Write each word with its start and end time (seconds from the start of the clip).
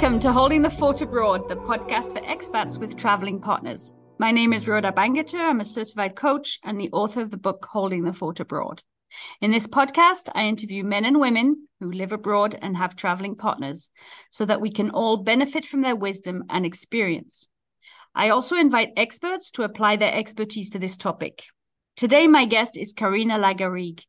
Welcome 0.00 0.20
to 0.20 0.32
Holding 0.32 0.62
the 0.62 0.70
Fort 0.70 1.00
Abroad, 1.00 1.48
the 1.48 1.56
podcast 1.56 2.12
for 2.12 2.20
expats 2.20 2.78
with 2.78 2.96
traveling 2.96 3.40
partners. 3.40 3.92
My 4.20 4.30
name 4.30 4.52
is 4.52 4.68
Rhoda 4.68 4.92
Bangerter. 4.92 5.40
I'm 5.40 5.58
a 5.60 5.64
certified 5.64 6.14
coach 6.14 6.60
and 6.62 6.78
the 6.78 6.88
author 6.92 7.20
of 7.20 7.32
the 7.32 7.36
book 7.36 7.66
Holding 7.68 8.04
the 8.04 8.12
Fort 8.12 8.38
Abroad. 8.38 8.80
In 9.40 9.50
this 9.50 9.66
podcast, 9.66 10.28
I 10.36 10.46
interview 10.46 10.84
men 10.84 11.04
and 11.04 11.18
women 11.18 11.66
who 11.80 11.90
live 11.90 12.12
abroad 12.12 12.56
and 12.62 12.76
have 12.76 12.94
traveling 12.94 13.34
partners 13.34 13.90
so 14.30 14.44
that 14.44 14.60
we 14.60 14.70
can 14.70 14.90
all 14.90 15.16
benefit 15.16 15.64
from 15.64 15.80
their 15.80 15.96
wisdom 15.96 16.44
and 16.48 16.64
experience. 16.64 17.48
I 18.14 18.28
also 18.28 18.54
invite 18.54 18.92
experts 18.96 19.50
to 19.50 19.64
apply 19.64 19.96
their 19.96 20.14
expertise 20.14 20.70
to 20.70 20.78
this 20.78 20.96
topic. 20.96 21.42
Today, 21.96 22.28
my 22.28 22.44
guest 22.44 22.78
is 22.78 22.92
Karina 22.92 23.36
Lagarrigue. 23.36 24.04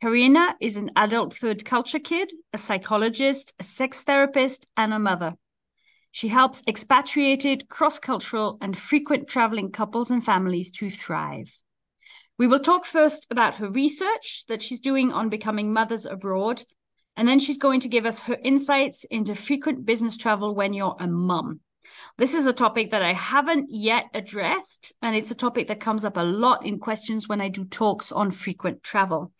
Karina 0.00 0.56
is 0.60 0.76
an 0.76 0.92
adult 0.94 1.34
third 1.34 1.64
culture 1.64 1.98
kid, 1.98 2.32
a 2.52 2.58
psychologist, 2.58 3.52
a 3.58 3.64
sex 3.64 4.04
therapist, 4.04 4.64
and 4.76 4.94
a 4.94 4.98
mother. 5.00 5.34
She 6.12 6.28
helps 6.28 6.62
expatriated, 6.68 7.68
cross 7.68 7.98
cultural, 7.98 8.58
and 8.60 8.78
frequent 8.78 9.26
traveling 9.26 9.72
couples 9.72 10.12
and 10.12 10.24
families 10.24 10.70
to 10.72 10.88
thrive. 10.88 11.52
We 12.38 12.46
will 12.46 12.60
talk 12.60 12.86
first 12.86 13.26
about 13.30 13.56
her 13.56 13.68
research 13.68 14.44
that 14.46 14.62
she's 14.62 14.78
doing 14.78 15.10
on 15.10 15.30
becoming 15.30 15.72
mothers 15.72 16.06
abroad, 16.06 16.62
and 17.16 17.26
then 17.26 17.40
she's 17.40 17.58
going 17.58 17.80
to 17.80 17.88
give 17.88 18.06
us 18.06 18.20
her 18.20 18.38
insights 18.44 19.02
into 19.10 19.34
frequent 19.34 19.84
business 19.84 20.16
travel 20.16 20.54
when 20.54 20.74
you're 20.74 20.96
a 21.00 21.08
mum. 21.08 21.58
This 22.18 22.34
is 22.34 22.46
a 22.46 22.52
topic 22.52 22.92
that 22.92 23.02
I 23.02 23.14
haven't 23.14 23.70
yet 23.70 24.04
addressed, 24.14 24.92
and 25.02 25.16
it's 25.16 25.32
a 25.32 25.34
topic 25.34 25.66
that 25.66 25.80
comes 25.80 26.04
up 26.04 26.16
a 26.16 26.22
lot 26.22 26.64
in 26.64 26.78
questions 26.78 27.28
when 27.28 27.40
I 27.40 27.48
do 27.48 27.64
talks 27.64 28.12
on 28.12 28.30
frequent 28.30 28.84
travel. 28.84 29.32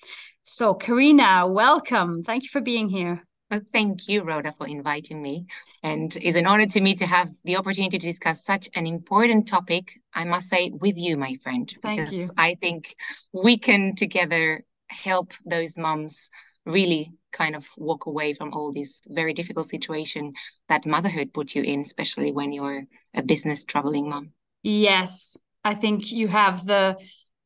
So, 0.50 0.72
Karina, 0.72 1.46
welcome. 1.46 2.22
Thank 2.22 2.42
you 2.42 2.48
for 2.48 2.62
being 2.62 2.88
here. 2.88 3.22
Well, 3.50 3.60
thank 3.70 4.08
you, 4.08 4.22
Rhoda, 4.22 4.54
for 4.56 4.66
inviting 4.66 5.20
me. 5.20 5.44
And 5.82 6.16
it's 6.16 6.38
an 6.38 6.46
honor 6.46 6.64
to 6.64 6.80
me 6.80 6.94
to 6.94 7.06
have 7.06 7.28
the 7.44 7.56
opportunity 7.56 7.98
to 7.98 8.06
discuss 8.06 8.44
such 8.44 8.66
an 8.74 8.86
important 8.86 9.46
topic, 9.46 9.92
I 10.14 10.24
must 10.24 10.48
say, 10.48 10.70
with 10.70 10.96
you, 10.96 11.18
my 11.18 11.36
friend. 11.42 11.70
Thank 11.82 11.98
because 11.98 12.14
you. 12.14 12.30
I 12.38 12.54
think 12.54 12.96
we 13.34 13.58
can 13.58 13.94
together 13.94 14.64
help 14.88 15.34
those 15.44 15.76
moms 15.76 16.30
really 16.64 17.12
kind 17.30 17.54
of 17.54 17.68
walk 17.76 18.06
away 18.06 18.32
from 18.32 18.54
all 18.54 18.72
this 18.72 19.02
very 19.06 19.34
difficult 19.34 19.66
situation 19.66 20.32
that 20.70 20.86
motherhood 20.86 21.34
put 21.34 21.54
you 21.54 21.62
in, 21.62 21.82
especially 21.82 22.32
when 22.32 22.52
you're 22.52 22.84
a 23.14 23.22
business 23.22 23.66
traveling 23.66 24.08
mom. 24.08 24.32
Yes, 24.62 25.36
I 25.62 25.74
think 25.74 26.10
you 26.10 26.26
have 26.28 26.64
the 26.64 26.96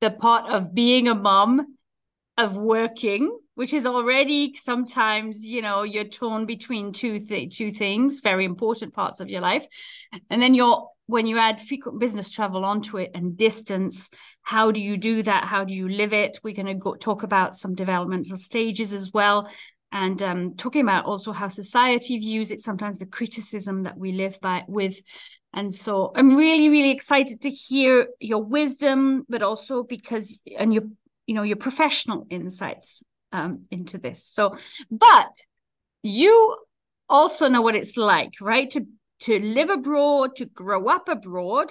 the 0.00 0.10
part 0.10 0.50
of 0.50 0.72
being 0.72 1.08
a 1.08 1.14
mom 1.16 1.66
of 2.38 2.56
working 2.56 3.38
which 3.54 3.74
is 3.74 3.86
already 3.86 4.54
sometimes 4.54 5.44
you 5.44 5.60
know 5.60 5.82
you're 5.82 6.04
torn 6.04 6.46
between 6.46 6.92
two 6.92 7.18
th- 7.20 7.54
two 7.54 7.70
things 7.70 8.20
very 8.20 8.44
important 8.44 8.94
parts 8.94 9.20
of 9.20 9.30
your 9.30 9.40
life. 9.40 9.66
And 10.30 10.40
then 10.40 10.54
you're 10.54 10.88
when 11.06 11.26
you 11.26 11.38
add 11.38 11.60
frequent 11.60 11.98
business 11.98 12.30
travel 12.30 12.64
onto 12.64 12.96
it 12.96 13.10
and 13.14 13.36
distance 13.36 14.08
how 14.42 14.70
do 14.70 14.80
you 14.80 14.96
do 14.96 15.22
that? 15.22 15.44
How 15.44 15.64
do 15.64 15.74
you 15.74 15.88
live 15.88 16.12
it? 16.12 16.38
We're 16.42 16.54
going 16.54 16.66
to 16.66 16.74
go 16.74 16.94
talk 16.94 17.22
about 17.22 17.56
some 17.56 17.74
developmental 17.74 18.36
stages 18.36 18.94
as 18.94 19.12
well. 19.12 19.50
And 19.90 20.22
um, 20.22 20.54
talking 20.56 20.82
about 20.82 21.04
also 21.04 21.32
how 21.32 21.48
society 21.48 22.18
views 22.18 22.50
it 22.50 22.60
sometimes 22.60 22.98
the 22.98 23.06
criticism 23.06 23.82
that 23.82 23.98
we 23.98 24.12
live 24.12 24.38
by 24.40 24.64
with. 24.66 24.96
And 25.54 25.74
so 25.74 26.12
i'm 26.16 26.34
really 26.34 26.70
really 26.70 26.90
excited 26.90 27.42
to 27.42 27.50
hear 27.50 28.08
your 28.20 28.42
wisdom 28.42 29.26
but 29.28 29.42
also 29.42 29.82
because 29.82 30.40
and 30.58 30.72
your 30.72 30.84
you 31.26 31.34
know 31.34 31.42
your 31.42 31.56
professional 31.56 32.26
insights 32.30 33.02
um, 33.32 33.64
into 33.70 33.98
this. 33.98 34.24
So 34.26 34.56
but 34.90 35.32
you 36.02 36.56
also 37.08 37.48
know 37.48 37.62
what 37.62 37.76
it's 37.76 37.96
like 37.96 38.32
right? 38.40 38.70
To 38.70 38.86
to 39.20 39.38
live 39.38 39.70
abroad 39.70 40.36
to 40.36 40.46
grow 40.46 40.86
up 40.86 41.08
abroad 41.08 41.70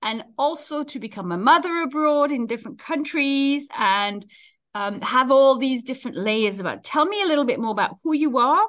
and 0.00 0.22
also 0.38 0.84
to 0.84 1.00
become 1.00 1.32
a 1.32 1.38
mother 1.38 1.82
abroad 1.82 2.30
in 2.30 2.46
different 2.46 2.78
countries 2.78 3.68
and 3.76 4.24
um, 4.74 5.00
have 5.00 5.32
all 5.32 5.58
these 5.58 5.82
different 5.82 6.16
layers 6.16 6.60
about 6.60 6.84
tell 6.84 7.04
me 7.04 7.22
a 7.22 7.26
little 7.26 7.44
bit 7.44 7.58
more 7.58 7.72
about 7.72 7.96
who 8.04 8.14
you 8.14 8.38
are 8.38 8.64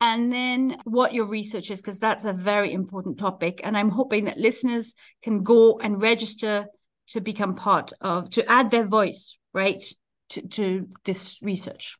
and 0.00 0.32
then 0.32 0.76
what 0.84 1.14
your 1.14 1.24
research 1.24 1.70
is 1.70 1.80
because 1.80 1.98
that's 1.98 2.24
a 2.24 2.32
very 2.32 2.72
important 2.72 3.18
topic. 3.18 3.60
And 3.64 3.76
i'm 3.76 3.88
hoping 3.88 4.26
that 4.26 4.38
listeners 4.38 4.94
can 5.22 5.42
go 5.42 5.78
and 5.78 6.00
register 6.00 6.66
to 7.08 7.20
become 7.20 7.54
part 7.54 7.92
of 8.00 8.30
to 8.30 8.50
add 8.50 8.70
their 8.70 8.86
voice 8.86 9.38
right 9.52 9.82
to, 10.30 10.42
to 10.48 10.88
this 11.04 11.38
research 11.42 11.96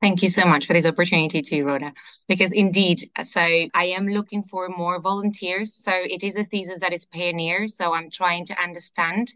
Thank 0.00 0.22
you 0.22 0.30
so 0.30 0.46
much 0.46 0.66
for 0.66 0.72
this 0.72 0.86
opportunity 0.86 1.42
too, 1.42 1.62
Rhoda. 1.62 1.92
Because 2.26 2.52
indeed, 2.52 3.10
so 3.22 3.40
I 3.42 3.84
am 3.84 4.08
looking 4.08 4.44
for 4.44 4.66
more 4.70 4.98
volunteers. 4.98 5.74
So 5.74 5.92
it 5.92 6.22
is 6.24 6.38
a 6.38 6.44
thesis 6.44 6.80
that 6.80 6.94
is 6.94 7.04
pioneer. 7.04 7.66
So 7.66 7.92
I'm 7.92 8.10
trying 8.10 8.46
to 8.46 8.58
understand 8.58 9.30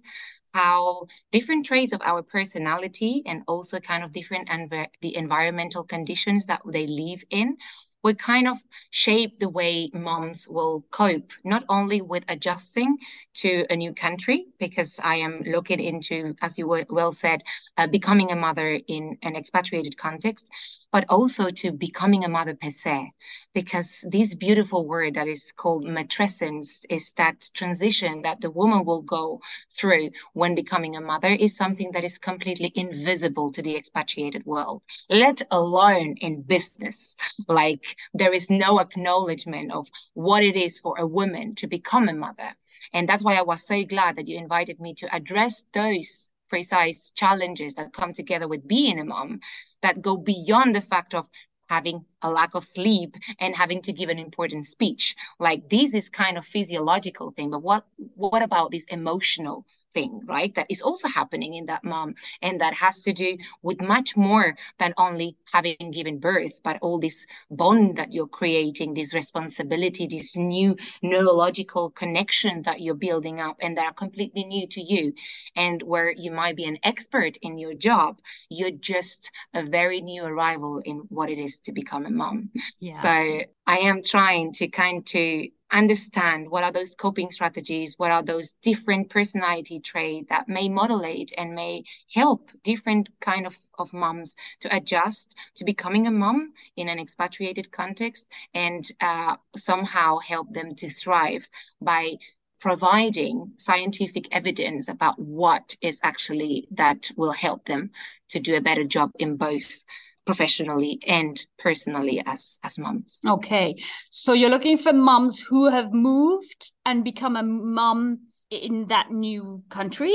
how 0.54 1.06
different 1.32 1.66
traits 1.66 1.92
of 1.92 2.00
our 2.02 2.22
personality 2.22 3.22
and 3.26 3.42
also 3.46 3.78
kind 3.78 4.04
of 4.04 4.12
different 4.12 4.48
env- 4.48 4.88
the 5.02 5.14
environmental 5.16 5.84
conditions 5.84 6.46
that 6.46 6.62
they 6.64 6.86
live 6.86 7.22
in 7.28 7.58
will 8.04 8.14
kind 8.14 8.46
of 8.46 8.58
shape 8.90 9.40
the 9.40 9.48
way 9.48 9.90
moms 9.94 10.46
will 10.46 10.84
cope, 10.90 11.32
not 11.42 11.64
only 11.68 12.02
with 12.02 12.24
adjusting 12.28 12.98
to 13.34 13.64
a 13.70 13.76
new 13.76 13.94
country, 13.94 14.46
because 14.58 15.00
I 15.02 15.16
am 15.16 15.42
looking 15.42 15.80
into, 15.80 16.36
as 16.42 16.58
you 16.58 16.68
well 16.90 17.12
said, 17.12 17.42
uh, 17.78 17.86
becoming 17.86 18.30
a 18.30 18.36
mother 18.36 18.78
in 18.86 19.18
an 19.22 19.34
expatriated 19.36 19.96
context, 19.96 20.50
but 20.94 21.06
also 21.08 21.50
to 21.50 21.72
becoming 21.72 22.22
a 22.22 22.28
mother 22.28 22.54
per 22.54 22.70
se, 22.70 23.10
because 23.52 24.04
this 24.12 24.32
beautiful 24.32 24.86
word 24.86 25.14
that 25.14 25.26
is 25.26 25.50
called 25.50 25.84
matrescence 25.84 26.84
is 26.88 27.12
that 27.14 27.50
transition 27.52 28.22
that 28.22 28.40
the 28.40 28.48
woman 28.48 28.84
will 28.84 29.02
go 29.02 29.40
through 29.72 30.08
when 30.34 30.54
becoming 30.54 30.94
a 30.94 31.00
mother 31.00 31.32
is 31.32 31.56
something 31.56 31.90
that 31.90 32.04
is 32.04 32.16
completely 32.16 32.70
invisible 32.76 33.50
to 33.50 33.60
the 33.60 33.74
expatriated 33.74 34.46
world, 34.46 34.84
let 35.10 35.42
alone 35.50 36.14
in 36.20 36.42
business. 36.42 37.16
Like 37.48 37.96
there 38.14 38.32
is 38.32 38.48
no 38.48 38.78
acknowledgement 38.78 39.72
of 39.72 39.88
what 40.12 40.44
it 40.44 40.54
is 40.54 40.78
for 40.78 40.94
a 40.96 41.06
woman 41.08 41.56
to 41.56 41.66
become 41.66 42.08
a 42.08 42.14
mother. 42.14 42.54
And 42.92 43.08
that's 43.08 43.24
why 43.24 43.34
I 43.34 43.42
was 43.42 43.66
so 43.66 43.82
glad 43.82 44.14
that 44.14 44.28
you 44.28 44.38
invited 44.38 44.78
me 44.78 44.94
to 44.94 45.12
address 45.12 45.64
those 45.72 46.30
precise 46.54 47.10
challenges 47.16 47.74
that 47.74 47.92
come 47.92 48.12
together 48.12 48.46
with 48.46 48.68
being 48.68 49.00
a 49.00 49.04
mom 49.04 49.40
that 49.82 50.00
go 50.00 50.16
beyond 50.16 50.72
the 50.72 50.80
fact 50.80 51.12
of 51.12 51.28
having 51.68 52.04
a 52.22 52.30
lack 52.30 52.54
of 52.54 52.62
sleep 52.62 53.16
and 53.40 53.56
having 53.56 53.82
to 53.82 53.92
give 53.92 54.08
an 54.08 54.20
important 54.20 54.64
speech. 54.64 55.16
Like 55.40 55.68
this 55.68 55.94
is 55.96 56.08
kind 56.08 56.38
of 56.38 56.44
physiological 56.44 57.32
thing 57.32 57.50
but 57.50 57.60
what 57.64 57.84
what 58.14 58.40
about 58.40 58.70
this 58.70 58.84
emotional 58.84 59.66
thing 59.94 60.20
right 60.26 60.54
that 60.56 60.66
is 60.68 60.82
also 60.82 61.08
happening 61.08 61.54
in 61.54 61.66
that 61.66 61.84
mom 61.84 62.14
and 62.42 62.60
that 62.60 62.74
has 62.74 63.00
to 63.02 63.12
do 63.12 63.38
with 63.62 63.80
much 63.80 64.16
more 64.16 64.56
than 64.78 64.92
only 64.98 65.36
having 65.52 65.90
given 65.92 66.18
birth 66.18 66.60
but 66.62 66.78
all 66.82 66.98
this 66.98 67.26
bond 67.50 67.96
that 67.96 68.12
you're 68.12 68.26
creating 68.26 68.92
this 68.92 69.14
responsibility 69.14 70.06
this 70.06 70.36
new 70.36 70.76
neurological 71.02 71.90
connection 71.90 72.62
that 72.62 72.80
you're 72.80 72.94
building 72.94 73.40
up 73.40 73.56
and 73.60 73.78
that 73.78 73.86
are 73.86 73.92
completely 73.92 74.44
new 74.44 74.66
to 74.66 74.82
you 74.82 75.12
and 75.56 75.82
where 75.82 76.12
you 76.16 76.30
might 76.30 76.56
be 76.56 76.64
an 76.64 76.78
expert 76.82 77.38
in 77.42 77.56
your 77.56 77.74
job 77.74 78.20
you're 78.50 78.70
just 78.70 79.30
a 79.54 79.62
very 79.62 80.00
new 80.00 80.24
arrival 80.24 80.82
in 80.84 80.98
what 81.08 81.30
it 81.30 81.38
is 81.38 81.58
to 81.58 81.72
become 81.72 82.04
a 82.04 82.10
mom 82.10 82.50
yeah. 82.80 83.00
so 83.00 83.40
i 83.66 83.78
am 83.78 84.02
trying 84.02 84.52
to 84.52 84.66
kind 84.68 85.06
to 85.06 85.48
understand 85.74 86.48
what 86.48 86.62
are 86.62 86.70
those 86.70 86.94
coping 86.94 87.30
strategies 87.30 87.98
what 87.98 88.12
are 88.12 88.22
those 88.22 88.52
different 88.62 89.10
personality 89.10 89.80
traits 89.80 90.28
that 90.28 90.48
may 90.48 90.68
modulate 90.68 91.32
and 91.36 91.54
may 91.54 91.82
help 92.12 92.48
different 92.62 93.08
kind 93.20 93.44
of, 93.44 93.58
of 93.76 93.92
moms 93.92 94.36
to 94.60 94.74
adjust 94.74 95.34
to 95.56 95.64
becoming 95.64 96.06
a 96.06 96.10
mom 96.10 96.52
in 96.76 96.88
an 96.88 97.00
expatriated 97.00 97.70
context 97.72 98.26
and 98.54 98.92
uh, 99.00 99.34
somehow 99.56 100.18
help 100.18 100.52
them 100.52 100.74
to 100.76 100.88
thrive 100.88 101.48
by 101.80 102.14
providing 102.60 103.52
scientific 103.58 104.26
evidence 104.32 104.88
about 104.88 105.18
what 105.18 105.76
is 105.82 106.00
actually 106.02 106.66
that 106.70 107.10
will 107.16 107.32
help 107.32 107.64
them 107.66 107.90
to 108.28 108.38
do 108.38 108.54
a 108.54 108.60
better 108.60 108.84
job 108.84 109.10
in 109.18 109.36
both 109.36 109.84
professionally 110.26 110.98
and 111.06 111.44
personally 111.58 112.22
as 112.26 112.58
as 112.62 112.78
moms. 112.78 113.20
Okay. 113.26 113.76
So 114.10 114.32
you're 114.32 114.50
looking 114.50 114.78
for 114.78 114.92
moms 114.92 115.38
who 115.40 115.68
have 115.70 115.92
moved 115.92 116.72
and 116.84 117.04
become 117.04 117.36
a 117.36 117.42
mom 117.42 118.20
in 118.50 118.86
that 118.88 119.10
new 119.10 119.62
country 119.68 120.14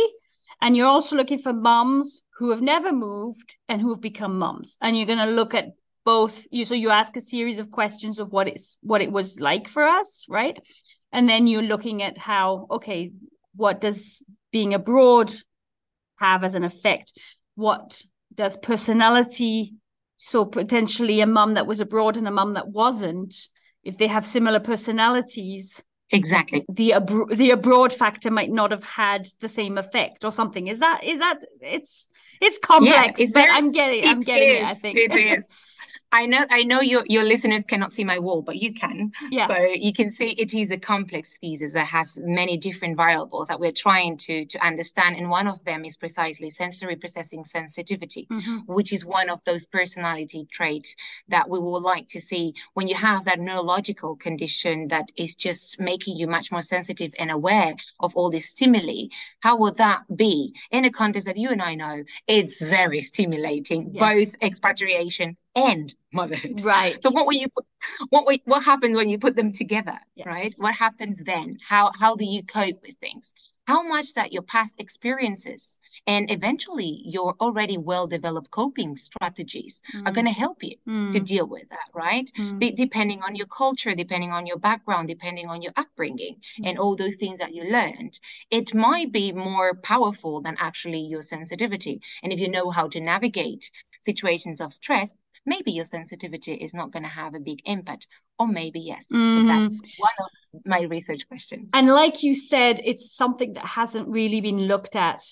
and 0.61 0.75
you're 0.75 0.88
also 0.88 1.15
looking 1.15 1.39
for 1.39 1.53
moms 1.53 2.21
who 2.38 2.50
have 2.50 2.61
never 2.61 2.91
moved 2.91 3.56
and 3.67 3.81
who 3.81 3.89
have 3.89 4.01
become 4.01 4.38
moms 4.38 4.77
and 4.81 4.97
you're 4.97 5.06
going 5.06 5.19
to 5.19 5.25
look 5.25 5.53
at 5.53 5.73
both 6.06 6.47
you 6.51 6.65
so 6.65 6.73
you 6.73 6.89
ask 6.89 7.15
a 7.17 7.21
series 7.21 7.59
of 7.59 7.71
questions 7.71 8.19
of 8.19 8.31
what 8.31 8.47
it's 8.47 8.77
what 8.81 9.01
it 9.01 9.11
was 9.11 9.39
like 9.39 9.67
for 9.67 9.83
us 9.83 10.25
right 10.29 10.59
and 11.11 11.29
then 11.29 11.47
you're 11.47 11.61
looking 11.61 12.01
at 12.01 12.17
how 12.17 12.67
okay 12.71 13.11
what 13.56 13.81
does 13.81 14.21
being 14.51 14.73
abroad 14.73 15.31
have 16.17 16.44
as 16.44 16.56
an 16.56 16.63
effect 16.63 17.13
what 17.56 18.01
does 18.33 18.57
personality 18.57 19.73
so 20.21 20.44
potentially 20.44 21.21
a 21.21 21.25
mum 21.25 21.54
that 21.54 21.66
was 21.66 21.80
abroad 21.80 22.18
and 22.18 22.27
a 22.27 22.31
mum 22.31 22.54
that 22.54 22.68
wasn't 22.68 23.33
if 23.86 23.98
they 23.98 24.07
have 24.07 24.25
similar 24.25 24.60
personalities 24.60 25.81
exactly. 26.12 26.66
the 26.68 26.92
abro- 26.94 27.33
the 27.33 27.51
abroad 27.51 27.94
factor 27.94 28.30
might 28.30 28.51
not 28.51 28.71
have 28.71 28.83
had 28.83 29.25
the 29.39 29.48
same 29.48 29.77
effect 29.77 30.25
or 30.25 30.31
something. 30.31 30.68
Is 30.68 30.80
that 30.80 31.06
is 31.06 31.19
that 31.19 31.39
it's 31.62 32.10
it's 32.42 32.57
complex 32.57 33.18
yeah, 33.18 33.24
it's 33.24 33.33
but 33.33 33.45
very, 33.45 33.51
i'm 33.51 33.71
getting 33.71 34.04
it. 34.04 34.07
i'm 34.10 34.19
getting 34.19 34.50
is, 34.50 34.62
it 34.62 34.66
i 34.66 34.74
think. 34.74 34.98
It 34.98 35.16
is 35.16 35.45
I 36.11 36.25
know 36.25 36.45
I 36.50 36.63
know 36.63 36.81
your 36.81 37.03
your 37.07 37.23
listeners 37.23 37.65
cannot 37.65 37.94
see 37.94 38.03
my 38.03 38.17
wall, 38.17 38.41
but 38.41 38.56
you 38.56 38.73
can. 38.73 39.11
Yeah. 39.29 39.47
So 39.47 39.57
you 39.57 39.94
can 39.94 40.09
see 40.09 40.29
it 40.31 40.53
is 40.53 40.71
a 40.71 40.77
complex 40.77 41.38
thesis 41.38 41.73
that 41.73 41.85
has 41.85 42.19
many 42.23 42.57
different 42.57 42.97
variables 42.97 43.47
that 43.47 43.59
we're 43.59 43.71
trying 43.71 44.17
to 44.17 44.45
to 44.45 44.65
understand. 44.65 45.17
And 45.17 45.29
one 45.29 45.47
of 45.47 45.63
them 45.65 45.85
is 45.85 45.97
precisely 45.97 46.50
sensory 46.50 46.95
processing 46.95 47.45
sensitivity, 47.45 48.27
mm-hmm. 48.31 48.57
which 48.73 48.91
is 48.91 49.06
one 49.06 49.29
of 49.29 49.44
those 49.45 49.67
personality 49.67 50.47
traits 50.51 50.95
that 51.27 51.47
we 51.47 51.59
would 51.59 51.83
like 51.83 52.07
to 52.09 52.19
see 52.19 52.56
when 52.73 52.88
you 52.88 52.95
have 52.95 53.25
that 53.25 53.39
neurological 53.39 54.15
condition 54.15 54.88
that 54.88 55.11
is 55.15 55.35
just 55.35 55.79
making 55.79 56.17
you 56.17 56.27
much 56.27 56.51
more 56.51 56.63
sensitive 56.63 57.13
and 57.19 57.29
aware 57.29 57.75
of 58.00 58.15
all 58.15 58.31
these 58.31 58.50
stimuli. 58.50 59.06
How 59.44 59.57
would 59.57 59.77
that 59.77 60.01
be 60.15 60.56
in 60.71 60.85
a 60.85 60.91
context 60.91 61.27
that 61.27 61.38
you 61.38 61.50
and 61.50 61.61
I 61.61 61.75
know 61.75 62.03
it's 62.27 62.63
very 62.63 63.01
stimulating, 63.01 63.91
yes. 63.94 64.01
both 64.01 64.35
expatriation 64.41 65.38
and 65.55 65.93
motherhood. 66.13 66.61
Right. 66.61 67.01
So 67.01 67.11
what 67.11 67.25
will 67.25 67.33
you 67.33 67.47
put, 67.49 67.65
what 68.09 68.39
what 68.45 68.63
happens 68.63 68.95
when 68.95 69.09
you 69.09 69.19
put 69.19 69.35
them 69.35 69.53
together, 69.53 69.97
yes. 70.15 70.27
right? 70.27 70.53
What 70.57 70.75
happens 70.75 71.17
then? 71.19 71.57
How 71.67 71.91
how 71.97 72.15
do 72.15 72.25
you 72.25 72.43
cope 72.43 72.81
with 72.81 72.97
things? 72.97 73.33
How 73.67 73.87
much 73.87 74.15
that 74.15 74.33
your 74.33 74.41
past 74.41 74.79
experiences 74.79 75.79
and 76.07 76.31
eventually 76.31 77.03
your 77.05 77.35
already 77.39 77.77
well 77.77 78.07
developed 78.07 78.49
coping 78.49 78.95
strategies 78.95 79.83
mm. 79.93 80.07
are 80.07 80.11
going 80.11 80.25
to 80.25 80.31
help 80.31 80.63
you 80.63 80.75
mm. 80.87 81.11
to 81.11 81.19
deal 81.19 81.45
with 81.45 81.69
that, 81.69 81.89
right? 81.93 82.31
Mm. 82.35 82.57
Be, 82.57 82.71
depending 82.71 83.21
on 83.21 83.35
your 83.35 83.45
culture, 83.45 83.93
depending 83.93 84.31
on 84.31 84.47
your 84.47 84.57
background, 84.57 85.07
depending 85.07 85.49
on 85.49 85.61
your 85.61 85.73
upbringing, 85.75 86.37
mm. 86.59 86.67
and 86.67 86.79
all 86.79 86.95
those 86.95 87.17
things 87.17 87.37
that 87.37 87.53
you 87.53 87.63
learned, 87.63 88.19
it 88.49 88.73
might 88.73 89.11
be 89.11 89.31
more 89.31 89.75
powerful 89.75 90.41
than 90.41 90.55
actually 90.57 91.01
your 91.01 91.21
sensitivity. 91.21 92.01
And 92.23 92.33
if 92.33 92.39
you 92.39 92.49
know 92.49 92.71
how 92.71 92.87
to 92.87 92.99
navigate 92.99 93.69
situations 94.01 94.61
of 94.61 94.73
stress, 94.73 95.15
maybe 95.49 95.71
your 95.71 95.85
sensitivity 95.85 96.53
is 96.53 96.73
not 96.73 96.91
going 96.91 97.03
to 97.03 97.09
have 97.09 97.35
a 97.35 97.39
big 97.39 97.59
impact 97.65 98.07
or 98.37 98.47
maybe 98.47 98.79
yes. 98.79 99.07
Mm-hmm. 99.11 99.41
so 99.41 99.47
that's 99.47 99.81
one 99.97 100.17
of 100.19 100.61
my 100.65 100.81
research 100.83 101.27
questions. 101.27 101.69
And 101.73 101.87
like 101.87 102.23
you 102.23 102.33
said 102.35 102.79
it's 102.83 103.15
something 103.15 103.53
that 103.53 103.65
hasn't 103.65 104.07
really 104.07 104.41
been 104.41 104.61
looked 104.67 104.95
at 104.95 105.23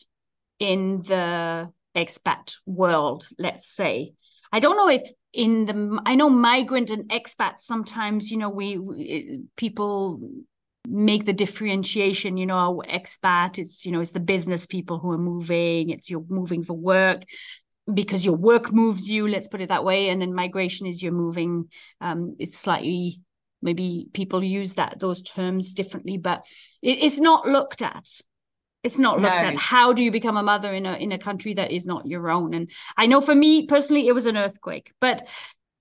in 0.59 1.01
the 1.03 1.71
expat 1.95 2.55
world 2.65 3.27
let's 3.37 3.67
say. 3.67 4.13
I 4.51 4.59
don't 4.59 4.77
know 4.77 4.89
if 4.89 5.03
in 5.33 5.65
the 5.65 5.99
i 6.05 6.15
know 6.15 6.29
migrant 6.29 6.89
and 6.89 7.09
expat 7.09 7.59
sometimes 7.59 8.31
you 8.31 8.37
know 8.37 8.49
we, 8.49 8.77
we 8.77 9.41
people 9.55 10.19
make 10.87 11.25
the 11.25 11.33
differentiation 11.33 12.37
you 12.37 12.45
know 12.45 12.81
expat 12.89 13.59
it's 13.59 13.85
you 13.85 13.91
know 13.91 13.99
it's 13.99 14.11
the 14.11 14.19
business 14.19 14.65
people 14.65 14.97
who 14.99 15.11
are 15.11 15.17
moving 15.17 15.89
it's 15.89 16.09
you're 16.09 16.23
moving 16.29 16.63
for 16.63 16.73
work 16.73 17.21
because 17.93 18.25
your 18.25 18.35
work 18.35 18.73
moves 18.73 19.09
you 19.09 19.27
let's 19.27 19.47
put 19.47 19.61
it 19.61 19.69
that 19.69 19.83
way 19.83 20.09
and 20.09 20.21
then 20.21 20.33
migration 20.33 20.87
is 20.87 21.01
you're 21.01 21.11
moving 21.11 21.69
um, 22.01 22.35
it's 22.39 22.57
slightly 22.57 23.21
maybe 23.61 24.07
people 24.13 24.43
use 24.43 24.75
that 24.75 24.99
those 24.99 25.21
terms 25.21 25.73
differently 25.73 26.17
but 26.17 26.43
it, 26.81 26.99
it's 27.01 27.19
not 27.19 27.47
looked 27.47 27.81
at. 27.81 28.07
It's 28.83 28.99
not 28.99 29.19
looked 29.19 29.41
no. 29.41 29.49
at 29.49 29.57
how 29.57 29.91
do 29.91 30.03
you 30.03 30.11
become 30.11 30.37
a 30.37 30.43
mother 30.43 30.73
in 30.73 30.85
a 30.85 30.93
in 30.93 31.11
a 31.11 31.17
country 31.17 31.55
that 31.55 31.71
is 31.71 31.85
not 31.85 32.05
your 32.05 32.29
own? 32.29 32.53
And 32.53 32.69
i 32.95 33.07
know 33.07 33.21
for 33.21 33.35
me 33.35 33.65
personally 33.65 34.07
it 34.07 34.13
was 34.13 34.25
an 34.25 34.37
earthquake 34.37 34.93
but 35.01 35.27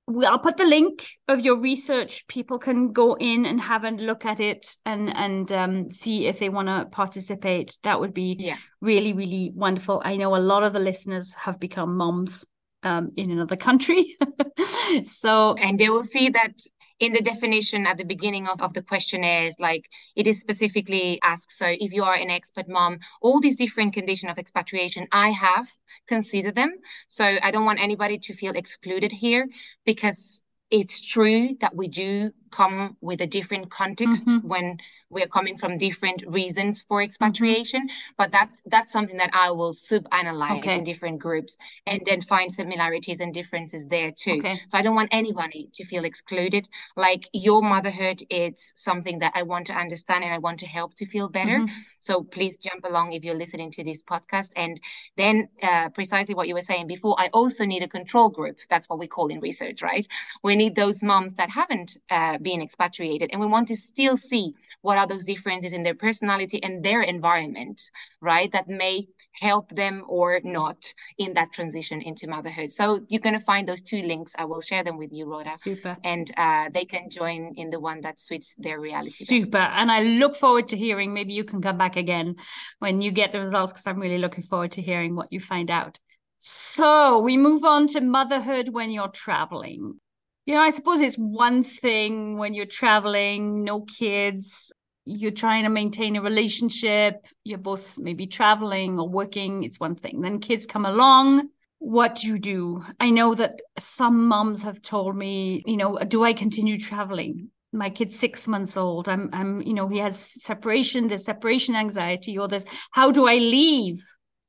I'll 0.08 0.38
put 0.38 0.56
the 0.56 0.66
link 0.66 1.04
of 1.26 1.40
your 1.40 1.58
research. 1.58 2.28
People 2.28 2.58
can 2.58 2.92
go 2.92 3.14
in 3.14 3.44
and 3.44 3.60
have 3.60 3.84
a 3.84 3.90
look 3.90 4.24
at 4.24 4.38
it 4.38 4.76
and 4.84 5.14
and 5.14 5.50
um, 5.50 5.90
see 5.90 6.26
if 6.26 6.38
they 6.38 6.48
want 6.48 6.68
to 6.68 6.86
participate. 6.90 7.76
That 7.82 7.98
would 7.98 8.14
be 8.14 8.36
yeah. 8.38 8.56
really 8.80 9.12
really 9.12 9.50
wonderful. 9.54 10.00
I 10.04 10.16
know 10.16 10.36
a 10.36 10.38
lot 10.38 10.62
of 10.62 10.72
the 10.72 10.78
listeners 10.78 11.34
have 11.34 11.58
become 11.58 11.96
moms 11.96 12.44
um, 12.84 13.10
in 13.16 13.32
another 13.32 13.56
country, 13.56 14.16
so 15.02 15.54
and 15.54 15.78
they 15.78 15.88
will 15.88 16.04
see 16.04 16.28
that 16.30 16.54
in 16.98 17.12
the 17.12 17.20
definition 17.20 17.86
at 17.86 17.98
the 17.98 18.04
beginning 18.04 18.46
of, 18.46 18.60
of 18.62 18.72
the 18.72 18.82
questionnaires, 18.82 19.60
like 19.60 19.88
it 20.14 20.26
is 20.26 20.40
specifically 20.40 21.18
asked. 21.22 21.52
So 21.52 21.66
if 21.66 21.92
you 21.92 22.04
are 22.04 22.14
an 22.14 22.28
expat 22.28 22.68
mom, 22.68 23.00
all 23.20 23.40
these 23.40 23.56
different 23.56 23.92
conditions 23.92 24.30
of 24.30 24.38
expatriation, 24.38 25.06
I 25.12 25.30
have 25.30 25.68
considered 26.06 26.54
them. 26.54 26.74
So 27.08 27.24
I 27.24 27.50
don't 27.50 27.64
want 27.64 27.80
anybody 27.80 28.18
to 28.18 28.34
feel 28.34 28.54
excluded 28.56 29.12
here 29.12 29.46
because 29.84 30.42
it's 30.70 31.00
true 31.00 31.56
that 31.60 31.74
we 31.74 31.88
do 31.88 32.32
come 32.56 32.96
with 33.00 33.20
a 33.20 33.26
different 33.26 33.70
context 33.70 34.26
mm-hmm. 34.26 34.48
when 34.48 34.78
we're 35.08 35.28
coming 35.28 35.56
from 35.56 35.78
different 35.78 36.24
reasons 36.26 36.82
for 36.88 37.02
expatriation 37.02 37.82
mm-hmm. 37.82 38.14
but 38.16 38.32
that's 38.32 38.62
that's 38.66 38.90
something 38.90 39.18
that 39.18 39.30
i 39.32 39.50
will 39.50 39.72
sub-analyze 39.72 40.58
okay. 40.58 40.78
in 40.78 40.84
different 40.84 41.18
groups 41.18 41.58
and 41.86 42.02
then 42.06 42.20
find 42.20 42.52
similarities 42.52 43.20
and 43.20 43.32
differences 43.34 43.86
there 43.86 44.10
too 44.10 44.38
okay. 44.38 44.58
so 44.66 44.78
i 44.78 44.82
don't 44.82 44.94
want 44.94 45.08
anybody 45.12 45.68
to 45.72 45.84
feel 45.84 46.04
excluded 46.04 46.68
like 46.96 47.28
your 47.32 47.62
motherhood 47.62 48.22
it's 48.30 48.72
something 48.76 49.18
that 49.18 49.32
i 49.34 49.42
want 49.42 49.66
to 49.66 49.74
understand 49.74 50.24
and 50.24 50.32
i 50.32 50.38
want 50.38 50.58
to 50.58 50.66
help 50.66 50.94
to 50.94 51.06
feel 51.06 51.28
better 51.28 51.58
mm-hmm. 51.60 51.80
so 52.00 52.22
please 52.22 52.58
jump 52.58 52.84
along 52.84 53.12
if 53.12 53.22
you're 53.22 53.42
listening 53.44 53.70
to 53.70 53.84
this 53.84 54.02
podcast 54.02 54.50
and 54.56 54.80
then 55.16 55.48
uh, 55.62 55.88
precisely 55.90 56.34
what 56.34 56.48
you 56.48 56.54
were 56.54 56.68
saying 56.72 56.86
before 56.86 57.14
i 57.18 57.28
also 57.28 57.64
need 57.64 57.82
a 57.82 57.88
control 57.88 58.28
group 58.28 58.58
that's 58.70 58.88
what 58.88 58.98
we 58.98 59.06
call 59.06 59.28
in 59.28 59.40
research 59.40 59.82
right 59.82 60.06
we 60.42 60.56
need 60.56 60.74
those 60.74 61.02
moms 61.02 61.34
that 61.34 61.50
haven't 61.50 61.96
uh, 62.10 62.38
been 62.46 62.62
expatriated 62.62 63.30
and 63.32 63.40
we 63.40 63.48
want 63.54 63.66
to 63.68 63.76
still 63.76 64.16
see 64.16 64.44
what 64.86 64.98
are 64.98 65.08
those 65.08 65.24
differences 65.24 65.72
in 65.72 65.82
their 65.82 65.98
personality 66.06 66.62
and 66.62 66.84
their 66.84 67.02
environment, 67.02 67.78
right? 68.20 68.50
That 68.52 68.68
may 68.68 69.08
help 69.32 69.66
them 69.82 70.04
or 70.08 70.40
not 70.44 70.78
in 71.18 71.34
that 71.34 71.52
transition 71.52 72.00
into 72.02 72.28
motherhood. 72.28 72.70
So 72.70 72.84
you're 73.08 73.26
going 73.28 73.38
to 73.38 73.44
find 73.52 73.66
those 73.66 73.82
two 73.82 74.02
links. 74.12 74.32
I 74.38 74.44
will 74.44 74.60
share 74.60 74.84
them 74.84 74.96
with 74.96 75.12
you, 75.12 75.24
Rhoda. 75.26 75.50
Super. 75.56 75.96
And 76.04 76.26
uh, 76.36 76.66
they 76.72 76.84
can 76.84 77.10
join 77.10 77.54
in 77.56 77.70
the 77.70 77.80
one 77.80 78.00
that 78.02 78.20
suits 78.20 78.54
their 78.58 78.78
reality. 78.80 79.24
Super. 79.32 79.58
Best. 79.58 79.72
And 79.80 79.90
I 79.90 80.02
look 80.02 80.36
forward 80.36 80.68
to 80.68 80.76
hearing. 80.76 81.12
Maybe 81.12 81.32
you 81.32 81.44
can 81.44 81.60
come 81.60 81.78
back 81.78 81.96
again 81.96 82.36
when 82.78 83.02
you 83.02 83.10
get 83.10 83.32
the 83.32 83.40
results 83.40 83.72
because 83.72 83.86
I'm 83.88 83.98
really 83.98 84.18
looking 84.18 84.44
forward 84.44 84.72
to 84.72 84.82
hearing 84.82 85.16
what 85.16 85.32
you 85.32 85.40
find 85.40 85.70
out. 85.70 85.98
So 86.38 87.18
we 87.18 87.36
move 87.36 87.64
on 87.64 87.88
to 87.88 88.00
motherhood 88.00 88.68
when 88.68 88.90
you're 88.90 89.08
traveling. 89.08 89.98
You 90.46 90.54
know, 90.54 90.60
I 90.60 90.70
suppose 90.70 91.00
it's 91.00 91.16
one 91.16 91.64
thing 91.64 92.38
when 92.38 92.54
you're 92.54 92.66
traveling, 92.66 93.64
no 93.64 93.82
kids, 93.82 94.72
you're 95.04 95.32
trying 95.32 95.64
to 95.64 95.70
maintain 95.70 96.14
a 96.14 96.22
relationship, 96.22 97.26
you're 97.42 97.58
both 97.58 97.98
maybe 97.98 98.28
traveling 98.28 98.98
or 98.98 99.08
working, 99.08 99.64
it's 99.64 99.80
one 99.80 99.96
thing. 99.96 100.20
Then 100.20 100.38
kids 100.38 100.64
come 100.64 100.86
along. 100.86 101.48
What 101.78 102.14
do 102.16 102.28
you 102.28 102.38
do? 102.38 102.84
I 103.00 103.10
know 103.10 103.34
that 103.34 103.60
some 103.78 104.28
moms 104.28 104.62
have 104.62 104.80
told 104.80 105.16
me, 105.16 105.64
you 105.66 105.76
know, 105.76 105.98
do 105.98 106.24
I 106.24 106.32
continue 106.32 106.78
traveling? 106.78 107.50
My 107.72 107.90
kid's 107.90 108.16
six 108.16 108.46
months 108.46 108.76
old. 108.76 109.08
I'm, 109.08 109.28
I'm, 109.32 109.60
you 109.62 109.74
know, 109.74 109.88
he 109.88 109.98
has 109.98 110.16
separation, 110.42 111.08
there's 111.08 111.24
separation 111.24 111.74
anxiety, 111.74 112.38
or 112.38 112.46
there's 112.46 112.64
how 112.92 113.10
do 113.10 113.26
I 113.26 113.34
leave? 113.34 113.96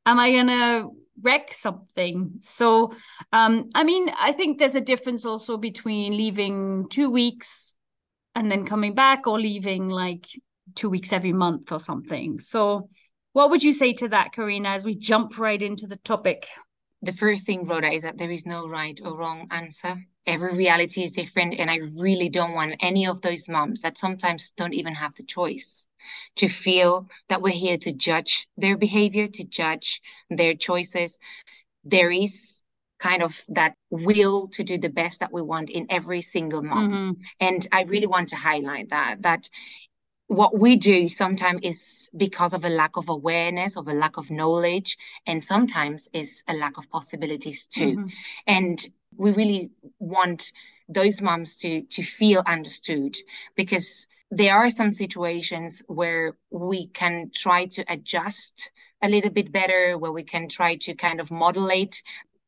Am 0.06 0.20
I 0.20 0.32
gonna 0.32 0.86
wreck 1.22 1.54
something? 1.54 2.34
So, 2.40 2.94
um, 3.32 3.70
I 3.76 3.84
mean, 3.84 4.10
I 4.18 4.32
think 4.32 4.58
there's 4.58 4.76
a 4.76 4.82
difference 4.82 5.26
also 5.26 5.58
between 5.58 6.16
leaving 6.16 6.88
two 6.90 7.10
weeks 7.10 7.76
and 8.36 8.52
then 8.52 8.66
coming 8.66 8.94
back 8.94 9.28
or 9.28 9.40
leaving 9.40 9.90
like 9.90 10.26
two 10.76 10.90
weeks 10.90 11.12
every 11.12 11.34
month 11.34 11.72
or 11.72 11.80
something. 11.80 12.40
So, 12.40 12.90
what 13.34 13.50
would 13.50 13.64
you 13.64 13.74
say 13.74 13.94
to 13.94 14.08
that, 14.10 14.32
Karina, 14.34 14.70
as 14.70 14.86
we 14.86 14.96
jump 14.96 15.38
right 15.38 15.62
into 15.62 15.88
the 15.88 15.98
topic? 15.98 16.48
The 17.04 17.14
first 17.14 17.46
thing, 17.46 17.68
Rhoda, 17.68 17.92
is 17.92 18.04
that 18.04 18.18
there 18.18 18.32
is 18.32 18.46
no 18.46 18.68
right 18.68 19.00
or 19.04 19.16
wrong 19.16 19.48
answer. 19.52 20.04
Every 20.26 20.56
reality 20.56 21.04
is 21.04 21.12
different. 21.12 21.60
And 21.60 21.70
I 21.70 21.80
really 22.00 22.30
don't 22.30 22.56
want 22.56 22.76
any 22.80 23.06
of 23.06 23.22
those 23.22 23.48
moms 23.48 23.82
that 23.82 24.00
sometimes 24.00 24.52
don't 24.52 24.74
even 24.74 24.96
have 24.96 25.16
the 25.16 25.24
choice 25.24 25.86
to 26.38 26.48
feel 26.48 27.08
that 27.30 27.42
we're 27.42 27.54
here 27.54 27.78
to 27.78 27.94
judge 27.94 28.48
their 28.58 28.78
behavior, 28.78 29.28
to 29.28 29.44
judge 29.44 30.02
their 30.30 30.54
choices. 30.54 31.20
There 31.84 32.12
is 32.12 32.64
kind 33.00 33.22
of 33.22 33.40
that 33.50 33.76
will 33.90 34.48
to 34.48 34.64
do 34.64 34.78
the 34.78 34.90
best 34.90 35.20
that 35.20 35.32
we 35.32 35.42
want 35.42 35.70
in 35.70 35.86
every 35.90 36.22
single 36.22 36.64
mom. 36.64 36.92
Mm-hmm. 36.92 37.22
And 37.40 37.68
I 37.72 37.84
really 37.84 38.08
want 38.08 38.30
to 38.30 38.36
highlight 38.36 38.90
that 38.90 39.22
that 39.22 39.50
what 40.28 40.58
we 40.58 40.76
do 40.76 41.08
sometimes 41.08 41.62
is 41.64 42.10
because 42.16 42.54
of 42.54 42.66
a 42.66 42.70
lack 42.70 42.98
of 42.98 43.08
awareness 43.10 43.78
of 43.78 43.88
a 43.88 43.94
lack 43.94 44.18
of 44.18 44.30
knowledge 44.30 44.98
and 45.26 45.44
sometimes 45.44 46.10
is 46.14 46.44
a 46.48 46.54
lack 46.54 46.78
of 46.78 46.90
possibilities 46.90 47.66
too 47.66 47.96
mm-hmm. 47.96 48.08
and 48.46 48.88
we 49.16 49.32
really 49.32 49.72
want 50.00 50.52
those 50.90 51.22
moms 51.22 51.56
to 51.56 51.82
to 51.84 52.04
feel 52.04 52.44
understood 52.46 53.16
because 53.56 54.08
there 54.32 54.56
are 54.56 54.70
some 54.70 54.92
situations 54.92 55.84
where 55.88 56.36
we 56.52 56.88
can 56.88 57.32
try 57.34 57.66
to 57.68 57.86
adjust 57.88 58.72
a 59.02 59.10
little 59.10 59.30
bit 59.30 59.52
better 59.52 59.98
where 59.98 60.12
we 60.12 60.24
can 60.24 60.50
try 60.50 60.76
to 60.76 60.94
kind 60.96 61.20
of 61.20 61.32
modulate 61.32 62.02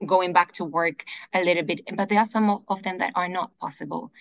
going 0.05 0.33
back 0.33 0.51
to 0.53 0.63
work 0.63 1.03
a 1.33 1.43
little 1.43 1.63
bit 1.63 1.81
but 1.95 2.09
there 2.09 2.19
are 2.19 2.25
some 2.25 2.63
of 2.69 2.83
them 2.83 2.97
that 2.99 3.11
are 3.15 3.27
not 3.27 3.51
possible 3.59 4.11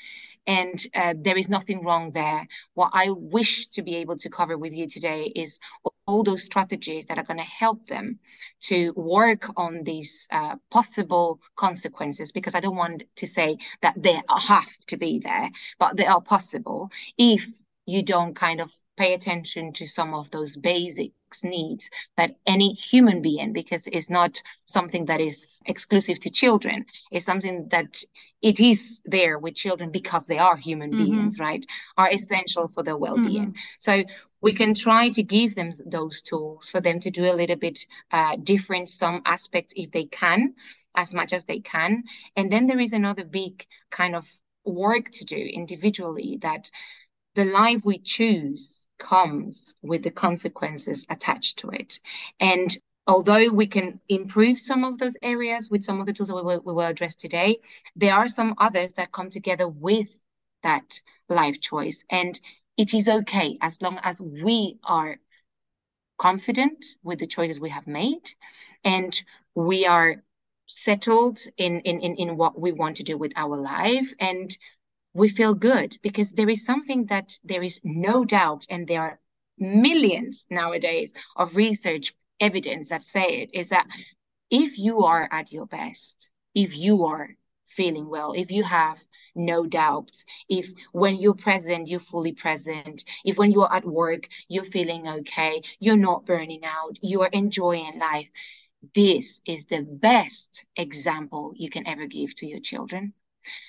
and 0.48 0.82
uh, 0.94 1.12
there 1.16 1.36
is 1.36 1.50
nothing 1.50 1.84
wrong 1.84 2.10
there. 2.10 2.48
What 2.72 2.90
I 2.94 3.10
wish 3.10 3.66
to 3.68 3.82
be 3.82 3.96
able 3.96 4.16
to 4.16 4.30
cover 4.30 4.56
with 4.56 4.74
you 4.74 4.88
today 4.88 5.24
is 5.24 5.60
all 6.08 6.22
those 6.24 6.42
strategies 6.42 7.06
that 7.06 7.18
are 7.18 7.22
going 7.22 7.38
to 7.38 7.44
help 7.44 7.86
them 7.86 8.18
to 8.60 8.92
work 8.96 9.50
on 9.56 9.84
these 9.84 10.26
uh, 10.32 10.56
possible 10.70 11.40
consequences, 11.54 12.32
because 12.32 12.54
I 12.54 12.60
don't 12.60 12.76
want 12.76 13.04
to 13.16 13.26
say 13.26 13.58
that 13.82 13.94
they 14.02 14.18
have 14.28 14.76
to 14.86 14.96
be 14.96 15.18
there, 15.18 15.50
but 15.78 15.96
they 15.96 16.06
are 16.06 16.22
possible 16.22 16.90
if 17.18 17.46
you 17.84 18.02
don't 18.02 18.34
kind 18.34 18.60
of 18.60 18.72
pay 18.98 19.14
attention 19.14 19.72
to 19.72 19.86
some 19.86 20.12
of 20.12 20.30
those 20.30 20.56
basics 20.56 21.44
needs 21.44 21.88
that 22.16 22.34
any 22.46 22.72
human 22.72 23.22
being 23.22 23.52
because 23.52 23.86
it's 23.86 24.10
not 24.10 24.42
something 24.66 25.04
that 25.04 25.20
is 25.20 25.60
exclusive 25.66 26.18
to 26.18 26.30
children 26.30 26.84
it's 27.12 27.24
something 27.24 27.68
that 27.68 28.02
it 28.42 28.58
is 28.60 29.00
there 29.04 29.38
with 29.38 29.54
children 29.54 29.90
because 29.90 30.26
they 30.26 30.38
are 30.38 30.56
human 30.56 30.90
mm-hmm. 30.90 31.04
beings 31.04 31.38
right 31.38 31.64
are 31.96 32.10
essential 32.10 32.66
for 32.66 32.82
their 32.82 32.96
well-being 32.96 33.48
mm-hmm. 33.48 33.78
so 33.78 34.02
we 34.40 34.52
can 34.52 34.74
try 34.74 35.08
to 35.10 35.22
give 35.22 35.54
them 35.54 35.70
those 35.86 36.22
tools 36.22 36.68
for 36.68 36.80
them 36.80 37.00
to 37.00 37.10
do 37.10 37.24
a 37.24 37.34
little 37.34 37.56
bit 37.56 37.80
uh, 38.12 38.36
different 38.42 38.88
some 38.88 39.22
aspects 39.24 39.74
if 39.76 39.90
they 39.90 40.04
can 40.06 40.54
as 40.94 41.14
much 41.14 41.32
as 41.32 41.44
they 41.44 41.60
can 41.60 42.02
and 42.36 42.50
then 42.50 42.66
there 42.66 42.80
is 42.80 42.92
another 42.92 43.24
big 43.24 43.66
kind 43.90 44.16
of 44.16 44.26
work 44.64 45.10
to 45.10 45.24
do 45.24 45.36
individually 45.36 46.38
that 46.42 46.70
the 47.34 47.44
life 47.44 47.84
we 47.84 47.98
choose 47.98 48.88
comes 48.98 49.74
with 49.82 50.02
the 50.02 50.10
consequences 50.10 51.06
attached 51.08 51.58
to 51.60 51.70
it. 51.70 52.00
And 52.40 52.76
although 53.06 53.48
we 53.48 53.66
can 53.66 54.00
improve 54.08 54.58
some 54.58 54.84
of 54.84 54.98
those 54.98 55.16
areas 55.22 55.70
with 55.70 55.84
some 55.84 56.00
of 56.00 56.06
the 56.06 56.12
tools 56.12 56.28
that 56.28 56.34
we 56.34 56.42
will, 56.42 56.60
we 56.64 56.72
will 56.72 56.82
address 56.82 57.14
today, 57.14 57.60
there 57.96 58.14
are 58.14 58.28
some 58.28 58.54
others 58.58 58.94
that 58.94 59.12
come 59.12 59.30
together 59.30 59.68
with 59.68 60.20
that 60.62 61.00
life 61.28 61.60
choice. 61.60 62.04
And 62.10 62.38
it 62.78 62.94
is 62.94 63.08
okay 63.08 63.58
as 63.60 63.82
long 63.82 64.00
as 64.02 64.20
we 64.20 64.78
are 64.82 65.16
confident 66.16 66.84
with 67.02 67.18
the 67.18 67.26
choices 67.26 67.60
we 67.60 67.68
have 67.68 67.86
made 67.86 68.30
and 68.84 69.22
we 69.54 69.84
are 69.84 70.22
settled 70.66 71.38
in, 71.58 71.80
in, 71.80 72.00
in, 72.00 72.14
in 72.16 72.36
what 72.36 72.58
we 72.58 72.72
want 72.72 72.96
to 72.96 73.02
do 73.02 73.18
with 73.18 73.32
our 73.36 73.56
life 73.56 74.14
and 74.18 74.56
we 75.18 75.28
feel 75.28 75.54
good 75.54 75.98
because 76.02 76.32
there 76.32 76.48
is 76.48 76.64
something 76.64 77.06
that 77.06 77.38
there 77.42 77.62
is 77.62 77.80
no 77.82 78.24
doubt, 78.24 78.64
and 78.70 78.86
there 78.86 79.02
are 79.02 79.20
millions 79.58 80.46
nowadays 80.48 81.12
of 81.36 81.56
research 81.56 82.14
evidence 82.40 82.90
that 82.90 83.02
say 83.02 83.40
it 83.40 83.50
is 83.52 83.70
that 83.70 83.86
if 84.50 84.78
you 84.78 85.04
are 85.04 85.28
at 85.30 85.52
your 85.52 85.66
best, 85.66 86.30
if 86.54 86.78
you 86.78 87.04
are 87.04 87.30
feeling 87.66 88.08
well, 88.08 88.32
if 88.32 88.50
you 88.50 88.62
have 88.62 88.98
no 89.38 89.64
doubts, 89.64 90.24
if 90.48 90.70
when 90.92 91.16
you're 91.16 91.34
present, 91.34 91.88
you're 91.88 92.00
fully 92.00 92.32
present, 92.32 93.04
if 93.24 93.38
when 93.38 93.52
you're 93.52 93.72
at 93.72 93.84
work, 93.84 94.28
you're 94.48 94.64
feeling 94.64 95.08
okay, 95.08 95.62
you're 95.80 95.96
not 95.96 96.26
burning 96.26 96.64
out, 96.64 96.98
you 97.00 97.22
are 97.22 97.30
enjoying 97.32 97.98
life, 97.98 98.28
this 98.94 99.40
is 99.46 99.66
the 99.66 99.82
best 99.82 100.64
example 100.76 101.52
you 101.56 101.70
can 101.70 101.86
ever 101.86 102.06
give 102.06 102.34
to 102.36 102.46
your 102.46 102.60
children. 102.60 103.12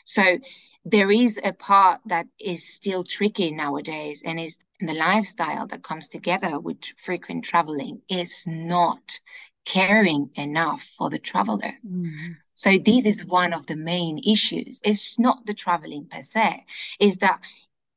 So 0.05 0.39
there 0.85 1.11
is 1.11 1.39
a 1.43 1.53
part 1.53 2.01
that 2.05 2.27
is 2.39 2.73
still 2.73 3.03
tricky 3.03 3.51
nowadays 3.51 4.23
and 4.25 4.39
is 4.39 4.57
the 4.79 4.93
lifestyle 4.93 5.67
that 5.67 5.83
comes 5.83 6.07
together 6.07 6.59
with 6.59 6.77
frequent 6.97 7.43
traveling. 7.43 8.01
Is 8.09 8.45
not 8.47 9.19
caring 9.65 10.29
enough 10.35 10.81
for 10.81 11.09
the 11.09 11.19
traveler. 11.19 11.73
Mm. 11.85 12.35
So 12.53 12.77
this 12.77 13.05
is 13.05 13.25
one 13.25 13.53
of 13.53 13.67
the 13.67 13.75
main 13.75 14.19
issues. 14.25 14.81
It's 14.83 15.19
not 15.19 15.45
the 15.45 15.53
traveling 15.53 16.07
per 16.07 16.21
se, 16.21 16.65
is 16.99 17.17
that 17.17 17.39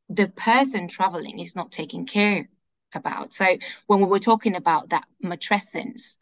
the 0.09 0.29
person 0.29 0.89
traveling 0.89 1.39
is 1.39 1.57
not 1.57 1.73
taking 1.73 2.07
care 2.07 2.49
about. 2.95 3.33
So 3.35 3.57
when 3.87 4.01
we 4.01 4.07
were 4.07 4.19
talking 4.19 4.55
about 4.55 4.91
that 4.91 5.05
matrescence, 5.25 6.19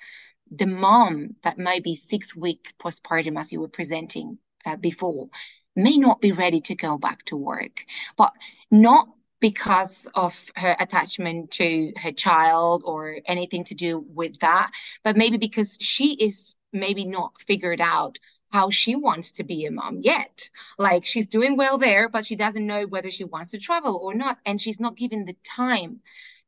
the 0.51 0.67
mom 0.67 1.37
that 1.43 1.59
may 1.59 1.81
be 1.81 1.95
six 1.95 2.35
week 2.35 2.73
postpartum, 2.83 3.39
as 3.39 3.53
you 3.53 3.61
were 3.61 3.69
presenting 3.69 4.39
uh, 4.65 4.77
before, 4.77 5.29
may 5.77 5.97
not 5.97 6.21
be 6.21 6.33
ready 6.33 6.61
to 6.61 6.75
go 6.75 6.99
back 6.99 7.25
to 7.27 7.37
work, 7.37 7.85
but 8.17 8.33
not 8.71 9.09
because 9.41 10.07
of 10.15 10.35
her 10.55 10.77
attachment 10.79 11.51
to 11.53 11.93
her 11.97 12.13
child 12.13 12.83
or 12.85 13.19
anything 13.27 13.65
to 13.65 13.75
do 13.75 13.99
with 13.99 14.39
that, 14.41 14.71
but 15.03 15.17
maybe 15.17 15.39
because 15.39 15.77
she 15.81 16.15
is 16.15 16.57
maybe 16.73 17.07
not 17.07 17.33
figured 17.41 17.81
out 17.81 18.19
how 18.53 18.69
she 18.71 18.97
wants 18.97 19.33
to 19.33 19.45
be 19.45 19.65
a 19.65 19.71
mom 19.71 20.01
yet. 20.03 20.49
Like 20.79 21.05
she's 21.05 21.27
doing 21.27 21.57
well 21.57 21.79
there, 21.79 22.09
but 22.09 22.27
she 22.27 22.37
doesn't 22.37 22.67
know 22.67 22.85
whether 22.85 23.11
she 23.11 23.25
wants 23.25 23.53
to 23.53 23.59
travel 23.59 24.01
or 24.03 24.15
not. 24.15 24.39
And 24.45 24.61
she's 24.61 24.81
not 24.81 24.97
given 24.97 25.25
the 25.25 25.37
time 25.45 26.01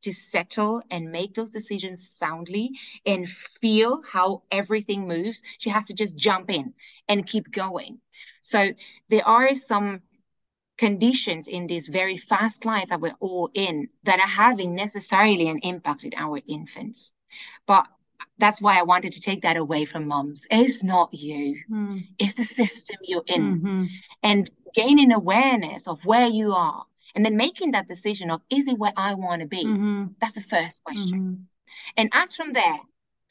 to 0.03 0.13
settle 0.13 0.83
and 0.91 1.13
make 1.13 1.35
those 1.35 1.51
decisions 1.51 2.09
soundly 2.09 2.73
and 3.07 3.29
feel 3.29 4.03
how 4.11 4.43
everything 4.51 5.07
moves. 5.07 5.43
She 5.59 5.71
has 5.71 5.87
to 5.87 5.95
just 5.95 6.17
jump 6.17 6.51
in 6.51 6.75
and 7.09 7.27
keep 7.27 7.51
going. 7.53 7.99
So 8.41 8.73
there 9.09 9.27
are 9.27 9.55
some 9.55 10.03
conditions 10.83 11.47
in 11.47 11.69
these 11.69 11.89
very 11.89 12.17
fast 12.17 12.65
lives 12.65 12.91
that 12.91 13.01
we're 13.01 13.15
all 13.21 13.49
in 13.55 13.89
that 14.03 14.19
are 14.19 14.35
having 14.45 14.75
necessarily 14.75 15.49
an 15.49 15.61
impact 15.63 16.03
in 16.03 16.13
our 16.17 16.41
infants. 16.49 17.13
But 17.69 17.87
that's 18.39 18.61
why 18.61 18.81
I 18.81 18.83
wanted 18.83 19.13
to 19.13 19.21
take 19.21 19.43
that 19.43 19.57
away 19.57 19.85
from 19.85 20.09
moms. 20.09 20.45
It's 20.51 20.83
not 20.83 21.15
you, 21.15 21.63
mm. 21.71 22.05
it's 22.19 22.35
the 22.35 22.43
system 22.43 22.97
you're 23.05 23.23
in. 23.29 23.45
Mm-hmm. 23.45 23.85
And 24.25 24.51
gaining 24.75 25.13
awareness 25.13 25.87
of 25.87 26.05
where 26.05 26.27
you 26.27 26.53
are 26.53 26.85
and 27.15 27.25
then 27.25 27.37
making 27.37 27.71
that 27.73 27.87
decision 27.87 28.33
of 28.33 28.43
is 28.51 28.67
it 28.67 28.77
where 28.77 28.97
I 28.97 29.15
want 29.15 29.43
to 29.43 29.47
be? 29.47 29.65
Mm-hmm. 29.65 30.05
That's 30.21 30.35
the 30.35 30.49
first 30.57 30.83
question. 30.83 31.21
Mm-hmm. 31.21 31.43
And 31.97 32.11
as 32.13 32.35
from 32.35 32.53
there, 32.55 32.81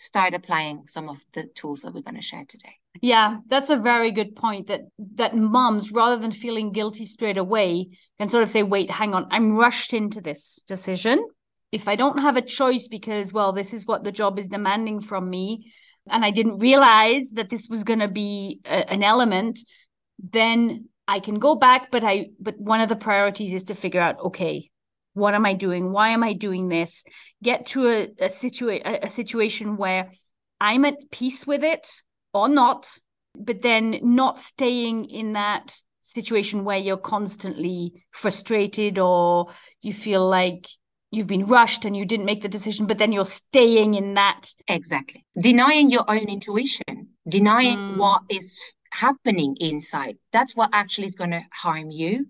start 0.01 0.33
applying 0.33 0.87
some 0.87 1.09
of 1.09 1.23
the 1.33 1.45
tools 1.53 1.81
that 1.81 1.93
we're 1.93 2.01
going 2.01 2.15
to 2.15 2.21
share 2.23 2.43
today. 2.47 2.75
Yeah, 3.01 3.37
that's 3.47 3.69
a 3.69 3.75
very 3.75 4.11
good 4.11 4.35
point 4.35 4.67
that 4.67 4.81
that 5.15 5.35
moms 5.35 5.91
rather 5.91 6.19
than 6.19 6.31
feeling 6.31 6.71
guilty 6.71 7.05
straight 7.05 7.37
away 7.37 7.89
can 8.19 8.27
sort 8.27 8.41
of 8.41 8.49
say 8.49 8.63
wait, 8.63 8.89
hang 8.89 9.13
on, 9.13 9.27
I'm 9.29 9.55
rushed 9.55 9.93
into 9.93 10.19
this 10.19 10.63
decision. 10.65 11.23
If 11.71 11.87
I 11.87 11.95
don't 11.95 12.17
have 12.19 12.35
a 12.35 12.41
choice 12.41 12.87
because 12.87 13.31
well, 13.31 13.53
this 13.53 13.73
is 13.73 13.85
what 13.85 14.03
the 14.03 14.11
job 14.11 14.39
is 14.39 14.47
demanding 14.47 15.01
from 15.01 15.29
me 15.29 15.71
and 16.09 16.25
I 16.25 16.31
didn't 16.31 16.57
realize 16.57 17.29
that 17.35 17.51
this 17.51 17.67
was 17.69 17.83
going 17.83 17.99
to 17.99 18.07
be 18.07 18.59
a, 18.65 18.91
an 18.91 19.03
element, 19.03 19.59
then 20.31 20.89
I 21.07 21.19
can 21.19 21.37
go 21.37 21.55
back, 21.55 21.91
but 21.91 22.03
I 22.03 22.29
but 22.39 22.59
one 22.59 22.81
of 22.81 22.89
the 22.89 22.95
priorities 22.95 23.53
is 23.53 23.65
to 23.65 23.75
figure 23.75 24.01
out 24.01 24.19
okay, 24.19 24.69
what 25.13 25.33
am 25.33 25.45
I 25.45 25.53
doing? 25.53 25.91
Why 25.91 26.09
am 26.09 26.23
I 26.23 26.33
doing 26.33 26.69
this? 26.69 27.03
Get 27.43 27.67
to 27.67 27.87
a, 27.87 28.03
a 28.03 28.29
situa- 28.29 29.03
a, 29.03 29.09
situation 29.09 29.77
where 29.77 30.11
I'm 30.59 30.85
at 30.85 31.11
peace 31.11 31.45
with 31.45 31.63
it 31.63 31.87
or 32.33 32.47
not, 32.47 32.89
but 33.35 33.61
then 33.61 33.99
not 34.01 34.39
staying 34.39 35.05
in 35.05 35.33
that 35.33 35.75
situation 36.01 36.63
where 36.63 36.77
you're 36.77 36.97
constantly 36.97 37.93
frustrated 38.11 38.99
or 38.99 39.47
you 39.81 39.93
feel 39.93 40.27
like 40.27 40.67
you've 41.11 41.27
been 41.27 41.45
rushed 41.45 41.85
and 41.85 41.95
you 41.95 42.05
didn't 42.05 42.25
make 42.25 42.41
the 42.41 42.47
decision, 42.49 42.85
but 42.85 42.97
then 42.97 43.11
you're 43.11 43.25
staying 43.25 43.95
in 43.95 44.13
that. 44.13 44.53
Exactly. 44.67 45.25
Denying 45.39 45.89
your 45.89 46.09
own 46.09 46.29
intuition, 46.29 47.09
denying 47.27 47.77
mm. 47.77 47.97
what 47.97 48.21
is 48.29 48.59
happening 48.91 49.57
inside. 49.59 50.17
That's 50.31 50.55
what 50.55 50.69
actually 50.73 51.07
is 51.07 51.15
going 51.15 51.31
to 51.31 51.43
harm 51.51 51.91
you 51.91 52.27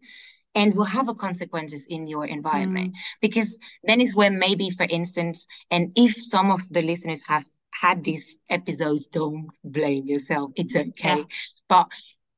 and 0.55 0.75
will 0.75 0.85
have 0.85 1.07
a 1.07 1.13
consequences 1.13 1.85
in 1.89 2.07
your 2.07 2.25
environment 2.25 2.93
mm. 2.93 2.97
because 3.21 3.59
then 3.83 4.01
is 4.01 4.15
where 4.15 4.31
maybe 4.31 4.69
for 4.69 4.85
instance 4.89 5.47
and 5.69 5.91
if 5.95 6.13
some 6.13 6.51
of 6.51 6.61
the 6.69 6.81
listeners 6.81 7.21
have 7.27 7.45
had 7.73 8.03
these 8.03 8.37
episodes 8.49 9.07
don't 9.07 9.47
blame 9.63 10.05
yourself 10.05 10.51
it's 10.55 10.75
okay 10.75 11.17
yeah. 11.17 11.23
but 11.69 11.87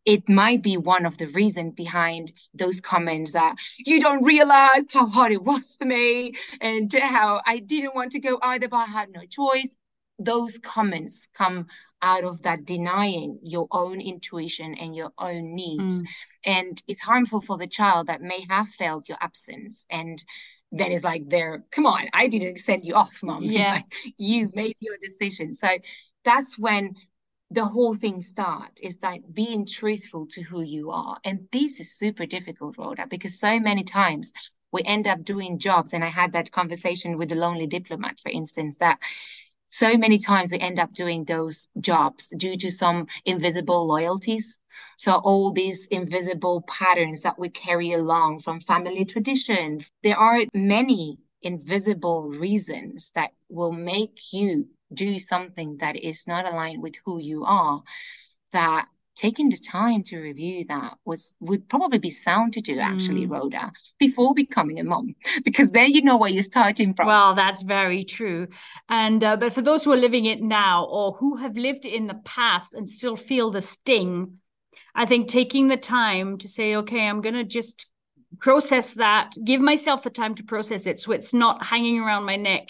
it 0.05 0.27
might 0.27 0.61
be 0.61 0.77
one 0.77 1.05
of 1.05 1.17
the 1.17 1.27
reasons 1.27 1.73
behind 1.75 2.31
those 2.53 2.81
comments 2.81 3.31
that 3.31 3.55
you 3.85 4.01
don't 4.01 4.23
realize 4.23 4.85
how 4.91 5.07
hard 5.07 5.31
it 5.31 5.43
was 5.43 5.75
for 5.75 5.85
me 5.85 6.33
and 6.61 6.91
how 6.93 7.41
I 7.45 7.59
didn't 7.59 7.95
want 7.95 8.11
to 8.13 8.19
go 8.19 8.37
either, 8.41 8.67
but 8.67 8.77
I 8.77 8.85
had 8.85 9.09
no 9.11 9.21
choice. 9.29 9.75
Those 10.19 10.59
comments 10.59 11.27
come 11.33 11.67
out 12.03 12.23
of 12.23 12.43
that 12.43 12.65
denying 12.65 13.39
your 13.41 13.67
own 13.71 13.99
intuition 13.99 14.75
and 14.75 14.95
your 14.95 15.11
own 15.17 15.55
needs. 15.55 16.03
Mm. 16.03 16.07
And 16.45 16.83
it's 16.87 16.99
harmful 16.99 17.41
for 17.41 17.57
the 17.57 17.65
child 17.65 18.07
that 18.07 18.21
may 18.21 18.45
have 18.49 18.67
felt 18.67 19.09
your 19.09 19.17
absence 19.21 19.85
and 19.89 20.23
then 20.73 20.91
it's 20.91 21.03
like 21.03 21.29
there 21.29 21.63
come 21.71 21.85
on 21.85 22.07
i 22.13 22.27
didn't 22.27 22.59
send 22.59 22.83
you 22.83 22.95
off 22.95 23.21
mom 23.21 23.43
yeah. 23.43 23.75
Like, 23.75 24.13
you 24.17 24.49
made 24.53 24.75
your 24.79 24.97
decision 25.01 25.53
so 25.53 25.69
that's 26.25 26.57
when 26.57 26.95
the 27.51 27.65
whole 27.65 27.93
thing 27.93 28.19
starts 28.19 28.81
is 28.81 28.97
like 29.03 29.21
being 29.31 29.67
truthful 29.67 30.25
to 30.31 30.41
who 30.41 30.61
you 30.61 30.89
are 30.89 31.17
and 31.23 31.47
this 31.51 31.79
is 31.79 31.95
super 31.95 32.25
difficult 32.25 32.77
rhoda 32.77 33.05
because 33.07 33.39
so 33.39 33.59
many 33.59 33.83
times 33.83 34.33
we 34.71 34.81
end 34.83 35.07
up 35.07 35.23
doing 35.23 35.59
jobs 35.59 35.93
and 35.93 36.03
i 36.03 36.07
had 36.07 36.33
that 36.33 36.51
conversation 36.51 37.17
with 37.17 37.29
the 37.29 37.35
lonely 37.35 37.67
diplomat 37.67 38.17
for 38.17 38.29
instance 38.29 38.77
that 38.77 38.97
so 39.73 39.97
many 39.97 40.19
times 40.19 40.51
we 40.51 40.59
end 40.59 40.77
up 40.77 40.93
doing 40.93 41.25
those 41.25 41.67
jobs 41.81 42.31
due 42.37 42.55
to 42.57 42.69
some 42.69 43.07
invisible 43.25 43.87
loyalties. 43.87 44.59
So 44.97 45.13
all 45.13 45.51
these 45.51 45.87
invisible 45.87 46.61
patterns 46.67 47.21
that 47.21 47.39
we 47.39 47.49
carry 47.49 47.93
along 47.93 48.41
from 48.41 48.59
family 48.59 49.03
tradition, 49.03 49.81
there 50.03 50.15
are 50.15 50.41
many 50.53 51.17
invisible 51.41 52.29
reasons 52.29 53.11
that 53.15 53.31
will 53.49 53.71
make 53.71 54.31
you 54.31 54.67
do 54.93 55.17
something 55.17 55.77
that 55.77 55.95
is 55.95 56.27
not 56.27 56.45
aligned 56.45 56.83
with 56.83 56.93
who 57.03 57.19
you 57.19 57.43
are 57.43 57.81
that 58.51 58.87
taking 59.15 59.49
the 59.49 59.57
time 59.57 60.03
to 60.03 60.19
review 60.19 60.65
that 60.67 60.97
was 61.05 61.35
would 61.39 61.67
probably 61.69 61.99
be 61.99 62.09
sound 62.09 62.53
to 62.53 62.61
do 62.61 62.79
actually 62.79 63.27
mm. 63.27 63.31
rhoda 63.31 63.71
before 63.99 64.33
becoming 64.33 64.79
a 64.79 64.83
mom 64.83 65.15
because 65.45 65.71
then 65.71 65.91
you 65.91 66.01
know 66.01 66.17
where 66.17 66.29
you're 66.29 66.43
starting 66.43 66.93
from. 66.93 67.07
Well 67.07 67.33
that's 67.33 67.61
very 67.61 68.03
true. 68.03 68.47
And 68.89 69.23
uh, 69.23 69.37
but 69.37 69.53
for 69.53 69.61
those 69.61 69.83
who 69.83 69.91
are 69.91 69.97
living 69.97 70.25
it 70.25 70.41
now 70.41 70.85
or 70.85 71.13
who 71.13 71.37
have 71.37 71.57
lived 71.57 71.85
in 71.85 72.07
the 72.07 72.19
past 72.25 72.73
and 72.73 72.89
still 72.89 73.15
feel 73.15 73.51
the 73.51 73.61
sting 73.61 74.37
i 74.95 75.05
think 75.05 75.27
taking 75.27 75.67
the 75.67 75.77
time 75.77 76.37
to 76.37 76.47
say 76.47 76.75
okay 76.75 77.07
i'm 77.07 77.21
going 77.21 77.35
to 77.35 77.43
just 77.43 77.87
process 78.39 78.93
that 78.95 79.31
give 79.43 79.61
myself 79.61 80.03
the 80.03 80.09
time 80.09 80.35
to 80.35 80.43
process 80.43 80.87
it 80.87 80.99
so 80.99 81.11
it's 81.11 81.33
not 81.33 81.63
hanging 81.63 81.99
around 81.99 82.25
my 82.25 82.35
neck 82.35 82.69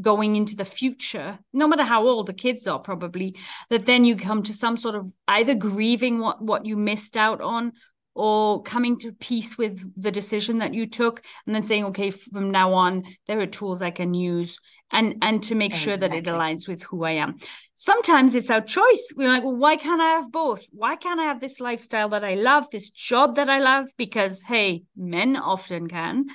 going 0.00 0.36
into 0.36 0.56
the 0.56 0.64
future, 0.64 1.38
no 1.52 1.68
matter 1.68 1.84
how 1.84 2.06
old 2.06 2.26
the 2.26 2.32
kids 2.32 2.66
are, 2.66 2.78
probably, 2.78 3.36
that 3.70 3.86
then 3.86 4.04
you 4.04 4.16
come 4.16 4.42
to 4.42 4.52
some 4.52 4.76
sort 4.76 4.94
of 4.94 5.10
either 5.28 5.54
grieving 5.54 6.18
what, 6.18 6.42
what 6.42 6.66
you 6.66 6.76
missed 6.76 7.16
out 7.16 7.40
on 7.40 7.72
or 8.14 8.62
coming 8.62 8.96
to 8.98 9.12
peace 9.12 9.58
with 9.58 9.84
the 10.00 10.10
decision 10.10 10.58
that 10.58 10.72
you 10.72 10.86
took 10.86 11.22
and 11.46 11.54
then 11.54 11.62
saying 11.62 11.84
okay 11.84 12.10
from 12.10 12.50
now 12.50 12.72
on 12.72 13.02
there 13.26 13.40
are 13.40 13.46
tools 13.46 13.82
i 13.82 13.90
can 13.90 14.14
use 14.14 14.58
and 14.92 15.16
and 15.22 15.42
to 15.42 15.54
make 15.54 15.72
exactly. 15.72 15.90
sure 15.90 15.96
that 15.96 16.14
it 16.14 16.24
aligns 16.24 16.68
with 16.68 16.82
who 16.84 17.04
i 17.04 17.10
am. 17.10 17.34
Sometimes 17.74 18.36
it's 18.36 18.50
our 18.50 18.60
choice. 18.60 19.12
We're 19.16 19.28
like 19.28 19.42
well 19.42 19.56
why 19.56 19.76
can't 19.76 20.00
i 20.00 20.10
have 20.10 20.30
both? 20.30 20.64
Why 20.70 20.94
can't 20.94 21.18
i 21.18 21.24
have 21.24 21.40
this 21.40 21.58
lifestyle 21.58 22.08
that 22.10 22.22
i 22.22 22.34
love 22.34 22.70
this 22.70 22.90
job 22.90 23.34
that 23.36 23.50
i 23.50 23.58
love? 23.58 23.88
Because 23.96 24.42
hey 24.42 24.84
men 24.96 25.36
often 25.36 25.88
can 25.88 26.26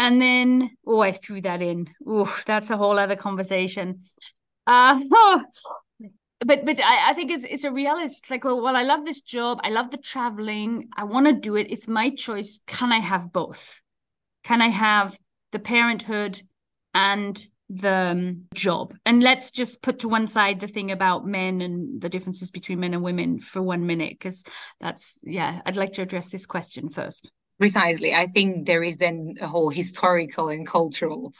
and 0.00 0.20
then, 0.20 0.70
oh, 0.86 1.00
I 1.00 1.12
threw 1.12 1.42
that 1.42 1.60
in. 1.60 1.86
Oh, 2.06 2.34
that's 2.46 2.70
a 2.70 2.76
whole 2.78 2.98
other 2.98 3.16
conversation. 3.16 4.00
Uh, 4.66 4.98
oh, 5.12 5.42
but 6.40 6.64
but 6.64 6.80
I, 6.82 7.10
I 7.10 7.12
think 7.12 7.30
it's 7.30 7.44
it's 7.44 7.64
a 7.64 7.70
reality. 7.70 8.06
It's 8.06 8.30
like, 8.30 8.44
well, 8.44 8.62
well, 8.62 8.76
I 8.76 8.82
love 8.82 9.04
this 9.04 9.20
job. 9.20 9.60
I 9.62 9.68
love 9.68 9.90
the 9.90 9.98
traveling. 9.98 10.88
I 10.96 11.04
want 11.04 11.26
to 11.26 11.34
do 11.34 11.56
it. 11.56 11.66
It's 11.70 11.86
my 11.86 12.08
choice. 12.08 12.60
Can 12.66 12.92
I 12.92 12.98
have 12.98 13.30
both? 13.30 13.78
Can 14.42 14.62
I 14.62 14.68
have 14.68 15.18
the 15.52 15.58
parenthood 15.58 16.40
and 16.94 17.38
the 17.68 18.12
um, 18.12 18.46
job? 18.54 18.94
And 19.04 19.22
let's 19.22 19.50
just 19.50 19.82
put 19.82 19.98
to 19.98 20.08
one 20.08 20.26
side 20.26 20.60
the 20.60 20.66
thing 20.66 20.92
about 20.92 21.26
men 21.26 21.60
and 21.60 22.00
the 22.00 22.08
differences 22.08 22.50
between 22.50 22.80
men 22.80 22.94
and 22.94 23.02
women 23.02 23.38
for 23.38 23.60
one 23.60 23.86
minute, 23.86 24.14
because 24.14 24.44
that's 24.80 25.20
yeah. 25.24 25.60
I'd 25.66 25.76
like 25.76 25.92
to 25.92 26.02
address 26.02 26.30
this 26.30 26.46
question 26.46 26.88
first. 26.88 27.30
Precisely. 27.60 28.14
I 28.14 28.26
think 28.26 28.64
there 28.64 28.82
is 28.82 28.96
then 28.96 29.34
a 29.38 29.46
whole 29.46 29.68
historical 29.68 30.48
and 30.48 30.66
cultural 30.66 31.34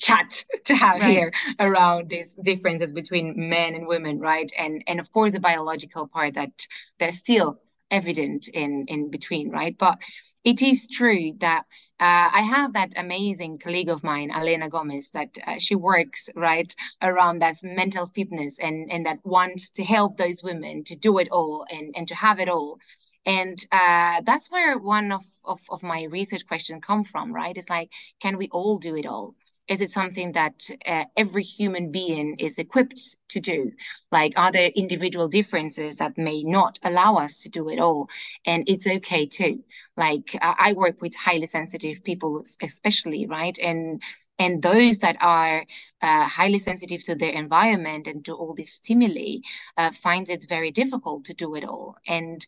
chat 0.00 0.42
to 0.64 0.74
have 0.74 1.02
right. 1.02 1.10
here 1.10 1.32
around 1.60 2.08
these 2.08 2.34
differences 2.42 2.94
between 2.94 3.34
men 3.50 3.74
and 3.74 3.86
women, 3.86 4.18
right? 4.18 4.50
And 4.58 4.82
and 4.86 4.98
of 4.98 5.12
course 5.12 5.32
the 5.32 5.40
biological 5.40 6.08
part 6.08 6.32
that 6.32 6.66
they're 6.98 7.10
still 7.10 7.60
evident 7.90 8.48
in 8.48 8.86
in 8.88 9.10
between, 9.10 9.50
right? 9.50 9.76
But 9.76 9.98
it 10.44 10.62
is 10.62 10.88
true 10.88 11.32
that 11.40 11.64
uh, 12.00 12.30
I 12.32 12.40
have 12.40 12.72
that 12.72 12.94
amazing 12.96 13.58
colleague 13.58 13.90
of 13.90 14.02
mine, 14.02 14.30
Elena 14.30 14.70
Gomez, 14.70 15.10
that 15.10 15.36
uh, 15.46 15.58
she 15.58 15.74
works 15.74 16.30
right 16.34 16.74
around 17.02 17.40
that 17.40 17.56
mental 17.62 18.06
fitness 18.06 18.58
and 18.58 18.90
and 18.90 19.04
that 19.04 19.18
wants 19.24 19.68
to 19.72 19.84
help 19.84 20.16
those 20.16 20.42
women 20.42 20.84
to 20.84 20.96
do 20.96 21.18
it 21.18 21.28
all 21.30 21.66
and 21.68 21.94
and 21.98 22.08
to 22.08 22.14
have 22.14 22.40
it 22.40 22.48
all 22.48 22.78
and 23.26 23.58
uh, 23.72 24.22
that's 24.24 24.50
where 24.50 24.78
one 24.78 25.12
of, 25.12 25.24
of, 25.44 25.60
of 25.68 25.82
my 25.82 26.04
research 26.04 26.46
questions 26.46 26.82
come 26.86 27.04
from 27.04 27.34
right? 27.34 27.56
It's 27.56 27.68
like 27.70 27.92
can 28.20 28.36
we 28.38 28.48
all 28.48 28.78
do 28.78 28.96
it 28.96 29.06
all? 29.06 29.34
Is 29.68 29.80
it 29.80 29.90
something 29.90 30.32
that 30.32 30.70
uh, 30.86 31.04
every 31.16 31.42
human 31.42 31.90
being 31.90 32.36
is 32.38 32.56
equipped 32.58 33.16
to 33.30 33.40
do? 33.40 33.72
Like 34.12 34.34
are 34.36 34.52
there 34.52 34.68
individual 34.68 35.28
differences 35.28 35.96
that 35.96 36.16
may 36.16 36.44
not 36.44 36.78
allow 36.84 37.16
us 37.16 37.40
to 37.40 37.48
do 37.48 37.68
it 37.68 37.80
all? 37.80 38.08
And 38.46 38.68
it's 38.68 38.86
okay 38.86 39.26
too. 39.26 39.64
Like 39.96 40.36
i 40.40 40.72
work 40.72 41.02
with 41.02 41.16
highly 41.16 41.46
sensitive 41.46 42.04
people 42.04 42.44
especially 42.62 43.26
right? 43.26 43.58
And 43.58 44.02
and 44.38 44.62
those 44.62 44.98
that 44.98 45.16
are 45.20 45.64
uh, 46.02 46.24
highly 46.26 46.58
sensitive 46.58 47.02
to 47.04 47.14
their 47.14 47.32
environment 47.32 48.06
and 48.06 48.24
to 48.26 48.34
all 48.34 48.54
these 48.54 48.72
stimuli 48.72 49.38
uh, 49.78 49.90
finds 49.92 50.30
it 50.30 50.46
very 50.48 50.70
difficult 50.70 51.24
to 51.24 51.34
do 51.34 51.54
it 51.54 51.64
all. 51.64 51.96
And 52.06 52.46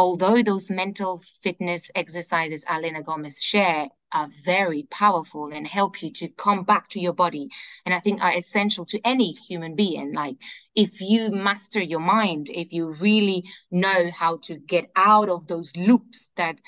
although 0.00 0.42
those 0.42 0.70
mental 0.70 1.20
fitness 1.42 1.90
exercises 1.94 2.64
Alina 2.66 3.02
Gomez 3.02 3.42
share 3.42 3.86
are 4.10 4.28
very 4.46 4.84
powerful 4.90 5.52
and 5.52 5.66
help 5.66 6.02
you 6.02 6.10
to 6.10 6.28
come 6.28 6.64
back 6.64 6.88
to 6.88 6.98
your 6.98 7.12
body 7.12 7.50
and 7.84 7.94
i 7.94 8.00
think 8.00 8.22
are 8.22 8.32
essential 8.32 8.86
to 8.86 8.98
any 9.04 9.30
human 9.32 9.76
being 9.76 10.14
like 10.14 10.36
if 10.74 11.02
you 11.02 11.30
master 11.30 11.82
your 11.82 12.00
mind 12.00 12.48
if 12.48 12.72
you 12.72 12.94
really 12.94 13.44
know 13.70 14.10
how 14.10 14.38
to 14.38 14.56
get 14.56 14.90
out 14.96 15.28
of 15.28 15.46
those 15.46 15.76
loops 15.76 16.30
that 16.34 16.58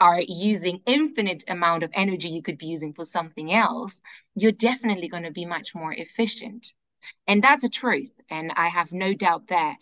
are 0.00 0.22
using 0.26 0.80
infinite 0.86 1.44
amount 1.48 1.82
of 1.82 1.90
energy 1.92 2.30
you 2.30 2.42
could 2.42 2.56
be 2.56 2.72
using 2.76 2.94
for 2.94 3.04
something 3.04 3.52
else 3.52 4.00
you're 4.34 4.60
definitely 4.70 5.08
going 5.08 5.24
to 5.24 5.30
be 5.40 5.44
much 5.44 5.74
more 5.74 5.92
efficient. 5.92 6.72
And 7.26 7.44
that's 7.44 7.64
a 7.64 7.68
truth 7.68 8.14
and 8.30 8.50
i 8.56 8.68
have 8.68 8.92
no 8.92 9.12
doubt 9.12 9.48
there 9.48 9.76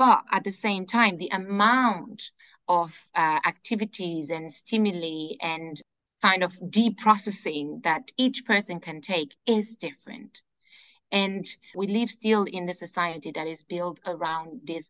but 0.00 0.24
at 0.32 0.44
the 0.44 0.50
same 0.50 0.86
time, 0.86 1.18
the 1.18 1.28
amount 1.30 2.30
of 2.66 2.98
uh, 3.14 3.38
activities 3.44 4.30
and 4.30 4.50
stimuli 4.50 5.34
and 5.42 5.78
kind 6.22 6.42
of 6.42 6.56
deep 6.70 6.96
processing 6.96 7.82
that 7.84 8.10
each 8.16 8.46
person 8.46 8.80
can 8.80 9.02
take 9.02 9.36
is 9.44 9.76
different. 9.76 10.40
And 11.12 11.44
we 11.74 11.86
live 11.86 12.08
still 12.08 12.44
in 12.44 12.64
the 12.64 12.72
society 12.72 13.30
that 13.32 13.46
is 13.46 13.62
built 13.62 14.00
around 14.06 14.62
this 14.64 14.88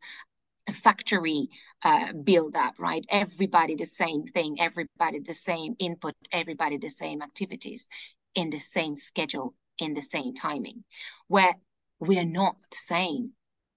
factory 0.73 1.49
uh, 1.83 2.13
build 2.13 2.55
up, 2.55 2.75
right? 2.79 3.05
Everybody 3.09 3.75
the 3.75 3.87
same 3.87 4.27
thing, 4.27 4.61
everybody 4.61 5.19
the 5.19 5.35
same 5.35 5.75
input, 5.81 6.15
everybody 6.31 6.79
the 6.79 6.89
same 6.89 7.21
activities 7.21 7.89
in 8.37 8.51
the 8.51 8.61
same 8.61 8.95
schedule, 8.95 9.55
in 9.77 9.93
the 9.95 10.03
same 10.03 10.35
timing, 10.35 10.85
where 11.27 11.57
we 11.99 12.17
are 12.21 12.33
not 12.43 12.55
the 12.71 12.77
same 12.77 13.33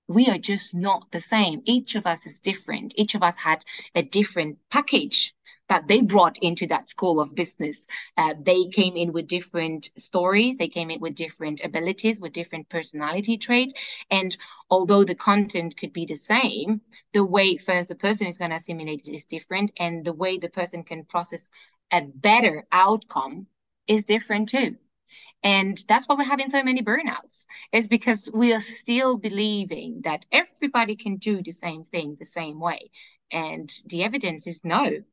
we 0.07 0.27
are 0.27 0.37
just 0.37 0.75
not 0.75 1.11
the 1.11 1.21
same. 1.21 1.61
Each 1.65 1.95
of 1.95 2.05
us 2.05 2.25
is 2.25 2.39
different. 2.39 2.93
Each 2.97 3.15
of 3.15 3.23
us 3.23 3.35
had 3.37 3.63
a 3.95 4.03
different 4.03 4.57
package 4.69 5.33
that 5.69 5.87
they 5.87 6.01
brought 6.01 6.37
into 6.39 6.67
that 6.67 6.87
school 6.87 7.19
of 7.19 7.35
business. 7.35 7.87
Uh, 8.17 8.33
they 8.39 8.65
came 8.65 8.97
in 8.97 9.13
with 9.13 9.27
different 9.27 9.89
stories, 9.97 10.57
they 10.57 10.67
came 10.67 10.91
in 10.91 10.99
with 10.99 11.15
different 11.15 11.61
abilities, 11.63 12.19
with 12.19 12.33
different 12.33 12.67
personality 12.69 13.37
traits. 13.37 13.73
And 14.11 14.35
although 14.69 15.03
the 15.03 15.15
content 15.15 15.77
could 15.77 15.93
be 15.93 16.05
the 16.05 16.15
same, 16.15 16.81
the 17.13 17.23
way 17.23 17.55
first 17.57 17.89
the 17.89 17.95
person 17.95 18.27
is 18.27 18.37
going 18.37 18.51
to 18.51 18.57
assimilate 18.57 19.07
it 19.07 19.15
is 19.15 19.25
different, 19.25 19.71
and 19.77 20.03
the 20.03 20.13
way 20.13 20.37
the 20.37 20.49
person 20.49 20.83
can 20.83 21.05
process 21.05 21.49
a 21.91 22.01
better 22.01 22.65
outcome 22.71 23.47
is 23.87 24.03
different 24.03 24.49
too. 24.49 24.75
And 25.43 25.77
that's 25.87 26.07
why 26.07 26.15
we're 26.15 26.23
having 26.23 26.47
so 26.47 26.63
many 26.63 26.81
burnouts, 26.81 27.45
is 27.71 27.87
because 27.87 28.29
we 28.33 28.53
are 28.53 28.61
still 28.61 29.17
believing 29.17 30.01
that 30.03 30.25
everybody 30.31 30.95
can 30.95 31.17
do 31.17 31.41
the 31.41 31.51
same 31.51 31.83
thing 31.83 32.15
the 32.17 32.25
same 32.25 32.59
way. 32.59 32.91
And 33.31 33.71
the 33.87 34.03
evidence 34.03 34.47
is 34.47 34.63
no, 34.63 35.03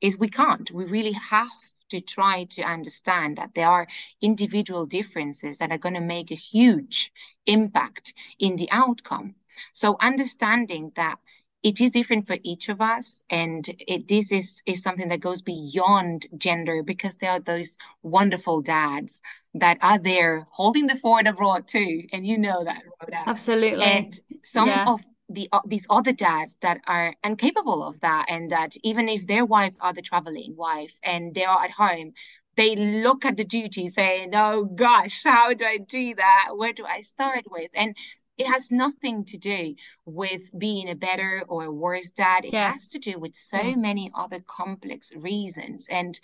is 0.00 0.18
we 0.18 0.28
can't. 0.28 0.70
We 0.70 0.84
really 0.84 1.12
have 1.12 1.48
to 1.90 2.00
try 2.00 2.44
to 2.50 2.62
understand 2.62 3.38
that 3.38 3.54
there 3.54 3.68
are 3.68 3.86
individual 4.20 4.86
differences 4.86 5.58
that 5.58 5.70
are 5.70 5.78
going 5.78 5.94
to 5.94 6.00
make 6.00 6.30
a 6.30 6.34
huge 6.34 7.12
impact 7.46 8.12
in 8.38 8.56
the 8.56 8.68
outcome. 8.70 9.36
So 9.72 9.96
understanding 10.00 10.92
that 10.96 11.18
it 11.66 11.80
is 11.80 11.90
different 11.90 12.28
for 12.28 12.36
each 12.44 12.68
of 12.68 12.80
us 12.80 13.22
and 13.28 13.68
it, 13.88 14.06
this 14.06 14.30
is 14.30 14.62
is 14.66 14.84
something 14.84 15.08
that 15.08 15.18
goes 15.18 15.42
beyond 15.42 16.28
gender 16.36 16.84
because 16.84 17.16
there 17.16 17.32
are 17.32 17.40
those 17.40 17.76
wonderful 18.04 18.62
dads 18.62 19.20
that 19.52 19.76
are 19.82 19.98
there 19.98 20.46
holding 20.52 20.86
the 20.86 20.94
fort 20.94 21.26
abroad 21.26 21.66
too 21.66 22.02
and 22.12 22.24
you 22.24 22.38
know 22.38 22.62
that 22.62 22.82
Rhoda. 23.02 23.22
absolutely 23.26 23.84
and 23.84 24.20
some 24.44 24.68
yeah. 24.68 24.92
of 24.92 25.00
the 25.28 25.48
uh, 25.50 25.60
these 25.66 25.88
other 25.90 26.12
dads 26.12 26.56
that 26.62 26.80
are 26.86 27.16
incapable 27.24 27.82
of 27.82 27.98
that 27.98 28.26
and 28.28 28.52
that 28.52 28.76
even 28.84 29.08
if 29.08 29.26
their 29.26 29.44
wives 29.44 29.76
are 29.80 29.92
the 29.92 30.02
traveling 30.02 30.54
wife 30.56 30.96
and 31.02 31.34
they 31.34 31.44
are 31.44 31.64
at 31.64 31.72
home 31.72 32.12
they 32.56 32.76
look 32.76 33.24
at 33.24 33.36
the 33.36 33.44
duty 33.44 33.88
saying 33.88 34.30
oh 34.36 34.64
gosh 34.64 35.24
how 35.24 35.52
do 35.52 35.64
i 35.64 35.78
do 35.78 36.14
that 36.14 36.50
where 36.54 36.72
do 36.72 36.84
i 36.86 37.00
start 37.00 37.42
with 37.50 37.72
and 37.74 37.96
it 38.38 38.46
has 38.46 38.70
nothing 38.70 39.24
to 39.26 39.38
do 39.38 39.74
with 40.04 40.42
being 40.58 40.88
a 40.90 40.94
better 40.94 41.44
or 41.48 41.64
a 41.64 41.72
worse 41.72 42.10
dad. 42.10 42.44
It 42.44 42.52
yeah. 42.52 42.72
has 42.72 42.88
to 42.88 42.98
do 42.98 43.18
with 43.18 43.34
so 43.34 43.60
yeah. 43.60 43.76
many 43.76 44.10
other 44.14 44.40
complex 44.40 45.12
reasons. 45.16 45.86
And 45.90 46.18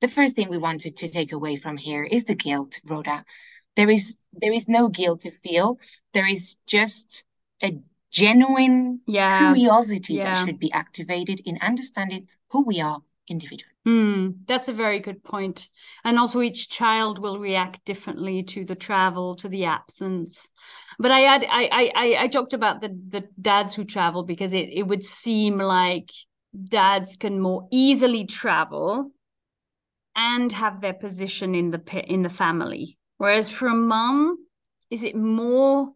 the 0.00 0.08
first 0.08 0.36
thing 0.36 0.48
we 0.48 0.58
wanted 0.58 0.96
to 0.98 1.08
take 1.08 1.32
away 1.32 1.56
from 1.56 1.76
here 1.76 2.04
is 2.04 2.24
the 2.24 2.34
guilt, 2.34 2.80
Rhoda. 2.84 3.24
there 3.76 3.90
is 3.90 4.16
there 4.32 4.52
is 4.52 4.68
no 4.68 4.88
guilt 4.88 5.20
to 5.20 5.30
feel 5.30 5.78
there 6.12 6.26
is 6.26 6.56
just 6.66 7.24
a 7.62 7.78
genuine 8.10 9.00
yeah 9.06 9.52
curiosity 9.52 10.18
that 10.18 10.44
should 10.44 10.58
be 10.58 10.72
activated 10.72 11.40
in 11.44 11.58
understanding 11.60 12.26
who 12.50 12.64
we 12.64 12.80
are 12.80 13.00
individually 13.28 13.76
mm, 13.86 14.34
that's 14.46 14.68
a 14.68 14.72
very 14.72 15.00
good 15.00 15.22
point. 15.22 15.68
And 16.04 16.18
also 16.18 16.40
each 16.42 16.68
child 16.68 17.18
will 17.18 17.38
react 17.38 17.84
differently 17.84 18.42
to 18.42 18.64
the 18.64 18.74
travel 18.74 19.36
to 19.36 19.48
the 19.48 19.64
absence. 19.66 20.50
But 20.98 21.10
i 21.10 21.20
had 21.20 21.44
i 21.48 21.90
i 21.94 22.16
i 22.24 22.28
talked 22.28 22.52
about 22.52 22.80
the 22.80 22.88
the 23.08 23.24
dads 23.40 23.74
who 23.74 23.84
travel 23.84 24.24
because 24.24 24.52
it, 24.52 24.68
it 24.70 24.82
would 24.82 25.04
seem 25.04 25.58
like 25.58 26.10
dads 26.68 27.16
can 27.16 27.40
more 27.40 27.68
easily 27.70 28.26
travel 28.26 29.10
and 30.16 30.50
have 30.52 30.80
their 30.80 30.94
position 30.94 31.54
in 31.54 31.70
the 31.70 32.04
in 32.12 32.22
the 32.22 32.30
family. 32.30 32.98
Whereas 33.18 33.50
for 33.50 33.68
a 33.68 33.74
mom 33.74 34.38
is 34.90 35.02
it 35.02 35.14
more 35.14 35.92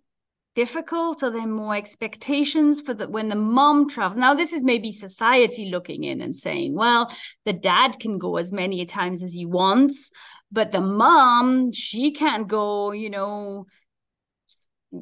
difficult? 0.54 1.22
Are 1.22 1.30
there 1.30 1.46
more 1.46 1.76
expectations 1.76 2.80
for 2.80 2.94
that 2.94 3.10
when 3.10 3.28
the 3.28 3.36
mom 3.36 3.88
travels? 3.88 4.16
Now 4.16 4.34
this 4.34 4.52
is 4.52 4.62
maybe 4.62 4.92
society 4.92 5.70
looking 5.70 6.04
in 6.04 6.20
and 6.20 6.34
saying 6.34 6.74
well 6.74 7.12
the 7.44 7.52
dad 7.52 7.98
can 7.98 8.18
go 8.18 8.36
as 8.36 8.52
many 8.52 8.84
times 8.86 9.22
as 9.22 9.34
he 9.34 9.46
wants 9.46 10.10
but 10.52 10.72
the 10.72 10.80
mom 10.80 11.72
she 11.72 12.10
can't 12.10 12.48
go 12.48 12.92
you 12.92 13.10
know 13.10 13.66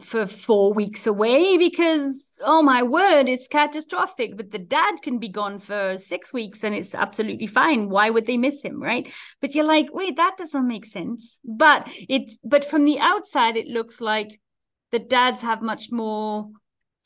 for 0.02 0.26
four 0.26 0.74
weeks 0.74 1.06
away 1.06 1.56
because 1.56 2.38
oh 2.44 2.62
my 2.62 2.82
word 2.82 3.26
it's 3.26 3.48
catastrophic. 3.48 4.36
But 4.36 4.50
the 4.50 4.58
dad 4.58 4.96
can 5.02 5.18
be 5.18 5.30
gone 5.30 5.58
for 5.58 5.96
six 5.96 6.32
weeks 6.32 6.62
and 6.62 6.74
it's 6.74 6.94
absolutely 6.94 7.46
fine. 7.46 7.88
Why 7.88 8.10
would 8.10 8.26
they 8.26 8.36
miss 8.36 8.62
him 8.62 8.82
right? 8.82 9.10
But 9.40 9.54
you're 9.54 9.64
like 9.64 9.86
wait 9.92 10.16
that 10.16 10.36
doesn't 10.36 10.68
make 10.68 10.84
sense. 10.84 11.40
But 11.42 11.88
it 12.08 12.36
but 12.44 12.66
from 12.66 12.84
the 12.84 12.98
outside 13.00 13.56
it 13.56 13.66
looks 13.66 14.00
like 14.00 14.38
the 14.92 14.98
dads 14.98 15.42
have 15.42 15.62
much 15.62 15.90
more 15.90 16.48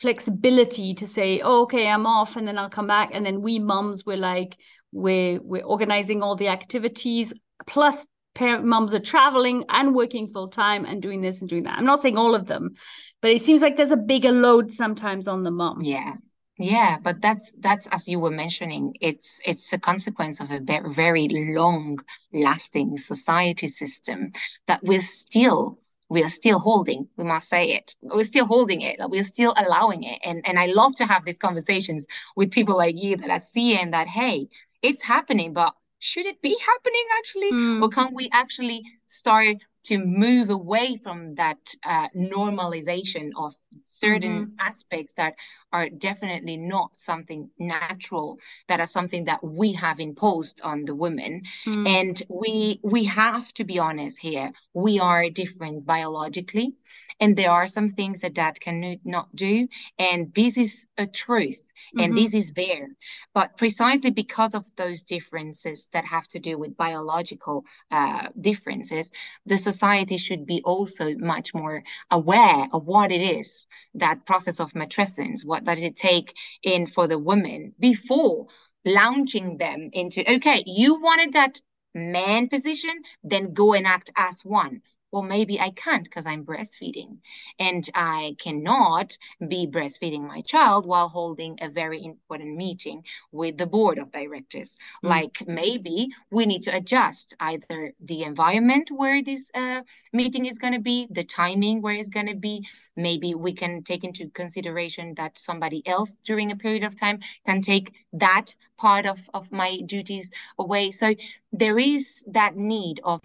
flexibility 0.01 0.95
to 0.95 1.07
say 1.07 1.40
oh, 1.42 1.62
okay 1.62 1.88
i'm 1.88 2.07
off 2.07 2.37
and 2.37 2.47
then 2.47 2.59
i'll 2.59 2.68
come 2.68 2.87
back 2.87 3.11
and 3.12 3.25
then 3.25 3.40
we 3.40 3.59
mums 3.59 4.05
we're 4.05 4.16
like 4.16 4.57
we're 4.90 5.40
we're 5.42 5.64
organizing 5.64 6.23
all 6.23 6.35
the 6.37 6.49
activities 6.49 7.33
plus 7.66 8.05
parent 8.35 8.64
moms 8.64 8.95
are 8.95 9.01
traveling 9.01 9.64
and 9.68 9.95
working 9.95 10.27
full 10.27 10.49
time 10.49 10.85
and 10.85 11.03
doing 11.03 11.21
this 11.21 11.40
and 11.40 11.51
doing 11.51 11.64
that. 11.64 11.79
I'm 11.79 11.85
not 11.85 12.01
saying 12.01 12.16
all 12.16 12.35
of 12.35 12.47
them, 12.47 12.75
but 13.21 13.31
it 13.31 13.42
seems 13.42 13.62
like 13.62 13.77
there's 13.77 13.90
a 13.90 13.97
bigger 13.97 14.33
load 14.33 14.71
sometimes 14.71 15.29
on 15.29 15.42
the 15.42 15.51
mom. 15.51 15.81
Yeah. 15.83 16.14
Yeah, 16.59 16.99
but 17.03 17.21
that's 17.21 17.51
that's 17.59 17.87
as 17.88 18.07
you 18.07 18.21
were 18.21 18.31
mentioning, 18.31 18.95
it's 19.01 19.40
it's 19.45 19.73
a 19.73 19.79
consequence 19.79 20.38
of 20.38 20.51
a 20.51 20.61
very 20.61 21.27
long 21.29 21.99
lasting 22.33 22.99
society 22.99 23.66
system 23.66 24.33
that 24.66 24.85
we're 24.85 25.01
still 25.01 25.79
we 26.12 26.22
are 26.22 26.29
still 26.40 26.59
holding 26.59 27.09
we 27.16 27.25
must 27.25 27.48
say 27.48 27.64
it. 27.79 27.94
We're 28.03 28.25
still 28.35 28.46
holding 28.55 28.81
it 28.83 28.96
we're 29.14 29.31
still 29.37 29.55
allowing 29.57 30.03
it. 30.12 30.18
And 30.29 30.38
and 30.48 30.59
i 30.64 30.66
love 30.66 30.94
to 30.96 31.05
have 31.12 31.25
these 31.25 31.38
conversations 31.48 32.07
with 32.37 32.51
people 32.59 32.77
like 32.85 33.03
you 33.05 33.16
that 33.16 33.31
are 33.37 33.40
seeing 33.55 33.90
that 33.92 34.09
hey 34.09 34.48
it's 34.88 35.03
happening 35.03 35.53
but 35.53 35.72
should 35.98 36.27
it 36.27 36.42
be 36.42 36.57
happening 36.72 37.07
actually? 37.18 37.53
Mm. 37.53 37.83
or 37.83 37.88
can 37.88 38.09
we 38.20 38.29
actually 38.33 38.83
start 39.07 39.57
to 39.85 39.98
move 39.98 40.51
away 40.51 41.01
from 41.05 41.35
that 41.37 41.62
uh, 41.85 42.09
normalization 42.16 43.31
of 43.37 43.55
certain 43.87 44.46
mm-hmm. 44.46 44.54
aspects 44.58 45.14
that 45.14 45.35
are 45.72 45.88
definitely 45.88 46.56
not 46.56 46.90
something 46.96 47.50
natural 47.58 48.38
that 48.68 48.80
are 48.80 48.87
something 48.87 49.24
that 49.24 49.42
we 49.42 49.72
have 49.72 50.00
imposed 50.00 50.61
on 50.62 50.85
the 50.85 50.94
women 50.94 51.42
mm. 51.66 51.88
and 51.88 52.22
we 52.28 52.80
we 52.82 53.04
have 53.04 53.52
to 53.54 53.64
be 53.64 53.78
honest 53.78 54.18
here 54.18 54.52
we 54.74 54.98
are 54.98 55.30
different 55.30 55.85
biologically 55.87 56.74
and 57.20 57.37
there 57.37 57.50
are 57.50 57.66
some 57.66 57.88
things 57.88 58.20
that 58.20 58.35
dad 58.35 58.61
can 58.61 58.98
not 59.04 59.35
do 59.35 59.68
and 59.98 60.35
this 60.35 60.58
is 60.58 60.87
a 60.98 61.06
truth 61.06 61.62
and 61.96 62.12
mm-hmm. 62.12 62.22
this 62.22 62.35
is 62.35 62.52
there 62.52 62.88
but 63.35 63.56
precisely 63.56 64.11
because 64.11 64.54
of 64.54 64.64
those 64.76 65.02
differences 65.02 65.88
that 65.92 66.04
have 66.04 66.28
to 66.28 66.38
do 66.38 66.58
with 66.58 66.76
biological 66.76 67.64
uh, 67.90 68.28
differences 68.40 69.11
the 69.46 69.58
society 69.58 70.16
should 70.16 70.46
be 70.46 70.61
also 70.64 71.14
much 71.14 71.54
more 71.54 71.82
aware 72.11 72.66
of 72.72 72.87
what 72.87 73.11
it 73.11 73.22
is 73.22 73.62
that 73.94 74.25
process 74.27 74.61
of 74.61 74.72
matrescence 74.72 75.44
what 75.44 75.64
does 75.64 75.83
it 75.83 75.96
take 75.96 76.35
in 76.62 76.87
for 76.87 77.07
the 77.07 77.18
women 77.18 77.75
before 77.79 78.46
launching 78.85 79.57
them 79.59 79.90
into 79.92 80.20
okay 80.31 80.62
you 80.66 81.01
wanted 81.01 81.33
that 81.35 81.61
man 81.94 82.48
position 82.48 82.94
then 83.22 83.53
go 83.53 83.75
and 83.75 83.87
act 83.87 84.11
as 84.16 84.40
one 84.44 84.83
well, 85.12 85.22
maybe 85.22 85.61
I 85.61 85.70
can't 85.70 86.05
because 86.05 86.25
I'm 86.25 86.44
breastfeeding. 86.44 87.18
And 87.59 87.88
I 87.94 88.35
cannot 88.38 89.16
be 89.46 89.66
breastfeeding 89.66 90.27
my 90.27 90.40
child 90.40 90.87
while 90.87 91.09
holding 91.11 91.59
a 91.61 91.68
very 91.68 92.03
important 92.03 92.57
meeting 92.57 93.05
with 93.31 93.59
the 93.59 93.66
board 93.66 93.98
of 93.98 94.11
directors. 94.11 94.79
Mm. 95.05 95.11
Like 95.11 95.46
maybe 95.46 96.09
we 96.31 96.46
need 96.46 96.62
to 96.62 96.75
adjust 96.75 97.35
either 97.38 97.92
the 98.01 98.22
environment 98.22 98.90
where 98.90 99.22
this 99.22 99.51
uh, 99.55 99.83
meeting 100.14 100.46
is 100.46 100.59
going 100.59 100.72
to 100.72 100.81
be, 100.81 101.07
the 101.11 101.25
timing 101.25 101.83
where 101.83 101.94
it's 101.94 102.09
going 102.09 102.29
to 102.29 102.37
be. 102.37 102.66
Maybe 102.96 103.35
we 103.35 103.53
can 103.53 103.83
take 103.83 104.05
into 104.05 104.31
consideration 104.31 105.14
that 105.16 105.37
somebody 105.37 105.87
else 105.87 106.16
during 106.25 106.51
a 106.53 106.57
period 106.57 106.85
of 106.85 106.98
time 106.98 107.20
can 107.44 107.61
take 107.61 107.92
that 108.14 108.55
part 108.79 109.07
of, 109.07 109.20
of 109.35 109.53
my 109.53 109.81
duties 109.85 110.31
away. 110.59 110.90
So 110.90 111.14
there 111.53 111.79
is 111.79 112.25
that 112.29 112.57
need 112.57 113.01
of 113.05 113.20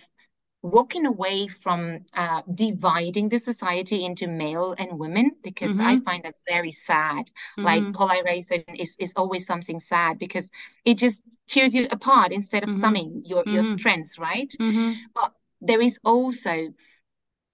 walking 0.72 1.06
away 1.06 1.48
from 1.48 2.06
uh, 2.14 2.42
dividing 2.54 3.30
the 3.30 3.40
society 3.40 4.06
into 4.06 4.28
male 4.28 4.76
and 4.78 5.00
women 5.00 5.32
because 5.44 5.78
mm-hmm. 5.78 5.88
I 5.88 5.98
find 5.98 6.24
that 6.24 6.36
very 6.48 6.72
sad. 6.72 7.26
Mm-hmm. 7.26 7.64
Like 7.64 7.94
polarization 7.94 8.64
is, 8.76 8.98
is 9.00 9.14
always 9.16 9.46
something 9.46 9.80
sad 9.80 10.20
because 10.20 10.52
it 10.86 10.98
just 10.98 11.24
tears 11.48 11.74
you 11.74 11.88
apart 11.92 12.32
instead 12.32 12.64
of 12.64 12.70
mm-hmm. 12.70 12.80
summing 12.80 13.24
your, 13.26 13.44
your 13.46 13.64
mm-hmm. 13.64 13.74
strengths, 13.74 14.20
right? 14.20 14.54
Mm-hmm. 14.60 14.94
But 15.14 15.34
there 15.62 15.82
is 15.82 16.00
also 16.04 16.74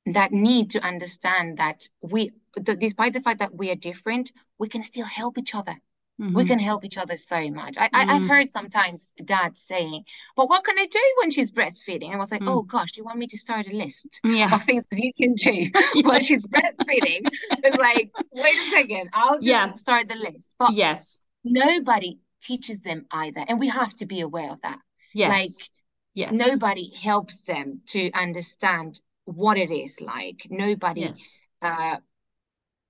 that 0.07 0.31
need 0.31 0.71
to 0.71 0.79
understand 0.83 1.57
that 1.57 1.87
we, 2.01 2.31
despite 2.61 3.13
the 3.13 3.21
fact 3.21 3.39
that 3.39 3.55
we 3.55 3.71
are 3.71 3.75
different, 3.75 4.31
we 4.59 4.67
can 4.67 4.83
still 4.83 5.05
help 5.05 5.37
each 5.37 5.55
other. 5.55 5.75
Mm-hmm. 6.21 6.35
We 6.35 6.45
can 6.45 6.59
help 6.59 6.85
each 6.85 6.97
other 6.97 7.17
so 7.17 7.49
much. 7.49 7.75
I, 7.77 7.87
mm-hmm. 7.87 8.09
I, 8.09 8.13
have 8.13 8.27
heard 8.27 8.51
sometimes 8.51 9.13
dad 9.25 9.57
saying, 9.57 10.03
But 10.35 10.47
what 10.47 10.63
can 10.63 10.77
I 10.77 10.85
do 10.85 10.99
when 11.19 11.31
she's 11.31 11.51
breastfeeding? 11.51 12.05
And 12.05 12.15
I 12.15 12.17
was 12.17 12.31
like, 12.31 12.41
mm. 12.41 12.49
Oh 12.49 12.61
gosh, 12.61 12.91
do 12.91 13.01
you 13.01 13.05
want 13.05 13.17
me 13.17 13.25
to 13.27 13.37
start 13.37 13.67
a 13.67 13.75
list 13.75 14.19
yeah. 14.23 14.53
of 14.53 14.63
things 14.63 14.85
you 14.91 15.11
can 15.11 15.33
do 15.33 15.69
while 16.03 16.19
she's 16.19 16.45
breastfeeding? 16.45 17.21
it's 17.49 17.77
like, 17.77 18.11
wait 18.31 18.55
a 18.55 18.69
second, 18.69 19.09
I'll 19.13 19.37
just 19.37 19.47
yeah. 19.47 19.73
start 19.73 20.07
the 20.07 20.15
list. 20.15 20.53
But 20.59 20.73
yes, 20.73 21.17
nobody 21.43 22.19
teaches 22.41 22.81
them 22.81 23.07
either. 23.09 23.43
And 23.47 23.59
we 23.59 23.69
have 23.69 23.93
to 23.95 24.05
be 24.05 24.21
aware 24.21 24.51
of 24.51 24.61
that. 24.61 24.79
Yes. 25.15 25.31
Like 25.31 25.69
yes. 26.13 26.31
nobody 26.31 26.93
helps 27.01 27.41
them 27.41 27.81
to 27.87 28.11
understand 28.11 29.01
what 29.25 29.57
it 29.57 29.71
is 29.71 29.99
like. 29.99 30.45
Nobody 30.51 31.01
yes. 31.01 31.37
uh, 31.61 31.97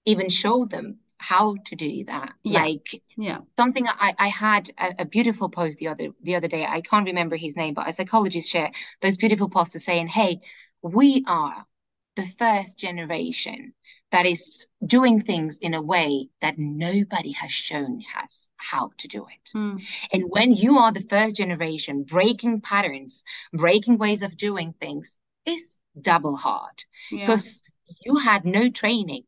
even 0.05 0.29
show 0.29 0.65
them 0.65 0.97
how 1.23 1.55
to 1.65 1.75
do 1.75 2.03
that. 2.05 2.33
Yeah. 2.43 2.63
Like 2.63 3.01
yeah. 3.17 3.39
something 3.55 3.87
I, 3.87 4.13
I 4.17 4.27
had 4.27 4.69
a, 4.77 4.95
a, 4.99 5.05
beautiful 5.05 5.49
post 5.49 5.77
the 5.77 5.87
other 5.87 6.09
the 6.21 6.35
other 6.35 6.49
day. 6.49 6.65
I 6.65 6.81
can't 6.81 7.05
remember 7.05 7.37
his 7.37 7.55
name, 7.55 7.73
but 7.73 7.87
a 7.87 7.93
psychologist 7.93 8.49
shared 8.49 8.75
those 9.01 9.17
beautiful 9.17 9.49
posts 9.49 9.85
saying, 9.85 10.07
Hey, 10.07 10.41
we 10.81 11.23
are 11.25 11.65
the 12.15 12.27
first 12.27 12.77
generation 12.77 13.73
that 14.11 14.25
is 14.25 14.67
doing 14.85 15.21
things 15.21 15.57
in 15.59 15.73
a 15.73 15.81
way 15.81 16.27
that 16.41 16.59
nobody 16.59 17.31
has 17.31 17.51
shown 17.51 18.03
us 18.21 18.49
how 18.57 18.91
to 18.97 19.07
do 19.07 19.25
it. 19.25 19.57
Mm. 19.57 19.81
And 20.11 20.23
when 20.27 20.51
you 20.51 20.77
are 20.77 20.91
the 20.91 21.07
first 21.09 21.35
generation 21.35 22.03
breaking 22.03 22.61
patterns, 22.61 23.23
breaking 23.53 23.97
ways 23.97 24.21
of 24.21 24.37
doing 24.37 24.73
things, 24.79 25.17
it's 25.45 25.79
double 25.99 26.35
hard 26.35 26.83
because 27.09 27.63
yeah. 27.87 27.95
you 28.05 28.15
had 28.17 28.45
no 28.45 28.69
training 28.69 29.23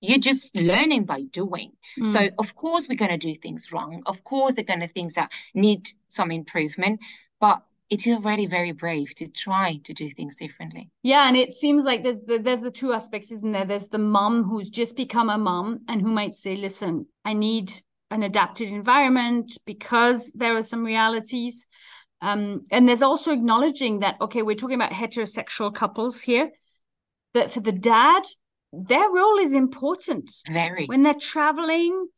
you're 0.00 0.18
just 0.18 0.54
learning 0.54 1.04
by 1.04 1.22
doing. 1.22 1.72
Mm. 1.98 2.12
So 2.12 2.28
of 2.38 2.54
course 2.54 2.86
we're 2.88 2.96
going 2.96 3.18
to 3.18 3.18
do 3.18 3.34
things 3.34 3.72
wrong. 3.72 4.02
Of 4.06 4.24
course 4.24 4.54
there 4.54 4.62
are 4.62 4.66
going 4.66 4.80
to 4.80 4.88
things 4.88 5.14
that 5.14 5.32
need 5.54 5.88
some 6.08 6.30
improvement, 6.30 7.00
but 7.40 7.62
it's 7.88 8.06
already 8.06 8.46
very 8.46 8.72
brave 8.72 9.14
to 9.14 9.28
try 9.28 9.78
to 9.84 9.94
do 9.94 10.10
things 10.10 10.36
differently. 10.36 10.90
Yeah, 11.02 11.28
and 11.28 11.36
it 11.36 11.54
seems 11.54 11.84
like 11.84 12.02
there's 12.02 12.20
the, 12.26 12.38
there's 12.38 12.62
the 12.62 12.70
two 12.70 12.92
aspects, 12.92 13.30
isn't 13.30 13.52
there? 13.52 13.64
There's 13.64 13.88
the 13.88 13.98
mom 13.98 14.44
who's 14.44 14.70
just 14.70 14.96
become 14.96 15.30
a 15.30 15.38
mom 15.38 15.80
and 15.88 16.00
who 16.00 16.10
might 16.10 16.34
say, 16.34 16.56
"Listen, 16.56 17.06
I 17.24 17.32
need 17.34 17.72
an 18.10 18.22
adapted 18.22 18.68
environment 18.68 19.56
because 19.66 20.32
there 20.32 20.56
are 20.56 20.62
some 20.62 20.84
realities." 20.84 21.66
Um, 22.20 22.64
and 22.72 22.88
there's 22.88 23.02
also 23.02 23.30
acknowledging 23.32 24.00
that 24.00 24.16
okay, 24.20 24.42
we're 24.42 24.56
talking 24.56 24.76
about 24.76 24.92
heterosexual 24.92 25.72
couples 25.72 26.20
here. 26.20 26.50
That 27.34 27.52
for 27.52 27.60
the 27.60 27.72
dad, 27.72 28.22
their 28.72 29.10
role 29.10 29.38
is 29.38 29.52
important. 29.52 30.30
Very. 30.50 30.86
When 30.86 31.02
they're 31.02 31.14
traveling, 31.14 32.08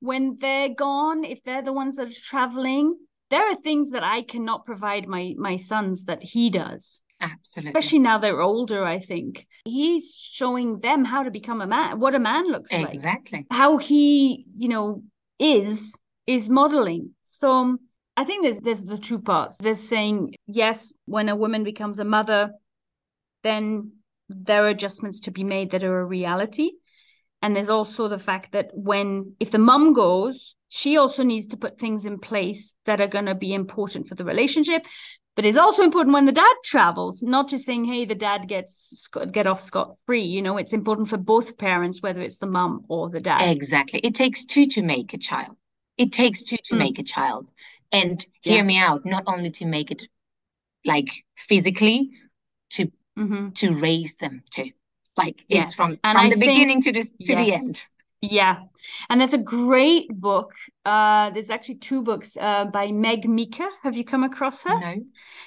when 0.00 0.36
they're 0.40 0.68
gone, 0.68 1.24
if 1.24 1.42
they're 1.42 1.62
the 1.62 1.72
ones 1.72 1.96
that 1.96 2.08
are 2.08 2.22
traveling, 2.22 2.96
there 3.30 3.48
are 3.50 3.56
things 3.56 3.90
that 3.90 4.04
I 4.04 4.22
cannot 4.22 4.66
provide 4.66 5.08
my 5.08 5.34
my 5.36 5.56
sons 5.56 6.04
that 6.04 6.22
he 6.22 6.50
does. 6.50 7.02
Absolutely. 7.20 7.68
Especially 7.68 7.98
now 8.00 8.18
they're 8.18 8.40
older, 8.40 8.84
I 8.84 8.98
think. 8.98 9.46
He's 9.64 10.14
showing 10.14 10.80
them 10.80 11.04
how 11.04 11.22
to 11.22 11.30
become 11.30 11.60
a 11.62 11.66
man, 11.66 11.98
what 11.98 12.14
a 12.14 12.18
man 12.18 12.50
looks 12.50 12.70
exactly. 12.70 12.84
like. 12.84 12.94
Exactly. 12.94 13.46
How 13.50 13.78
he, 13.78 14.46
you 14.54 14.68
know, 14.68 15.02
is 15.38 15.98
is 16.26 16.50
modeling. 16.50 17.14
So 17.22 17.50
um, 17.50 17.78
I 18.16 18.24
think 18.24 18.42
there's 18.42 18.58
there's 18.58 18.82
the 18.82 18.98
two 18.98 19.20
parts. 19.20 19.58
There's 19.58 19.80
saying 19.80 20.34
yes, 20.46 20.92
when 21.06 21.28
a 21.28 21.36
woman 21.36 21.64
becomes 21.64 21.98
a 21.98 22.04
mother, 22.04 22.50
then 23.42 23.92
there 24.28 24.64
are 24.64 24.68
adjustments 24.68 25.20
to 25.20 25.30
be 25.30 25.44
made 25.44 25.70
that 25.70 25.84
are 25.84 26.00
a 26.00 26.04
reality. 26.04 26.72
And 27.42 27.54
there's 27.54 27.68
also 27.68 28.08
the 28.08 28.18
fact 28.18 28.52
that 28.52 28.70
when 28.72 29.34
if 29.38 29.50
the 29.50 29.58
mum 29.58 29.92
goes, 29.92 30.54
she 30.68 30.96
also 30.96 31.22
needs 31.22 31.48
to 31.48 31.58
put 31.58 31.78
things 31.78 32.06
in 32.06 32.18
place 32.18 32.74
that 32.86 33.00
are 33.00 33.06
going 33.06 33.26
to 33.26 33.34
be 33.34 33.52
important 33.52 34.08
for 34.08 34.14
the 34.14 34.24
relationship. 34.24 34.86
But 35.36 35.44
it's 35.44 35.58
also 35.58 35.82
important 35.82 36.14
when 36.14 36.26
the 36.26 36.32
dad 36.32 36.54
travels, 36.64 37.22
not 37.22 37.48
just 37.48 37.64
saying, 37.64 37.84
"Hey, 37.84 38.04
the 38.04 38.14
dad 38.14 38.48
gets 38.48 39.08
get 39.30 39.46
off 39.46 39.60
scot 39.60 39.96
free." 40.06 40.22
You 40.24 40.42
know, 40.42 40.56
it's 40.56 40.72
important 40.72 41.08
for 41.08 41.16
both 41.18 41.58
parents, 41.58 42.00
whether 42.00 42.20
it's 42.20 42.38
the 42.38 42.46
mum 42.46 42.84
or 42.88 43.10
the 43.10 43.20
dad. 43.20 43.50
Exactly. 43.50 44.00
It 44.00 44.14
takes 44.14 44.44
two 44.44 44.66
to 44.66 44.82
make 44.82 45.12
a 45.12 45.18
child. 45.18 45.56
It 45.98 46.12
takes 46.12 46.42
two 46.42 46.56
to 46.64 46.74
mm. 46.74 46.78
make 46.78 46.98
a 46.98 47.02
child. 47.02 47.50
And 47.92 48.24
hear 48.40 48.64
me 48.64 48.78
out, 48.78 49.04
not 49.04 49.24
only 49.26 49.50
to 49.52 49.66
make 49.66 49.90
it 49.90 50.08
like 50.84 51.24
physically, 51.36 52.10
to 52.70 52.90
mm-hmm. 53.18 53.50
to 53.50 53.80
raise 53.80 54.16
them 54.16 54.42
too. 54.50 54.70
Like 55.16 55.44
yes. 55.48 55.66
it's 55.66 55.74
from, 55.74 55.90
and 55.90 56.00
from 56.00 56.16
I 56.16 56.28
the 56.30 56.36
think, 56.36 56.52
beginning 56.52 56.82
to 56.82 56.92
the 56.92 57.02
to 57.02 57.10
yes. 57.20 57.36
the 57.36 57.52
end. 57.52 57.84
Yeah. 58.30 58.60
And 59.08 59.20
there's 59.20 59.34
a 59.34 59.38
great 59.38 60.08
book. 60.08 60.52
Uh, 60.84 61.30
there's 61.30 61.50
actually 61.50 61.76
two 61.76 62.02
books 62.02 62.36
uh, 62.40 62.66
by 62.66 62.90
Meg 62.92 63.28
Meeker. 63.28 63.68
Have 63.82 63.96
you 63.96 64.04
come 64.04 64.24
across 64.24 64.62
her? 64.62 64.78
No. 64.80 64.94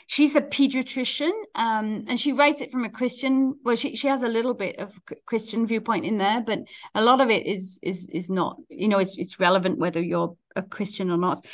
She's 0.08 0.36
a 0.36 0.41
pediatrician 0.41 1.32
um, 1.56 2.06
and 2.08 2.19
she 2.19 2.34
writes 2.34 2.62
it 2.62 2.71
from 2.71 2.86
a 2.86 2.89
Christian. 2.89 3.56
Well, 3.63 3.75
she, 3.75 3.95
she 3.95 4.08
has 4.08 4.23
a 4.23 4.27
little 4.27 4.53
bit 4.53 4.80
of 4.80 4.93
Christian 5.25 5.67
viewpoint 5.67 6.06
in 6.06 6.17
there, 6.17 6.41
but 6.41 6.60
a 6.95 7.01
lot 7.01 7.19
of 7.19 7.30
it 7.30 7.45
is 7.45 7.80
is 7.82 8.08
is 8.10 8.30
not. 8.30 8.58
You 8.69 8.88
know, 8.88 8.99
it's 8.99 9.17
it's 9.17 9.39
relevant 9.39 9.80
whether 9.80 10.01
you're 10.01 10.36
a 10.56 10.62
Christian 10.62 11.12
or 11.12 11.17
not. 11.17 11.45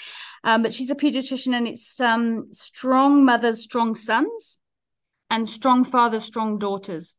Um, 0.44 0.62
but 0.62 0.74
she's 0.74 0.90
a 0.90 0.96
pediatrician 0.96 1.56
and 1.56 1.68
it's 1.68 2.00
um, 2.00 2.48
strong 2.52 3.24
mothers, 3.24 3.64
strong 3.64 3.96
sons, 3.96 4.60
and 5.34 5.50
strong 5.50 5.84
fathers, 5.84 6.24
strong 6.24 6.60
daughters. 6.60 7.16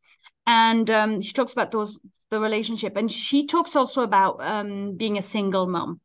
And 0.46 0.88
um, 0.88 1.20
she 1.20 1.32
talks 1.32 1.52
about 1.52 1.72
those 1.72 1.98
the 2.30 2.38
relationship. 2.38 2.96
And 2.96 3.10
she 3.10 3.46
talks 3.46 3.74
also 3.74 4.02
about 4.02 4.40
um, 4.40 4.96
being 4.96 5.18
a 5.18 5.22
single 5.22 5.66
mom 5.66 6.00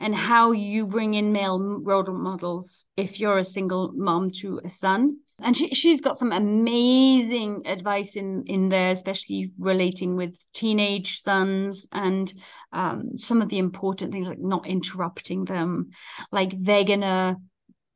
and 0.00 0.12
how 0.14 0.50
you 0.50 0.86
bring 0.86 1.14
in 1.14 1.32
male 1.32 1.60
role 1.60 2.12
models 2.12 2.84
if 2.96 3.20
you're 3.20 3.38
a 3.38 3.44
single 3.44 3.92
mom 3.94 4.32
to 4.40 4.60
a 4.64 4.68
son. 4.68 5.18
And 5.38 5.56
she, 5.56 5.68
she's 5.68 6.00
got 6.00 6.18
some 6.18 6.32
amazing 6.32 7.62
advice 7.64 8.16
in 8.16 8.44
in 8.46 8.68
there 8.68 8.90
especially 8.90 9.52
relating 9.58 10.16
with 10.16 10.34
teenage 10.52 11.20
sons 11.20 11.86
and 11.92 12.32
um, 12.72 13.16
some 13.16 13.40
of 13.40 13.48
the 13.48 13.58
important 13.58 14.12
things 14.12 14.28
like 14.28 14.40
not 14.40 14.66
interrupting 14.66 15.44
them. 15.44 15.90
Like 16.32 16.52
they're 16.58 16.84
gonna 16.84 17.36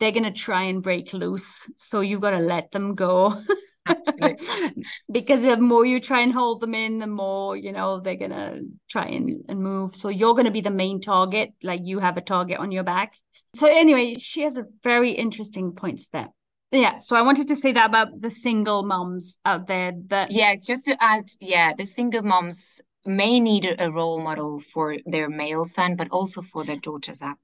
they're 0.01 0.13
gonna 0.13 0.33
try 0.33 0.65
and 0.65 0.83
break 0.83 1.13
loose 1.13 1.71
so 1.77 2.01
you 2.01 2.19
got 2.19 2.31
to 2.31 2.39
let 2.39 2.71
them 2.73 2.95
go 2.95 3.43
Absolutely. 3.87 4.85
because 5.13 5.43
the 5.43 5.57
more 5.57 5.85
you 5.85 6.01
try 6.01 6.21
and 6.21 6.33
hold 6.33 6.61
them 6.61 6.75
in, 6.75 6.99
the 6.99 7.07
more, 7.07 7.57
you 7.57 7.73
know, 7.73 8.01
they're 8.01 8.17
going 8.17 8.31
to 8.31 8.63
try 8.89 9.07
and, 9.07 9.45
and 9.49 9.61
move. 9.61 9.95
So 9.97 10.09
you're 10.09 10.35
going 10.35 10.47
to 10.47 10.51
be 10.51 10.61
the 10.61 10.71
main 10.71 11.01
target, 11.01 11.53
like 11.63 11.81
you 11.85 11.99
have 11.99 12.17
a 12.17 12.23
target 12.23 12.59
on 12.59 12.73
your 12.73 12.85
back. 12.85 13.15
So, 13.57 13.67
anyway, 13.67 14.15
she 14.19 14.43
has 14.43 14.57
a 14.57 14.65
very 14.83 15.13
interesting 15.13 15.73
points 15.73 16.09
there. 16.13 16.29
Yeah. 16.71 16.97
So 16.97 17.15
I 17.15 17.23
wanted 17.23 17.49
to 17.49 17.57
say 17.57 17.73
that 17.73 17.89
about 17.89 18.21
the 18.21 18.31
single 18.31 18.83
moms 18.83 19.39
out 19.45 19.67
there 19.67 19.93
that. 20.07 20.33
Yeah. 20.33 20.57
Just 20.57 20.87
to 20.87 20.97
add, 21.01 21.27
yeah, 21.41 21.73
the 21.75 21.85
single 21.85 22.23
moms 22.23 22.81
may 23.07 23.39
need 23.39 23.73
a 23.79 23.93
role 23.93 24.21
model 24.21 24.61
for 24.73 24.97
their 25.05 25.29
male 25.29 25.67
son, 25.67 25.95
but 25.95 26.09
also 26.11 26.43
for 26.43 26.65
their 26.65 26.79
daughters 26.79 27.23
up 27.23 27.39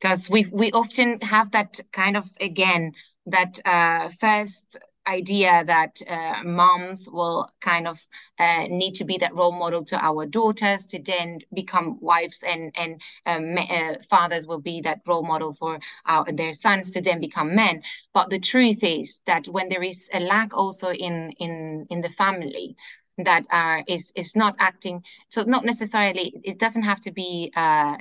because 0.00 0.28
we 0.30 0.46
we 0.52 0.72
often 0.72 1.18
have 1.22 1.50
that 1.52 1.80
kind 1.92 2.16
of 2.16 2.30
again 2.40 2.92
that 3.26 3.58
uh, 3.64 4.08
first 4.08 4.78
idea 5.06 5.64
that 5.64 6.00
uh, 6.06 6.42
moms 6.44 7.08
will 7.10 7.48
kind 7.60 7.88
of 7.88 7.98
uh, 8.38 8.66
need 8.68 8.92
to 8.94 9.04
be 9.04 9.16
that 9.18 9.34
role 9.34 9.52
model 9.52 9.82
to 9.82 9.96
our 9.96 10.26
daughters 10.26 10.86
to 10.86 11.02
then 11.02 11.38
become 11.52 11.98
wives 12.00 12.44
and 12.46 12.72
and 12.76 13.00
um, 13.26 13.56
uh, 13.56 13.94
fathers 14.10 14.46
will 14.46 14.60
be 14.60 14.82
that 14.82 15.00
role 15.06 15.22
model 15.22 15.52
for 15.52 15.78
our, 16.06 16.30
their 16.30 16.52
sons 16.52 16.90
to 16.90 17.00
then 17.00 17.20
become 17.20 17.54
men. 17.54 17.82
But 18.12 18.28
the 18.30 18.38
truth 18.38 18.84
is 18.84 19.22
that 19.26 19.46
when 19.46 19.68
there 19.68 19.82
is 19.82 20.10
a 20.12 20.20
lack 20.20 20.54
also 20.56 20.90
in 20.92 21.32
in 21.38 21.86
in 21.90 22.00
the 22.02 22.10
family 22.10 22.76
that 23.24 23.46
are 23.50 23.82
is 23.88 24.12
is 24.14 24.36
not 24.36 24.54
acting 24.60 25.02
so 25.30 25.42
not 25.42 25.64
necessarily 25.64 26.40
it 26.44 26.58
doesn't 26.58 26.84
have 26.84 27.00
to 27.00 27.10
be 27.10 27.52
uh, 27.56 27.96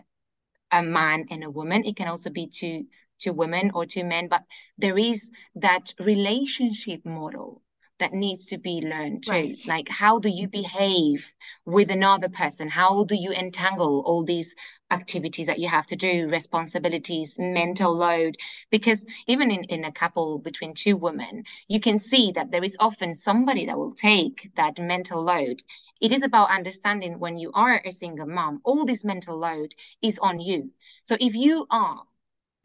a 0.71 0.83
man 0.83 1.25
and 1.29 1.43
a 1.43 1.49
woman. 1.49 1.85
It 1.85 1.95
can 1.95 2.07
also 2.07 2.29
be 2.29 2.47
two 2.47 2.85
to 3.21 3.31
women 3.31 3.71
or 3.73 3.85
two 3.85 4.03
men, 4.03 4.27
but 4.27 4.43
there 4.77 4.97
is 4.97 5.31
that 5.55 5.93
relationship 5.99 7.05
model 7.05 7.61
that 7.99 8.13
needs 8.13 8.45
to 8.45 8.57
be 8.57 8.81
learned 8.81 9.23
too. 9.23 9.31
Right. 9.31 9.59
Like, 9.67 9.89
how 9.89 10.19
do 10.19 10.29
you 10.29 10.47
behave 10.47 11.31
with 11.65 11.89
another 11.89 12.29
person? 12.29 12.69
How 12.69 13.03
do 13.03 13.15
you 13.15 13.31
entangle 13.31 14.03
all 14.05 14.23
these 14.23 14.55
activities 14.91 15.47
that 15.47 15.59
you 15.59 15.67
have 15.67 15.87
to 15.87 15.95
do, 15.95 16.27
responsibilities, 16.27 17.37
mental 17.39 17.95
load? 17.95 18.37
Because 18.69 19.05
even 19.25 19.49
in, 19.51 19.63
in 19.65 19.85
a 19.85 19.91
couple 19.91 20.37
between 20.39 20.73
two 20.73 20.95
women, 20.95 21.43
you 21.67 21.79
can 21.79 21.97
see 21.97 22.31
that 22.33 22.51
there 22.51 22.63
is 22.63 22.77
often 22.79 23.15
somebody 23.15 23.65
that 23.65 23.77
will 23.77 23.93
take 23.93 24.51
that 24.55 24.77
mental 24.77 25.23
load. 25.23 25.63
It 25.99 26.11
is 26.11 26.23
about 26.23 26.51
understanding 26.51 27.19
when 27.19 27.37
you 27.37 27.51
are 27.53 27.81
a 27.83 27.91
single 27.91 28.27
mom, 28.27 28.59
all 28.63 28.85
this 28.85 29.03
mental 29.03 29.37
load 29.37 29.73
is 30.01 30.19
on 30.19 30.39
you. 30.39 30.71
So 31.01 31.17
if 31.19 31.35
you 31.35 31.65
are 31.71 32.03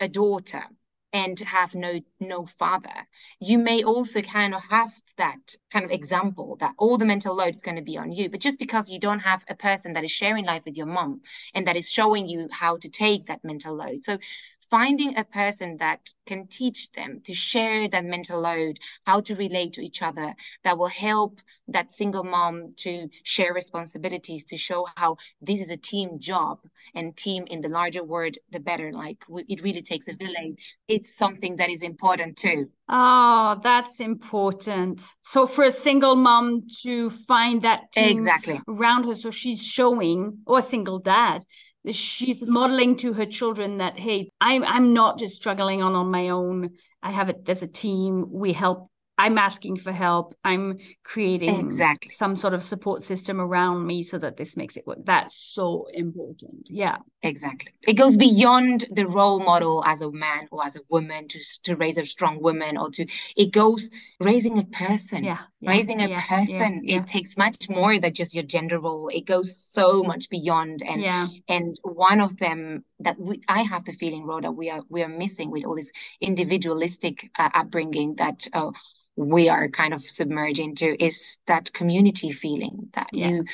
a 0.00 0.08
daughter 0.08 0.64
and 1.12 1.38
have 1.40 1.74
no 1.74 2.00
no 2.22 2.46
father. 2.46 3.06
You 3.40 3.58
may 3.58 3.82
also 3.82 4.22
kind 4.22 4.54
of 4.54 4.62
have 4.62 4.92
that 5.16 5.56
kind 5.70 5.84
of 5.84 5.90
example 5.90 6.56
that 6.60 6.74
all 6.78 6.96
the 6.98 7.04
mental 7.04 7.34
load 7.34 7.54
is 7.54 7.62
going 7.62 7.76
to 7.76 7.82
be 7.82 7.98
on 7.98 8.12
you 8.12 8.30
but 8.30 8.40
just 8.40 8.58
because 8.58 8.90
you 8.90 8.98
don't 8.98 9.20
have 9.20 9.44
a 9.48 9.54
person 9.54 9.92
that 9.92 10.04
is 10.04 10.10
sharing 10.10 10.44
life 10.44 10.64
with 10.64 10.76
your 10.76 10.86
mom 10.86 11.20
and 11.54 11.66
that 11.66 11.76
is 11.76 11.90
showing 11.90 12.28
you 12.28 12.48
how 12.50 12.76
to 12.78 12.88
take 12.88 13.26
that 13.26 13.44
mental 13.44 13.74
load. 13.74 14.02
So 14.02 14.18
finding 14.60 15.16
a 15.18 15.24
person 15.24 15.76
that 15.78 16.00
can 16.26 16.46
teach 16.46 16.90
them 16.92 17.20
to 17.24 17.34
share 17.34 17.88
that 17.88 18.04
mental 18.04 18.40
load 18.40 18.78
how 19.04 19.20
to 19.20 19.34
relate 19.34 19.74
to 19.74 19.82
each 19.82 20.00
other 20.02 20.34
that 20.64 20.78
will 20.78 20.86
help 20.86 21.38
that 21.68 21.92
single 21.92 22.24
mom 22.24 22.72
to 22.76 23.08
share 23.22 23.52
responsibilities 23.52 24.44
to 24.44 24.56
show 24.56 24.86
how 24.96 25.16
this 25.40 25.60
is 25.60 25.70
a 25.70 25.76
team 25.76 26.18
job 26.18 26.58
and 26.94 27.16
team 27.16 27.44
in 27.48 27.60
the 27.60 27.68
larger 27.68 28.02
word 28.02 28.38
the 28.50 28.60
better. 28.60 28.92
Like 28.92 29.18
it 29.48 29.62
really 29.62 29.82
takes 29.82 30.08
a 30.08 30.14
village. 30.14 30.76
It's 30.88 31.16
something 31.16 31.56
that 31.56 31.70
is 31.70 31.82
important 32.12 32.36
too. 32.36 32.70
Oh, 32.88 33.60
that's 33.62 34.00
important. 34.00 35.02
So 35.22 35.46
for 35.46 35.64
a 35.64 35.72
single 35.72 36.14
mom 36.16 36.66
to 36.82 37.10
find 37.10 37.62
that 37.62 37.80
exactly 37.96 38.60
around 38.68 39.04
her, 39.04 39.14
so 39.14 39.30
she's 39.30 39.64
showing, 39.64 40.38
or 40.46 40.58
a 40.58 40.62
single 40.62 40.98
dad, 40.98 41.42
she's 41.90 42.42
modeling 42.42 42.96
to 42.96 43.12
her 43.14 43.26
children 43.26 43.78
that 43.78 43.98
hey, 43.98 44.30
I'm 44.40 44.62
I'm 44.64 44.92
not 44.92 45.18
just 45.18 45.34
struggling 45.34 45.82
on 45.82 45.94
on 45.94 46.10
my 46.10 46.28
own. 46.28 46.70
I 47.02 47.12
have 47.12 47.28
it. 47.28 47.44
There's 47.44 47.62
a 47.62 47.66
team. 47.66 48.26
We 48.30 48.52
help 48.52 48.90
I'm 49.22 49.38
asking 49.38 49.76
for 49.76 49.92
help. 49.92 50.34
I'm 50.42 50.78
creating 51.04 51.60
exactly 51.60 52.08
some 52.08 52.34
sort 52.34 52.54
of 52.54 52.64
support 52.64 53.04
system 53.04 53.40
around 53.40 53.86
me 53.86 54.02
so 54.02 54.18
that 54.18 54.36
this 54.36 54.56
makes 54.56 54.76
it 54.76 54.84
work. 54.84 54.98
That's 55.04 55.36
so 55.36 55.86
important. 55.94 56.66
Yeah. 56.68 56.96
Exactly. 57.22 57.72
It 57.86 57.92
goes 57.92 58.16
beyond 58.16 58.84
the 58.90 59.06
role 59.06 59.38
model 59.38 59.84
as 59.86 60.02
a 60.02 60.10
man 60.10 60.48
or 60.50 60.66
as 60.66 60.74
a 60.74 60.80
woman 60.88 61.28
to 61.28 61.38
to 61.62 61.76
raise 61.76 61.98
a 61.98 62.04
strong 62.04 62.42
woman 62.42 62.76
or 62.76 62.90
to 62.90 63.06
it 63.36 63.52
goes 63.52 63.90
raising 64.18 64.58
a 64.58 64.64
person. 64.64 65.22
Yeah. 65.22 65.38
raising 65.64 66.00
a 66.00 66.08
yeah, 66.08 66.26
person. 66.28 66.80
Yeah, 66.82 66.96
it 66.96 67.06
takes 67.06 67.38
much 67.38 67.68
more 67.68 68.00
than 68.00 68.12
just 68.12 68.34
your 68.34 68.42
gender 68.42 68.80
role. 68.80 69.08
It 69.08 69.24
goes 69.24 69.56
so 69.56 70.02
much 70.02 70.30
beyond. 70.30 70.82
And 70.82 71.00
yeah. 71.00 71.28
and 71.46 71.76
one 71.84 72.20
of 72.20 72.36
them 72.38 72.84
that 73.02 73.18
we 73.18 73.40
I 73.48 73.62
have 73.62 73.84
the 73.84 73.92
feeling, 73.92 74.24
Rhoda, 74.24 74.50
we 74.50 74.70
are 74.70 74.82
we 74.88 75.02
are 75.02 75.08
missing 75.08 75.50
with 75.50 75.64
all 75.64 75.76
this 75.76 75.92
individualistic 76.20 77.30
uh, 77.38 77.50
upbringing 77.54 78.16
that 78.16 78.46
uh, 78.52 78.70
we 79.16 79.48
are 79.48 79.68
kind 79.68 79.94
of 79.94 80.02
submerged 80.02 80.58
into 80.58 81.02
is 81.02 81.38
that 81.46 81.72
community 81.72 82.32
feeling 82.32 82.88
that 82.94 83.08
yeah. 83.12 83.28
you 83.28 83.44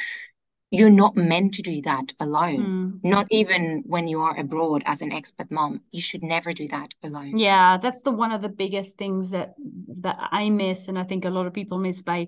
you're 0.71 0.91
not 0.91 1.17
meant 1.17 1.55
to 1.55 1.63
do 1.63 1.81
that 1.83 2.13
alone 2.21 2.59
mm. 2.59 3.01
not 3.03 3.27
even 3.31 3.83
when 3.87 4.07
you 4.07 4.21
are 4.21 4.39
abroad 4.39 4.83
as 4.87 5.01
an 5.01 5.11
expat 5.11 5.51
mom 5.51 5.81
you 5.93 6.01
should 6.01 6.23
never 6.23 6.53
do 6.53 6.69
that 6.69 6.93
alone 7.03 7.37
yeah 7.39 7.79
that's 7.79 8.03
the 8.03 8.13
one 8.13 8.33
of 8.33 8.43
the 8.43 8.49
biggest 8.49 8.97
things 8.97 9.31
that 9.31 9.55
that 9.89 10.17
i 10.31 10.51
miss 10.51 10.89
and 10.89 10.99
i 10.99 11.05
think 11.05 11.25
a 11.25 11.31
lot 11.31 11.47
of 11.47 11.53
people 11.53 11.79
miss 11.79 12.03
by 12.03 12.27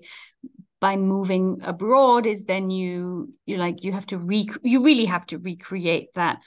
by 0.79 0.95
moving 0.95 1.59
abroad 1.63 2.25
is 2.25 2.43
then 2.45 2.71
you 2.71 3.31
you 3.45 3.57
like 3.57 3.83
you 3.83 3.91
have 3.91 4.07
to 4.07 4.17
re 4.17 4.49
you 4.63 4.83
really 4.83 5.05
have 5.05 5.25
to 5.25 5.37
recreate 5.37 6.09
that 6.15 6.39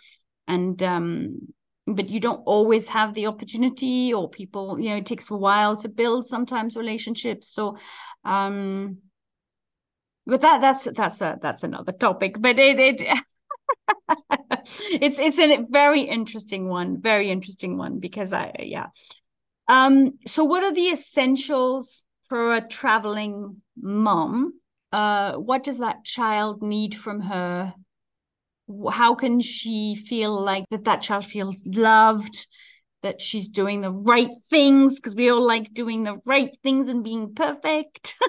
and 0.49 0.83
um 0.83 1.39
but 1.87 2.09
you 2.09 2.19
don't 2.21 2.43
always 2.47 2.89
have 2.89 3.15
the 3.15 3.27
opportunity 3.27 4.13
or 4.15 4.29
people 4.31 4.79
you 4.81 4.91
know 4.91 4.97
it 4.97 5.07
takes 5.07 5.31
a 5.31 5.37
while 5.37 5.77
to 5.77 5.89
build 5.89 6.27
sometimes 6.27 6.77
relationships. 6.77 7.49
So 7.49 7.77
um 8.25 8.99
but 10.27 10.41
that 10.41 10.61
that's 10.61 10.85
that's 10.85 11.21
a 11.21 11.39
that's 11.41 11.63
another 11.63 11.93
topic 11.93 12.37
but 12.41 12.59
it 12.59 12.79
it 12.81 13.01
it's 14.91 15.19
it's 15.19 15.39
a 15.39 15.65
very 15.71 16.03
interesting 16.03 16.69
one 16.69 17.01
very 17.01 17.31
interesting 17.31 17.77
one 17.77 17.99
because 17.99 18.33
i 18.33 18.53
yeah. 18.59 18.87
Um 19.69 20.19
so 20.27 20.45
what 20.45 20.65
are 20.65 20.73
the 20.73 20.89
essentials 20.89 22.05
for 22.29 22.55
a 22.55 22.67
traveling 22.67 23.63
mom? 23.81 24.55
Uh 24.93 25.35
what 25.35 25.63
does 25.63 25.79
that 25.79 26.05
child 26.05 26.63
need 26.63 26.95
from 26.95 27.21
her 27.21 27.75
how 28.91 29.15
can 29.15 29.41
she 29.41 29.95
feel 29.95 30.43
like 30.43 30.65
that 30.71 30.85
that 30.85 31.03
child 31.03 31.27
feels 31.27 31.63
loved 31.67 32.47
that 33.03 33.21
she's 33.21 33.49
doing 33.49 33.83
the 33.83 33.91
right 33.91 34.31
things 34.49 34.97
because 34.97 35.15
we 35.15 35.31
all 35.31 35.47
like 35.47 35.73
doing 35.75 36.05
the 36.05 36.19
right 36.25 36.57
things 36.63 36.89
and 36.89 37.05
being 37.05 37.35
perfect? 37.35 38.15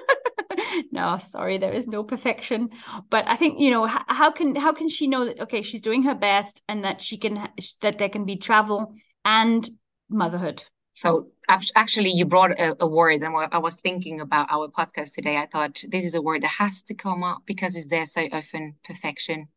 No 0.91 1.17
sorry 1.17 1.57
there 1.57 1.73
is 1.73 1.87
no 1.87 2.03
perfection. 2.03 2.69
But 3.09 3.27
i 3.27 3.35
think 3.35 3.59
you 3.59 3.71
know 3.71 3.85
how, 3.85 4.31
can 4.31 4.55
how 4.55 4.73
can 4.73 4.89
she 4.89 5.07
know 5.07 5.25
that 5.25 5.39
okay 5.41 5.61
she's 5.61 5.81
doing 5.81 6.03
her 6.03 6.15
best 6.15 6.61
and 6.67 6.83
that 6.83 7.01
she 7.01 7.17
can 7.17 7.49
that 7.81 7.97
there 7.97 8.09
can 8.09 8.25
be 8.25 8.37
travel 8.37 8.93
and 9.23 9.69
motherhood? 10.09 10.63
So 10.91 11.27
actually 11.49 12.11
you 12.11 12.25
brought 12.25 12.51
a, 12.51 12.75
a 12.79 12.87
word 12.87 13.21
and 13.21 13.35
i 13.51 13.57
was 13.57 13.75
thinking 13.75 14.21
about 14.21 14.47
our 14.49 14.69
podcast 14.69 15.13
today. 15.13 15.37
I 15.37 15.45
thought 15.45 15.83
this 15.89 16.05
is 16.05 16.15
a 16.15 16.21
word 16.21 16.43
that 16.43 16.55
has 16.63 16.83
to 16.83 16.93
come 16.93 17.23
up 17.23 17.41
because 17.45 17.75
it's 17.75 17.87
there 17.87 18.05
so 18.05 18.27
often 18.31 18.75
perfection 18.83 19.47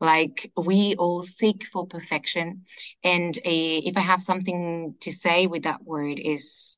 like 0.00 0.50
we 0.56 0.94
all 0.96 1.22
seek 1.22 1.64
for 1.64 1.86
perfection. 1.86 2.64
And 3.02 3.36
a, 3.44 3.78
if 3.78 3.96
I 3.96 4.00
have 4.00 4.22
something 4.22 4.94
to 5.00 5.12
say 5.12 5.46
with 5.46 5.64
that 5.64 5.84
word 5.84 6.18
is 6.18 6.76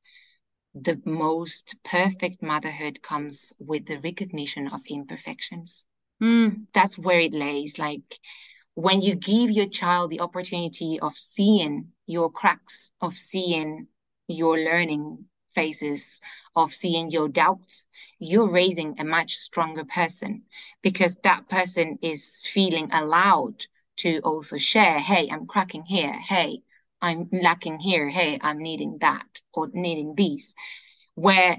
the 0.74 1.00
most 1.04 1.76
perfect 1.84 2.42
motherhood 2.42 3.02
comes 3.02 3.52
with 3.58 3.86
the 3.86 3.98
recognition 4.00 4.68
of 4.68 4.82
imperfections. 4.88 5.84
Mm. 6.22 6.66
That's 6.74 6.98
where 6.98 7.20
it 7.20 7.32
lays. 7.32 7.78
Like 7.78 8.18
when 8.74 9.00
you 9.00 9.14
give 9.14 9.50
your 9.50 9.68
child 9.68 10.10
the 10.10 10.20
opportunity 10.20 10.98
of 11.00 11.16
seeing 11.16 11.88
your 12.06 12.30
cracks, 12.30 12.92
of 13.00 13.14
seeing 13.14 13.86
your 14.28 14.58
learning 14.58 15.24
phases 15.56 16.20
of 16.54 16.72
seeing 16.72 17.10
your 17.10 17.28
doubts, 17.28 17.86
you're 18.18 18.52
raising 18.62 19.00
a 19.00 19.04
much 19.04 19.32
stronger 19.34 19.84
person 19.84 20.42
because 20.82 21.16
that 21.24 21.48
person 21.48 21.98
is 22.02 22.42
feeling 22.44 22.88
allowed 22.92 23.58
to 23.96 24.20
also 24.20 24.58
share, 24.58 24.98
hey, 24.98 25.28
I'm 25.32 25.46
cracking 25.46 25.84
here. 25.84 26.12
Hey, 26.12 26.62
I'm 27.00 27.28
lacking 27.32 27.78
here. 27.78 28.08
Hey, 28.10 28.38
I'm 28.40 28.58
needing 28.58 28.98
that 29.00 29.40
or 29.54 29.70
needing 29.72 30.14
these. 30.14 30.54
Where 31.14 31.58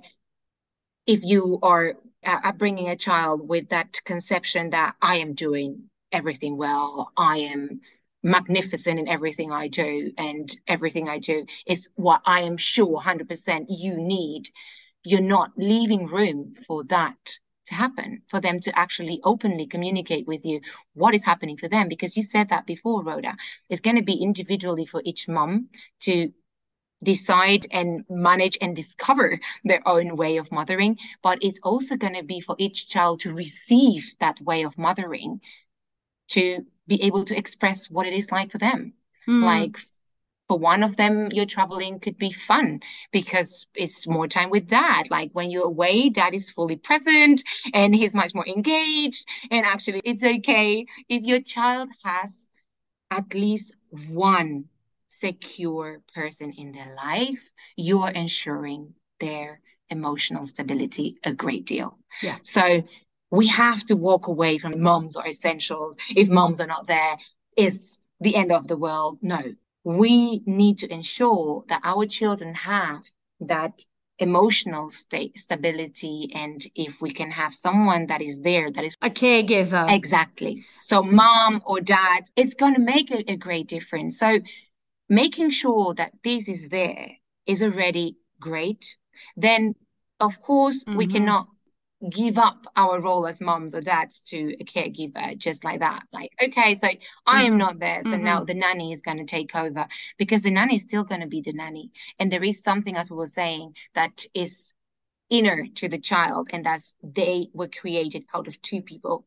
if 1.07 1.23
you 1.23 1.59
are 1.63 1.95
uh, 2.23 2.51
bringing 2.51 2.89
a 2.89 2.95
child 2.95 3.47
with 3.47 3.69
that 3.69 3.99
conception 4.05 4.69
that 4.71 4.95
I 5.01 5.17
am 5.17 5.33
doing 5.33 5.89
everything 6.11 6.57
well, 6.57 7.11
I 7.17 7.37
am 7.53 7.81
magnificent 8.23 8.99
in 8.99 9.07
everything 9.07 9.51
I 9.51 9.67
do, 9.67 10.11
and 10.17 10.49
everything 10.67 11.07
I 11.07 11.19
do 11.19 11.45
is 11.65 11.89
what 11.95 12.21
I 12.25 12.41
am 12.41 12.57
sure 12.57 12.99
100% 12.99 13.65
you 13.69 13.97
need. 13.97 14.49
You're 15.03 15.21
not 15.21 15.51
leaving 15.57 16.07
room 16.07 16.55
for 16.67 16.83
that 16.85 17.39
to 17.67 17.75
happen, 17.75 18.21
for 18.27 18.39
them 18.41 18.59
to 18.61 18.77
actually 18.77 19.19
openly 19.23 19.67
communicate 19.67 20.27
with 20.27 20.45
you 20.45 20.61
what 20.93 21.13
is 21.13 21.23
happening 21.23 21.57
for 21.57 21.67
them. 21.67 21.87
Because 21.87 22.17
you 22.17 22.23
said 22.23 22.49
that 22.49 22.65
before, 22.65 23.03
Rhoda. 23.03 23.35
It's 23.69 23.81
going 23.81 23.97
to 23.97 24.03
be 24.03 24.15
individually 24.15 24.85
for 24.85 25.01
each 25.03 25.27
mom 25.27 25.69
to 26.01 26.31
decide 27.03 27.67
and 27.71 28.03
manage 28.09 28.57
and 28.59 28.75
discover 28.75 29.39
their 29.63 29.87
own 29.87 30.15
way 30.15 30.37
of 30.37 30.51
mothering, 30.51 30.97
but 31.21 31.37
it's 31.41 31.59
also 31.61 31.95
going 31.95 32.15
to 32.15 32.23
be 32.23 32.41
for 32.41 32.55
each 32.57 32.89
child 32.89 33.19
to 33.19 33.33
receive 33.33 34.15
that 34.19 34.41
way 34.41 34.63
of 34.63 34.77
mothering 34.77 35.39
to 36.29 36.65
be 36.87 37.01
able 37.03 37.25
to 37.25 37.37
express 37.37 37.89
what 37.89 38.07
it 38.07 38.13
is 38.13 38.31
like 38.31 38.51
for 38.51 38.57
them. 38.57 38.93
Mm. 39.27 39.43
Like 39.43 39.77
for 40.47 40.57
one 40.57 40.83
of 40.83 40.95
them, 40.95 41.29
your 41.31 41.45
traveling 41.45 41.99
could 41.99 42.17
be 42.17 42.31
fun 42.31 42.79
because 43.11 43.67
it's 43.75 44.07
more 44.07 44.27
time 44.27 44.49
with 44.49 44.67
dad. 44.67 45.09
Like 45.09 45.31
when 45.33 45.51
you're 45.51 45.65
away, 45.65 46.09
dad 46.09 46.33
is 46.33 46.49
fully 46.49 46.77
present 46.77 47.43
and 47.73 47.93
he's 47.93 48.15
much 48.15 48.33
more 48.33 48.47
engaged. 48.47 49.25
And 49.51 49.65
actually, 49.65 50.01
it's 50.03 50.23
okay 50.23 50.85
if 51.09 51.23
your 51.23 51.41
child 51.41 51.89
has 52.03 52.47
at 53.11 53.33
least 53.33 53.73
one 54.09 54.65
secure 55.07 56.01
person 56.13 56.51
in 56.51 56.71
their 56.71 56.93
life, 56.95 57.51
you 57.75 58.01
are 58.01 58.11
ensuring 58.11 58.93
their 59.19 59.61
emotional 59.89 60.45
stability 60.45 61.17
a 61.23 61.33
great 61.33 61.65
deal. 61.65 61.97
Yeah. 62.21 62.37
So 62.43 62.83
we 63.29 63.47
have 63.47 63.85
to 63.87 63.95
walk 63.95 64.27
away 64.27 64.57
from 64.57 64.81
moms 64.81 65.15
or 65.15 65.27
essentials. 65.27 65.97
If 66.15 66.29
moms 66.29 66.59
are 66.61 66.67
not 66.67 66.87
there, 66.87 67.17
is 67.57 67.99
the 68.19 68.35
end 68.35 68.51
of 68.51 68.67
the 68.67 68.77
world. 68.77 69.19
No, 69.21 69.41
we 69.83 70.41
need 70.45 70.79
to 70.79 70.93
ensure 70.93 71.63
that 71.69 71.81
our 71.83 72.05
children 72.05 72.53
have 72.53 73.03
that 73.41 73.83
emotional 74.19 74.89
state 74.89 75.37
stability 75.37 76.31
and 76.33 76.65
if 76.75 76.99
we 76.99 77.11
can 77.11 77.29
have 77.29 77.53
someone 77.53 78.07
that 78.07 78.19
is 78.21 78.39
there 78.39 78.71
that 78.71 78.83
is 78.83 78.97
a 79.03 79.11
caregiver 79.11 79.85
exactly 79.93 80.65
so 80.79 81.03
mom 81.03 81.61
or 81.65 81.79
dad 81.79 82.23
it's 82.35 82.55
going 82.55 82.73
to 82.73 82.81
make 82.81 83.11
a, 83.11 83.31
a 83.31 83.35
great 83.35 83.67
difference 83.67 84.17
so 84.17 84.39
making 85.07 85.51
sure 85.51 85.93
that 85.93 86.11
this 86.23 86.49
is 86.49 86.67
there 86.69 87.11
is 87.45 87.61
already 87.61 88.17
great 88.39 88.97
then 89.35 89.75
of 90.19 90.41
course 90.41 90.83
mm-hmm. 90.83 90.97
we 90.97 91.05
cannot 91.05 91.47
give 92.11 92.37
up 92.37 92.67
our 92.75 93.01
role 93.01 93.25
as 93.25 93.41
moms 93.41 93.73
or 93.73 93.81
dads 93.81 94.19
to 94.19 94.55
a 94.59 94.63
caregiver 94.63 95.35
just 95.35 95.63
like 95.63 95.79
that 95.79 96.03
like 96.13 96.31
okay 96.43 96.75
so 96.75 96.87
i 97.25 97.43
am 97.43 97.53
mm-hmm. 97.53 97.57
not 97.57 97.79
there 97.79 98.03
so 98.03 98.11
mm-hmm. 98.11 98.23
now 98.23 98.43
the 98.43 98.53
nanny 98.53 98.91
is 98.91 99.01
going 99.01 99.17
to 99.17 99.25
take 99.25 99.55
over 99.55 99.87
because 100.17 100.43
the 100.43 100.51
nanny 100.51 100.75
is 100.75 100.83
still 100.83 101.03
going 101.03 101.21
to 101.21 101.27
be 101.27 101.41
the 101.41 101.53
nanny 101.53 101.89
and 102.19 102.31
there 102.31 102.43
is 102.43 102.61
something 102.61 102.95
as 102.95 103.09
we 103.09 103.17
were 103.17 103.25
saying 103.25 103.75
that 103.95 104.25
is 104.35 104.73
inner 105.31 105.65
to 105.73 105.89
the 105.89 105.97
child 105.97 106.49
and 106.51 106.63
that's 106.63 106.93
they 107.01 107.49
were 107.51 107.67
created 107.67 108.23
out 108.33 108.47
of 108.47 108.61
two 108.61 108.81
people 108.83 109.25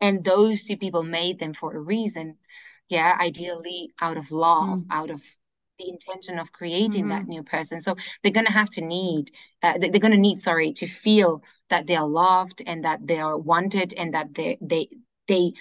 and 0.00 0.22
those 0.22 0.64
two 0.64 0.76
people 0.76 1.02
made 1.02 1.38
them 1.38 1.54
for 1.54 1.74
a 1.74 1.80
reason 1.80 2.36
yeah 2.90 3.16
ideally 3.18 3.94
out 3.98 4.18
of 4.18 4.30
love 4.30 4.80
mm. 4.80 4.86
out 4.90 5.08
of 5.08 5.22
the 5.80 5.88
intention 5.88 6.38
of 6.38 6.52
creating 6.52 7.06
mm-hmm. 7.06 7.10
that 7.10 7.26
new 7.26 7.42
person 7.42 7.80
so 7.80 7.96
they're 8.22 8.38
going 8.38 8.46
to 8.46 8.52
have 8.52 8.70
to 8.70 8.82
need 8.82 9.30
uh, 9.62 9.74
they're 9.78 10.06
going 10.06 10.18
to 10.18 10.26
need 10.28 10.38
sorry 10.38 10.72
to 10.72 10.86
feel 10.86 11.42
that 11.70 11.86
they 11.86 11.96
are 11.96 12.06
loved 12.06 12.62
and 12.66 12.84
that 12.84 13.06
they 13.06 13.18
are 13.18 13.38
wanted 13.38 13.94
and 13.96 14.14
that 14.14 14.34
they 14.34 14.58
they 14.60 14.88
they 15.26 15.52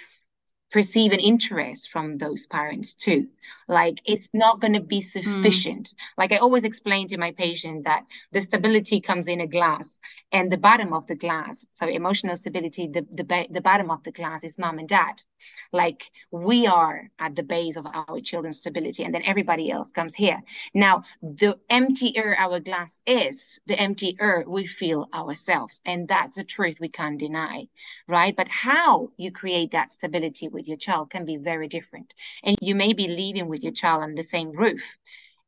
perceive 0.71 1.11
an 1.11 1.19
interest 1.19 1.89
from 1.89 2.17
those 2.17 2.45
parents 2.45 2.93
too. 2.93 3.27
Like 3.67 4.01
it's 4.05 4.33
not 4.33 4.61
going 4.61 4.73
to 4.73 4.81
be 4.81 5.01
hmm. 5.01 5.21
sufficient. 5.21 5.87
Mm. 5.87 5.93
Like 6.17 6.31
I 6.31 6.37
always 6.37 6.63
explain 6.63 7.07
to 7.07 7.17
my 7.17 7.31
patient 7.31 7.85
that 7.85 8.03
the 8.31 8.41
stability 8.41 9.01
comes 9.01 9.27
in 9.27 9.41
a 9.41 9.47
glass 9.47 9.99
and 10.31 10.51
the 10.51 10.57
bottom 10.57 10.93
of 10.93 11.07
the 11.07 11.15
glass, 11.15 11.65
so 11.73 11.87
emotional 11.87 12.35
stability, 12.35 12.87
the, 12.87 13.01
the, 13.11 13.47
the 13.49 13.61
bottom 13.61 13.89
of 13.89 14.03
the 14.03 14.11
glass 14.11 14.43
is 14.43 14.59
mom 14.59 14.79
and 14.79 14.89
dad. 14.89 15.23
Like 15.71 16.09
we 16.31 16.67
are 16.67 17.09
at 17.19 17.35
the 17.35 17.43
base 17.43 17.75
of 17.75 17.85
our 17.85 18.19
children's 18.21 18.57
stability 18.57 19.03
and 19.03 19.13
then 19.13 19.23
everybody 19.23 19.71
else 19.71 19.91
comes 19.91 20.13
here. 20.13 20.41
Now, 20.73 21.03
the 21.21 21.59
emptier 21.69 22.35
our 22.37 22.59
glass 22.59 22.99
is, 23.05 23.59
the 23.65 23.79
emptier 23.79 24.43
we 24.47 24.65
feel 24.65 25.07
ourselves. 25.13 25.81
And 25.85 26.07
that's 26.07 26.35
the 26.35 26.43
truth 26.43 26.79
we 26.79 26.89
can't 26.89 27.19
deny, 27.19 27.67
right? 28.07 28.35
But 28.35 28.47
how 28.49 29.09
you 29.17 29.31
create 29.31 29.71
that 29.71 29.91
stability 29.91 30.47
with 30.47 30.67
your 30.67 30.77
child 30.77 31.09
can 31.09 31.25
be 31.25 31.37
very 31.37 31.67
different. 31.67 32.13
And 32.43 32.57
you 32.61 32.75
may 32.75 32.93
be 32.93 33.07
living 33.07 33.47
with 33.47 33.63
your 33.63 33.73
child 33.73 34.03
on 34.03 34.15
the 34.15 34.23
same 34.23 34.51
roof 34.51 34.97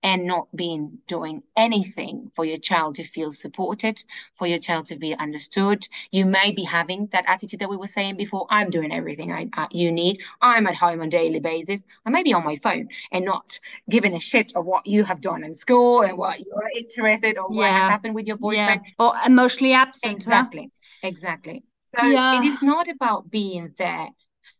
and 0.03 0.25
not 0.25 0.47
being 0.55 0.97
doing 1.07 1.43
anything 1.55 2.31
for 2.35 2.43
your 2.43 2.57
child 2.57 2.95
to 2.95 3.03
feel 3.03 3.31
supported, 3.31 4.03
for 4.35 4.47
your 4.47 4.57
child 4.57 4.87
to 4.87 4.97
be 4.97 5.13
understood. 5.15 5.87
You 6.11 6.25
may 6.25 6.51
be 6.51 6.63
having 6.63 7.07
that 7.11 7.25
attitude 7.27 7.59
that 7.59 7.69
we 7.69 7.77
were 7.77 7.87
saying 7.87 8.17
before. 8.17 8.47
I'm 8.49 8.69
doing 8.69 8.91
everything 8.91 9.31
I, 9.31 9.47
uh, 9.55 9.67
you 9.71 9.91
need. 9.91 10.21
I'm 10.41 10.67
at 10.67 10.75
home 10.75 11.01
on 11.01 11.07
a 11.07 11.09
daily 11.09 11.39
basis. 11.39 11.85
I 12.05 12.09
may 12.09 12.23
be 12.23 12.33
on 12.33 12.43
my 12.43 12.55
phone 12.55 12.89
and 13.11 13.25
not 13.25 13.59
giving 13.89 14.15
a 14.15 14.19
shit 14.19 14.53
of 14.55 14.65
what 14.65 14.87
you 14.87 15.03
have 15.03 15.21
done 15.21 15.43
in 15.43 15.55
school 15.55 16.01
and 16.01 16.17
what 16.17 16.39
you 16.39 16.51
are 16.55 16.69
interested 16.75 17.37
or 17.37 17.47
yeah. 17.51 17.57
what 17.57 17.69
has 17.69 17.89
happened 17.89 18.15
with 18.15 18.27
your 18.27 18.37
boyfriend. 18.37 18.81
Yeah. 18.85 19.05
Or 19.05 19.13
emotionally 19.25 19.73
absent. 19.73 20.13
Exactly. 20.13 20.71
Huh? 21.01 21.07
Exactly. 21.07 21.63
So 21.97 22.05
yeah. 22.05 22.39
it 22.39 22.45
is 22.45 22.61
not 22.61 22.89
about 22.89 23.29
being 23.29 23.73
there 23.77 24.07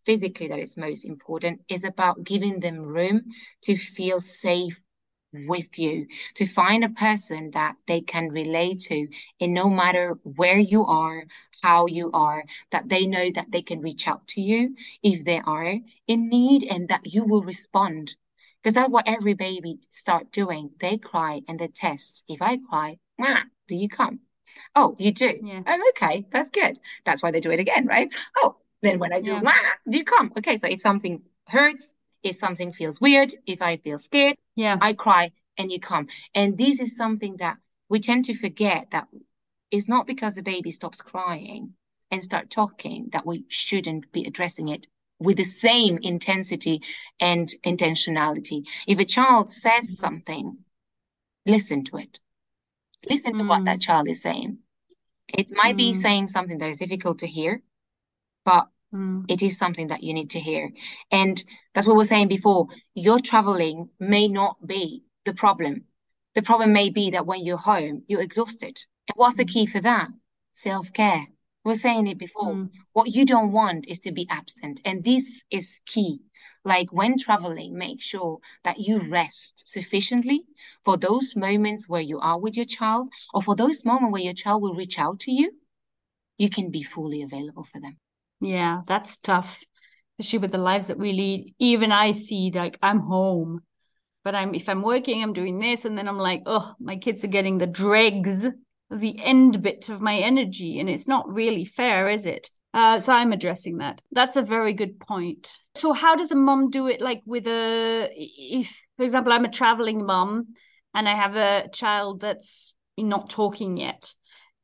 physically 0.06 0.48
that 0.48 0.60
is 0.60 0.78
most 0.78 1.06
important 1.06 1.62
is 1.68 1.84
about 1.84 2.24
giving 2.24 2.60
them 2.60 2.80
room 2.80 3.24
to 3.64 3.76
feel 3.76 4.20
safe 4.20 4.82
with 5.34 5.80
you 5.80 6.08
to 6.36 6.46
find 6.46 6.84
a 6.84 6.90
person 6.90 7.52
that 7.52 7.76
they 7.88 8.02
can 8.02 8.30
relate 8.30 8.80
to 8.82 9.08
and 9.40 9.54
no 9.54 9.70
matter 9.70 10.18
where 10.24 10.58
you 10.58 10.86
are 10.86 11.24
how 11.64 11.86
you 11.86 12.12
are 12.14 12.44
that 12.72 12.90
they 12.90 13.06
know 13.08 13.30
that 13.34 13.52
they 13.52 13.62
can 13.62 13.80
reach 13.80 14.08
out 14.08 14.28
to 14.28 14.42
you 14.42 14.76
if 15.02 15.24
they 15.24 15.40
are 15.40 15.76
in 16.08 16.30
need 16.30 16.64
and 16.70 16.90
that 16.90 17.14
you 17.14 17.24
will 17.24 17.44
respond 17.44 18.16
because 18.62 18.76
that's 18.76 18.90
what 18.90 19.08
every 19.08 19.34
baby 19.34 19.80
start 19.90 20.32
doing. 20.32 20.70
They 20.80 20.98
cry 20.98 21.42
and 21.48 21.60
they 21.60 21.68
test. 21.68 22.24
If 22.28 22.42
I 22.42 22.58
cry, 22.58 22.98
do 23.68 23.76
you 23.76 23.90
come? 23.90 24.20
Oh, 24.76 24.96
you 25.00 25.12
do. 25.12 25.40
Yeah. 25.42 25.64
Oh, 25.66 25.92
okay, 25.92 26.28
that's 26.32 26.50
good. 26.50 26.80
That's 27.06 27.24
why 27.24 27.32
they 27.32 27.40
do 27.40 27.52
it 27.52 27.60
again, 27.60 27.88
right? 27.88 28.14
Oh, 28.38 28.58
then 28.82 29.00
when 29.00 29.14
I 29.14 29.22
do, 29.22 29.32
yeah. 29.34 29.72
do 29.90 29.98
you 29.98 30.04
come? 30.04 30.32
Okay, 30.38 30.58
so 30.58 30.68
if 30.68 30.82
something 30.82 31.22
hurts, 31.48 31.96
if 32.24 32.36
something 32.36 32.72
feels 32.72 33.02
weird, 33.02 33.34
if 33.48 33.62
I 33.62 33.78
feel 33.78 33.98
scared, 33.98 34.38
yeah, 34.56 34.78
I 34.80 34.94
cry 34.94 35.32
and 35.58 35.72
you 35.72 35.80
come. 35.80 36.08
And 36.34 36.58
this 36.58 36.80
is 36.80 36.96
something 36.96 37.38
that 37.38 37.58
we 37.90 38.00
tend 38.00 38.26
to 38.26 38.34
forget 38.34 38.92
that 38.92 39.08
it's 39.70 39.88
not 39.88 40.08
because 40.08 40.36
the 40.36 40.44
baby 40.44 40.72
stops 40.72 41.02
crying 41.02 41.74
and 42.10 42.24
start 42.24 42.50
talking 42.50 43.10
that 43.14 43.26
we 43.26 43.46
shouldn't 43.48 44.12
be 44.12 44.26
addressing 44.26 44.68
it 44.68 44.88
with 45.20 45.38
the 45.38 45.44
same 45.44 46.00
intensity 46.02 46.82
and 47.20 47.50
intentionality. 47.66 48.66
If 48.88 49.00
a 49.00 49.06
child 49.06 49.50
says 49.50 49.86
mm-hmm. 49.86 50.02
something, 50.02 50.58
listen 51.46 51.84
to 51.86 51.98
it. 51.98 52.20
Listen 53.10 53.34
to 53.36 53.44
mm. 53.44 53.50
what 53.50 53.66
that 53.66 53.80
mm. 53.80 53.82
child 53.82 54.08
is 54.10 54.22
saying. 54.22 54.60
It 55.28 55.52
might 55.56 55.76
mm. 55.76 55.78
be 55.78 55.94
saying 55.94 56.28
something 56.28 56.58
that 56.58 56.70
is 56.70 56.80
difficult 56.80 57.20
to 57.20 57.28
hear, 57.28 57.62
but 58.46 58.68
mm. 58.94 59.26
it 59.28 59.42
is 59.42 59.58
something 59.58 59.88
that 59.88 60.04
you 60.04 60.14
need 60.14 60.32
to 60.32 60.40
hear. 60.40 60.72
And 61.12 61.44
that's 61.74 61.88
what 61.88 61.96
we 61.96 62.04
are 62.04 62.06
saying 62.06 62.28
before. 62.28 62.68
Your 62.94 63.20
traveling 63.20 63.90
may 64.00 64.28
not 64.28 64.56
be 64.66 65.04
the 65.26 65.34
problem. 65.34 65.86
The 66.36 66.42
problem 66.42 66.74
may 66.74 66.90
be 66.90 67.12
that 67.12 67.26
when 67.26 67.44
you're 67.44 67.58
home, 67.58 68.04
you're 68.08 68.22
exhausted. 68.22 68.78
And 69.08 69.16
what's 69.16 69.38
the 69.38 69.46
mm. 69.46 69.54
key 69.54 69.66
for 69.66 69.82
that? 69.82 70.10
Self 70.54 70.94
care. 70.94 71.28
We 71.64 71.74
are 71.74 71.76
saying 71.76 72.08
it 72.08 72.18
before. 72.18 72.54
Mm. 72.54 72.70
What 72.94 73.14
you 73.14 73.26
don't 73.26 73.52
want 73.52 73.88
is 73.88 74.00
to 74.00 74.12
be 74.12 74.28
absent. 74.30 74.82
And 74.84 75.04
this 75.04 75.44
is 75.52 75.80
key. 75.86 76.22
Like 76.64 76.92
when 76.92 77.18
traveling, 77.18 77.78
make 77.78 78.02
sure 78.02 78.40
that 78.64 78.80
you 78.80 79.00
rest 79.00 79.68
sufficiently 79.68 80.44
for 80.84 80.98
those 80.98 81.36
moments 81.36 81.88
where 81.88 82.02
you 82.02 82.20
are 82.20 82.40
with 82.40 82.56
your 82.56 82.66
child 82.66 83.10
or 83.34 83.42
for 83.42 83.56
those 83.56 83.86
moments 83.86 84.12
where 84.12 84.22
your 84.22 84.34
child 84.34 84.62
will 84.62 84.76
reach 84.76 84.98
out 84.98 85.20
to 85.22 85.32
you. 85.32 85.52
You 86.38 86.50
can 86.50 86.72
be 86.72 86.82
fully 86.82 87.22
available 87.22 87.66
for 87.66 87.80
them. 87.80 87.98
Yeah, 88.42 88.82
that's 88.88 89.18
tough, 89.18 89.60
especially 90.20 90.40
with 90.40 90.52
the 90.52 90.58
lives 90.58 90.88
that 90.88 90.98
we 90.98 91.14
lead. 91.14 91.54
Even 91.60 91.92
I 91.92 92.12
see 92.12 92.52
like 92.54 92.78
I'm 92.82 93.00
home, 93.00 93.62
but 94.24 94.36
I'm 94.36 94.56
if 94.56 94.70
I'm 94.70 94.82
working, 94.82 95.24
I'm 95.24 95.34
doing 95.34 95.60
this, 95.60 95.86
and 95.86 95.98
then 95.98 96.08
I'm 96.08 96.18
like, 96.18 96.44
oh, 96.46 96.76
my 96.80 96.98
kids 96.98 97.24
are 97.24 97.30
getting 97.30 97.58
the 97.58 97.68
dregs, 97.68 98.48
the 98.92 99.24
end 99.24 99.62
bit 99.62 99.90
of 99.90 100.02
my 100.02 100.18
energy, 100.18 100.80
and 100.80 100.90
it's 100.90 101.08
not 101.08 101.30
really 101.34 101.66
fair, 101.66 102.10
is 102.10 102.26
it? 102.26 102.50
Uh, 102.74 103.00
so 103.00 103.14
I'm 103.14 103.34
addressing 103.34 103.78
that. 103.78 104.02
That's 104.12 104.38
a 104.38 104.42
very 104.42 104.74
good 104.74 105.00
point. 105.00 105.52
So 105.76 105.94
how 105.94 106.16
does 106.16 106.32
a 106.32 106.36
mom 106.36 106.70
do 106.72 106.88
it? 106.88 107.02
Like 107.02 107.22
with 107.26 107.48
a, 107.48 108.10
if 108.16 108.70
for 108.98 109.04
example, 109.04 109.34
I'm 109.34 109.46
a 109.46 109.52
traveling 109.52 110.06
mom 110.06 110.56
and 110.94 111.08
I 111.10 111.16
have 111.16 111.36
a 111.36 111.70
child 111.74 112.22
that's 112.22 112.74
not 112.98 113.30
talking 113.30 113.78
yet. 113.78 114.14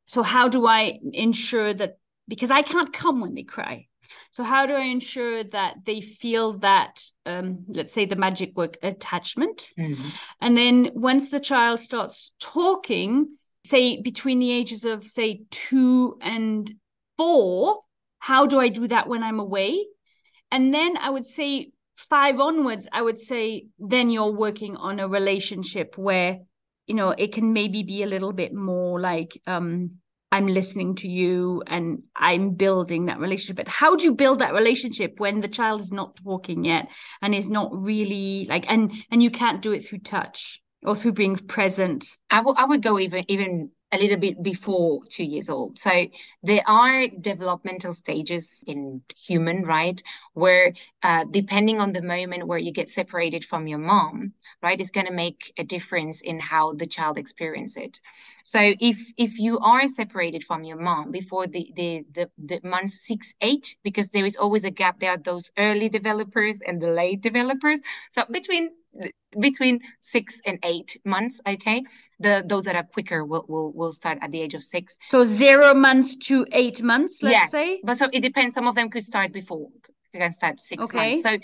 So 0.06 0.22
how 0.22 0.48
do 0.48 0.66
I 0.66 0.98
ensure 1.12 1.74
that 1.74 1.98
because 2.28 2.50
I 2.50 2.62
can't 2.62 2.92
come 2.92 3.20
when 3.20 3.34
they 3.34 3.42
cry. 3.42 3.86
So 4.30 4.42
how 4.42 4.66
do 4.66 4.74
I 4.74 4.84
ensure 4.84 5.44
that 5.44 5.76
they 5.84 6.00
feel 6.00 6.58
that, 6.58 7.02
um, 7.26 7.64
let's 7.68 7.92
say, 7.92 8.06
the 8.06 8.16
magic 8.16 8.56
word 8.56 8.78
attachment, 8.82 9.72
mm-hmm. 9.78 10.08
and 10.40 10.56
then 10.56 10.90
once 10.94 11.30
the 11.30 11.40
child 11.40 11.80
starts 11.80 12.32
talking, 12.40 13.36
say 13.64 14.00
between 14.00 14.38
the 14.38 14.52
ages 14.52 14.84
of 14.84 15.04
say 15.04 15.42
two 15.50 16.16
and 16.22 16.72
four, 17.18 17.80
how 18.18 18.46
do 18.46 18.58
I 18.58 18.68
do 18.68 18.88
that 18.88 19.08
when 19.08 19.22
I'm 19.22 19.40
away? 19.40 19.84
And 20.50 20.72
then 20.72 20.96
I 20.96 21.10
would 21.10 21.26
say 21.26 21.70
five 21.96 22.40
onwards, 22.40 22.88
I 22.92 23.02
would 23.02 23.20
say 23.20 23.66
then 23.78 24.08
you're 24.08 24.32
working 24.32 24.76
on 24.76 25.00
a 25.00 25.08
relationship 25.08 25.98
where 25.98 26.38
you 26.86 26.94
know 26.94 27.10
it 27.10 27.32
can 27.32 27.52
maybe 27.52 27.82
be 27.82 28.02
a 28.02 28.06
little 28.06 28.32
bit 28.32 28.54
more 28.54 28.98
like 28.98 29.38
um 29.46 29.98
I'm 30.30 30.46
listening 30.46 30.94
to 30.96 31.08
you 31.08 31.62
and 31.66 32.02
I'm 32.14 32.50
building 32.50 33.06
that 33.06 33.18
relationship. 33.18 33.56
But 33.56 33.68
how 33.68 33.96
do 33.96 34.04
you 34.04 34.14
build 34.14 34.40
that 34.40 34.52
relationship 34.52 35.14
when 35.18 35.40
the 35.40 35.48
child 35.48 35.80
is 35.80 35.92
not 35.92 36.16
talking 36.16 36.64
yet 36.64 36.90
and 37.22 37.34
is 37.34 37.48
not 37.48 37.70
really 37.72 38.46
like 38.48 38.70
and 38.70 38.92
and 39.10 39.22
you 39.22 39.30
can't 39.30 39.62
do 39.62 39.72
it 39.72 39.84
through 39.86 40.00
touch 40.00 40.60
or 40.84 40.94
through 40.94 41.12
being 41.12 41.36
present? 41.36 42.06
I, 42.30 42.38
w- 42.38 42.56
I 42.58 42.66
would 42.66 42.82
go 42.82 42.98
even 42.98 43.24
even 43.28 43.70
a 43.90 43.98
little 43.98 44.18
bit 44.18 44.42
before 44.42 45.02
two 45.08 45.24
years 45.24 45.48
old. 45.48 45.78
So 45.78 46.06
there 46.42 46.62
are 46.66 47.08
developmental 47.08 47.94
stages 47.94 48.62
in 48.66 49.02
human, 49.16 49.64
right? 49.64 50.02
Where 50.34 50.74
uh, 51.02 51.24
depending 51.30 51.80
on 51.80 51.92
the 51.92 52.02
moment 52.02 52.46
where 52.46 52.58
you 52.58 52.72
get 52.72 52.90
separated 52.90 53.44
from 53.44 53.66
your 53.66 53.78
mom, 53.78 54.34
right, 54.62 54.80
is 54.80 54.90
going 54.90 55.06
to 55.06 55.12
make 55.12 55.52
a 55.58 55.64
difference 55.64 56.20
in 56.20 56.38
how 56.38 56.74
the 56.74 56.86
child 56.86 57.18
experiences 57.18 57.78
it. 57.78 58.00
So 58.44 58.60
if 58.80 58.98
if 59.16 59.38
you 59.38 59.58
are 59.58 59.86
separated 59.86 60.44
from 60.44 60.64
your 60.64 60.78
mom 60.78 61.10
before 61.10 61.46
the 61.46 61.70
the 61.74 62.04
the, 62.12 62.30
the 62.38 62.60
month 62.62 62.92
six 62.92 63.34
eight, 63.40 63.76
because 63.82 64.10
there 64.10 64.26
is 64.26 64.36
always 64.36 64.64
a 64.64 64.70
gap. 64.70 64.98
There 65.00 65.10
are 65.10 65.18
those 65.18 65.50
early 65.56 65.88
developers 65.88 66.60
and 66.66 66.80
the 66.80 66.88
late 66.88 67.20
developers. 67.20 67.80
So 68.10 68.24
between 68.30 68.70
between 69.38 69.80
six 70.00 70.40
and 70.44 70.58
eight 70.62 70.98
months. 71.04 71.40
Okay, 71.46 71.84
the 72.18 72.44
those 72.46 72.64
that 72.64 72.76
are 72.76 72.84
quicker 72.84 73.24
will 73.24 73.44
will 73.48 73.72
will 73.72 73.92
start 73.92 74.18
at 74.20 74.30
the 74.30 74.40
age 74.40 74.54
of 74.54 74.62
six. 74.62 74.98
So 75.04 75.24
zero 75.24 75.74
months 75.74 76.16
to 76.28 76.46
eight 76.52 76.82
months. 76.82 77.22
Let's 77.22 77.32
yes, 77.32 77.50
say. 77.50 77.80
but 77.84 77.96
so 77.96 78.08
it 78.12 78.20
depends. 78.20 78.54
Some 78.54 78.66
of 78.66 78.74
them 78.74 78.90
could 78.90 79.04
start 79.04 79.32
before. 79.32 79.68
They 80.12 80.18
can 80.18 80.32
start 80.32 80.60
six 80.60 80.84
okay. 80.84 81.10
months. 81.10 81.22
So 81.22 81.38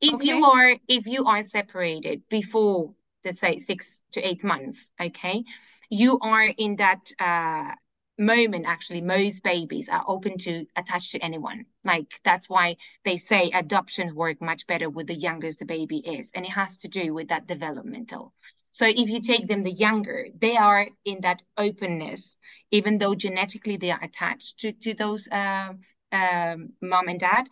if 0.00 0.14
okay. 0.14 0.26
you 0.26 0.44
are 0.44 0.76
if 0.88 1.06
you 1.06 1.24
are 1.26 1.42
separated 1.42 2.22
before 2.28 2.94
let's 3.24 3.40
say 3.40 3.58
six 3.58 4.02
to 4.12 4.26
eight 4.26 4.44
months, 4.44 4.92
okay, 5.00 5.44
you 5.90 6.18
are 6.20 6.44
in 6.44 6.76
that 6.76 7.00
uh, 7.18 7.74
moment 8.18 8.64
actually 8.66 9.00
most 9.00 9.42
babies 9.42 9.88
are 9.88 10.04
open 10.06 10.38
to 10.38 10.66
attach 10.76 11.12
to 11.12 11.18
anyone. 11.18 11.66
Like 11.84 12.20
that's 12.24 12.48
why 12.48 12.76
they 13.04 13.16
say 13.16 13.50
adoptions 13.52 14.12
work 14.12 14.40
much 14.40 14.66
better 14.66 14.88
with 14.88 15.08
the 15.08 15.14
younger 15.14 15.50
the 15.52 15.64
baby 15.64 15.98
is 15.98 16.32
and 16.34 16.44
it 16.44 16.52
has 16.52 16.78
to 16.78 16.88
do 16.88 17.12
with 17.12 17.28
that 17.28 17.46
developmental. 17.46 18.32
So 18.70 18.86
if 18.86 19.08
you 19.08 19.20
take 19.20 19.46
them 19.46 19.62
the 19.62 19.72
younger 19.72 20.26
they 20.38 20.56
are 20.56 20.88
in 21.04 21.20
that 21.22 21.42
openness 21.56 22.36
even 22.70 22.98
though 22.98 23.14
genetically 23.14 23.76
they 23.76 23.90
are 23.90 24.02
attached 24.02 24.60
to, 24.60 24.72
to 24.72 24.94
those 24.94 25.28
uh, 25.28 25.72
um, 26.12 26.70
mom 26.80 27.08
and 27.08 27.20
dad 27.20 27.48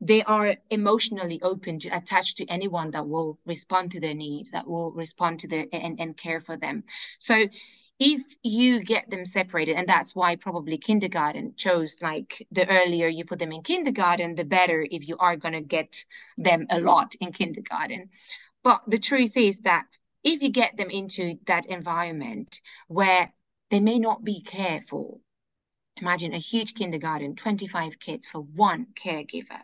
they 0.00 0.22
are 0.22 0.56
emotionally 0.70 1.40
open 1.42 1.78
to 1.78 1.88
attach 1.88 2.34
to 2.34 2.46
anyone 2.46 2.90
that 2.90 3.08
will 3.08 3.38
respond 3.46 3.92
to 3.92 4.00
their 4.00 4.14
needs 4.14 4.50
that 4.50 4.66
will 4.66 4.90
respond 4.92 5.40
to 5.40 5.48
their 5.48 5.66
and, 5.72 5.98
and 6.00 6.16
care 6.16 6.40
for 6.40 6.56
them. 6.56 6.84
So 7.18 7.46
if 7.98 8.22
you 8.42 8.82
get 8.82 9.08
them 9.10 9.24
separated 9.24 9.74
and 9.76 9.88
that's 9.88 10.14
why 10.14 10.36
probably 10.36 10.76
kindergarten 10.76 11.54
chose 11.56 12.02
like 12.02 12.46
the 12.50 12.68
earlier 12.68 13.08
you 13.08 13.24
put 13.24 13.38
them 13.38 13.52
in 13.52 13.62
kindergarten 13.62 14.34
the 14.34 14.44
better 14.44 14.86
if 14.90 15.08
you 15.08 15.16
are 15.18 15.36
going 15.36 15.54
to 15.54 15.62
get 15.62 16.04
them 16.36 16.66
a 16.70 16.80
lot 16.80 17.14
in 17.20 17.32
kindergarten. 17.32 18.10
But 18.62 18.82
the 18.86 18.98
truth 18.98 19.36
is 19.36 19.60
that 19.62 19.86
if 20.22 20.42
you 20.42 20.50
get 20.50 20.76
them 20.76 20.90
into 20.90 21.38
that 21.46 21.66
environment 21.66 22.60
where 22.88 23.32
they 23.70 23.80
may 23.80 23.98
not 23.98 24.24
be 24.24 24.42
careful 24.42 25.20
imagine 25.98 26.34
a 26.34 26.38
huge 26.38 26.74
kindergarten 26.74 27.36
25 27.36 27.98
kids 27.98 28.26
for 28.26 28.40
one 28.40 28.86
caregiver. 28.94 29.62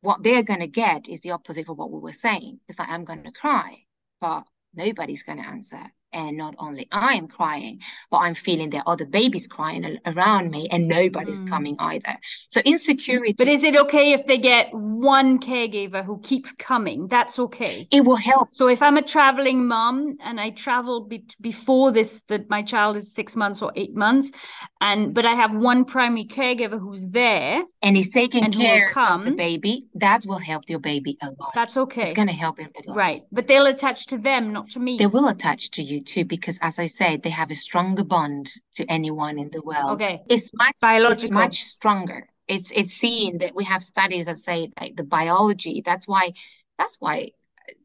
What 0.00 0.22
they're 0.22 0.44
going 0.44 0.60
to 0.60 0.68
get 0.68 1.08
is 1.08 1.22
the 1.22 1.32
opposite 1.32 1.68
of 1.68 1.76
what 1.76 1.90
we 1.90 1.98
were 1.98 2.12
saying. 2.12 2.60
It's 2.68 2.78
like 2.78 2.88
i'm 2.88 3.04
going 3.04 3.24
to 3.24 3.32
cry 3.32 3.84
but 4.20 4.44
nobody's 4.74 5.22
going 5.24 5.38
to 5.38 5.48
answer 5.48 5.82
and 6.14 6.36
not 6.36 6.54
only 6.58 6.88
I 6.90 7.14
am 7.14 7.28
crying, 7.28 7.80
but 8.10 8.18
I'm 8.18 8.34
feeling 8.34 8.70
there 8.70 8.82
are 8.86 8.92
other 8.92 9.04
babies 9.04 9.46
crying 9.46 9.98
around 10.06 10.50
me 10.50 10.68
and 10.70 10.86
nobody's 10.86 11.44
mm. 11.44 11.48
coming 11.48 11.76
either. 11.78 12.16
So 12.48 12.60
insecurity. 12.64 13.34
But 13.36 13.48
is 13.48 13.64
it 13.64 13.76
okay 13.76 14.12
if 14.12 14.26
they 14.26 14.38
get 14.38 14.72
one 14.72 15.38
caregiver 15.38 16.04
who 16.04 16.20
keeps 16.20 16.52
coming? 16.52 17.08
That's 17.08 17.38
okay. 17.38 17.88
It 17.90 18.04
will 18.04 18.16
help. 18.16 18.54
So 18.54 18.68
if 18.68 18.82
I'm 18.82 18.96
a 18.96 19.02
traveling 19.02 19.66
mom 19.66 20.16
and 20.22 20.40
I 20.40 20.50
travel 20.50 21.04
be- 21.04 21.24
before 21.40 21.90
this, 21.90 22.22
that 22.28 22.48
my 22.48 22.62
child 22.62 22.96
is 22.96 23.12
six 23.12 23.36
months 23.36 23.60
or 23.62 23.72
eight 23.76 23.94
months, 23.94 24.32
and 24.80 25.14
but 25.14 25.26
I 25.26 25.34
have 25.34 25.54
one 25.54 25.84
primary 25.84 26.26
caregiver 26.26 26.78
who's 26.78 27.06
there 27.06 27.62
and 27.82 27.96
he's 27.96 28.10
taking 28.10 28.50
care 28.52 28.90
come, 28.90 29.20
of 29.20 29.24
the 29.24 29.32
baby, 29.32 29.86
that 29.94 30.24
will 30.26 30.38
help 30.38 30.64
your 30.68 30.78
baby 30.78 31.16
a 31.22 31.30
lot. 31.38 31.52
That's 31.54 31.76
okay. 31.76 32.02
It's 32.02 32.12
going 32.12 32.28
to 32.28 32.34
help 32.34 32.58
him 32.58 32.70
a 32.76 32.88
lot. 32.88 32.96
Right, 32.96 33.22
but 33.32 33.48
they'll 33.48 33.66
attach 33.66 34.06
to 34.06 34.18
them, 34.18 34.52
not 34.52 34.70
to 34.70 34.80
me. 34.80 34.96
They 34.96 35.06
will 35.06 35.28
attach 35.28 35.70
to 35.72 35.82
you 35.82 36.00
too 36.06 36.24
because 36.24 36.58
as 36.62 36.78
i 36.78 36.86
said 36.86 37.22
they 37.22 37.30
have 37.30 37.50
a 37.50 37.54
stronger 37.54 38.04
bond 38.04 38.50
to 38.72 38.84
anyone 38.86 39.38
in 39.38 39.50
the 39.50 39.62
world. 39.62 40.02
Okay. 40.02 40.22
It's 40.28 40.52
much 40.54 40.76
Biological. 40.80 41.24
it's 41.24 41.32
much 41.32 41.62
stronger. 41.62 42.28
It's 42.46 42.70
it's 42.70 42.92
seen 42.92 43.38
that 43.38 43.54
we 43.54 43.64
have 43.64 43.82
studies 43.82 44.26
that 44.26 44.38
say 44.38 44.70
like 44.80 44.96
the 44.96 45.04
biology 45.04 45.82
that's 45.84 46.06
why 46.06 46.32
that's 46.78 46.96
why 47.00 47.30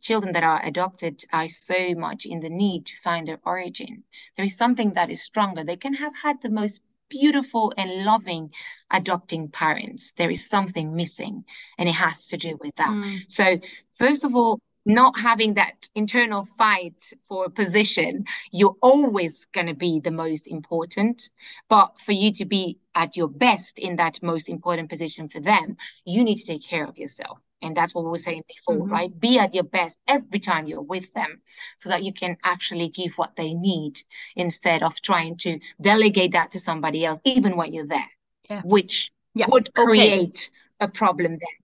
children 0.01 0.33
that 0.33 0.43
are 0.43 0.63
adopted 0.65 1.23
are 1.31 1.47
so 1.47 1.93
much 1.95 2.25
in 2.25 2.39
the 2.41 2.49
need 2.49 2.85
to 2.87 2.95
find 2.97 3.27
their 3.27 3.39
origin. 3.45 4.03
There 4.35 4.45
is 4.45 4.57
something 4.57 4.93
that 4.93 5.09
is 5.09 5.23
stronger. 5.23 5.63
They 5.63 5.77
can 5.77 5.93
have 5.93 6.13
had 6.15 6.41
the 6.41 6.49
most 6.49 6.81
beautiful 7.09 7.73
and 7.77 8.05
loving 8.05 8.51
adopting 8.91 9.49
parents. 9.49 10.11
There 10.15 10.29
is 10.29 10.47
something 10.47 10.95
missing 10.95 11.43
and 11.77 11.89
it 11.89 11.93
has 11.93 12.27
to 12.27 12.37
do 12.37 12.57
with 12.61 12.75
that. 12.75 12.89
Mm. 12.89 13.31
so 13.31 13.59
first 13.95 14.23
of 14.23 14.35
all 14.35 14.59
not 14.85 15.19
having 15.19 15.55
that 15.55 15.87
internal 15.95 16.45
fight 16.45 17.13
for 17.27 17.45
a 17.45 17.49
position, 17.49 18.25
you're 18.51 18.75
always 18.81 19.45
going 19.53 19.67
to 19.67 19.73
be 19.73 19.99
the 19.99 20.11
most 20.11 20.47
important. 20.47 21.29
But 21.69 21.99
for 21.99 22.11
you 22.11 22.31
to 22.33 22.45
be 22.45 22.79
at 22.95 23.15
your 23.15 23.27
best 23.27 23.79
in 23.79 23.97
that 23.97 24.21
most 24.23 24.49
important 24.49 24.89
position 24.89 25.29
for 25.29 25.39
them, 25.39 25.77
you 26.05 26.23
need 26.23 26.37
to 26.37 26.45
take 26.45 26.63
care 26.63 26.85
of 26.85 26.97
yourself. 26.97 27.39
And 27.61 27.75
that's 27.75 27.93
what 27.93 28.05
we 28.05 28.11
were 28.11 28.17
saying 28.17 28.43
before, 28.47 28.83
mm-hmm. 28.83 28.91
right? 28.91 29.19
Be 29.19 29.37
at 29.37 29.53
your 29.53 29.65
best 29.65 29.99
every 30.07 30.39
time 30.39 30.67
you're 30.67 30.81
with 30.81 31.13
them 31.13 31.41
so 31.77 31.89
that 31.89 32.03
you 32.03 32.13
can 32.13 32.37
actually 32.43 32.89
give 32.89 33.13
what 33.15 33.35
they 33.35 33.53
need 33.53 34.01
instead 34.35 34.81
of 34.81 35.01
trying 35.01 35.35
to 35.37 35.59
delegate 35.81 36.31
that 36.31 36.51
to 36.51 36.59
somebody 36.59 37.05
else, 37.05 37.19
even 37.25 37.57
when 37.57 37.73
you're 37.73 37.85
there, 37.85 38.09
yeah. 38.49 38.61
which 38.63 39.11
yeah. 39.33 39.47
would 39.49 39.73
create 39.73 40.49
okay. 40.81 40.85
a 40.85 40.87
problem 40.87 41.31
then. 41.31 41.57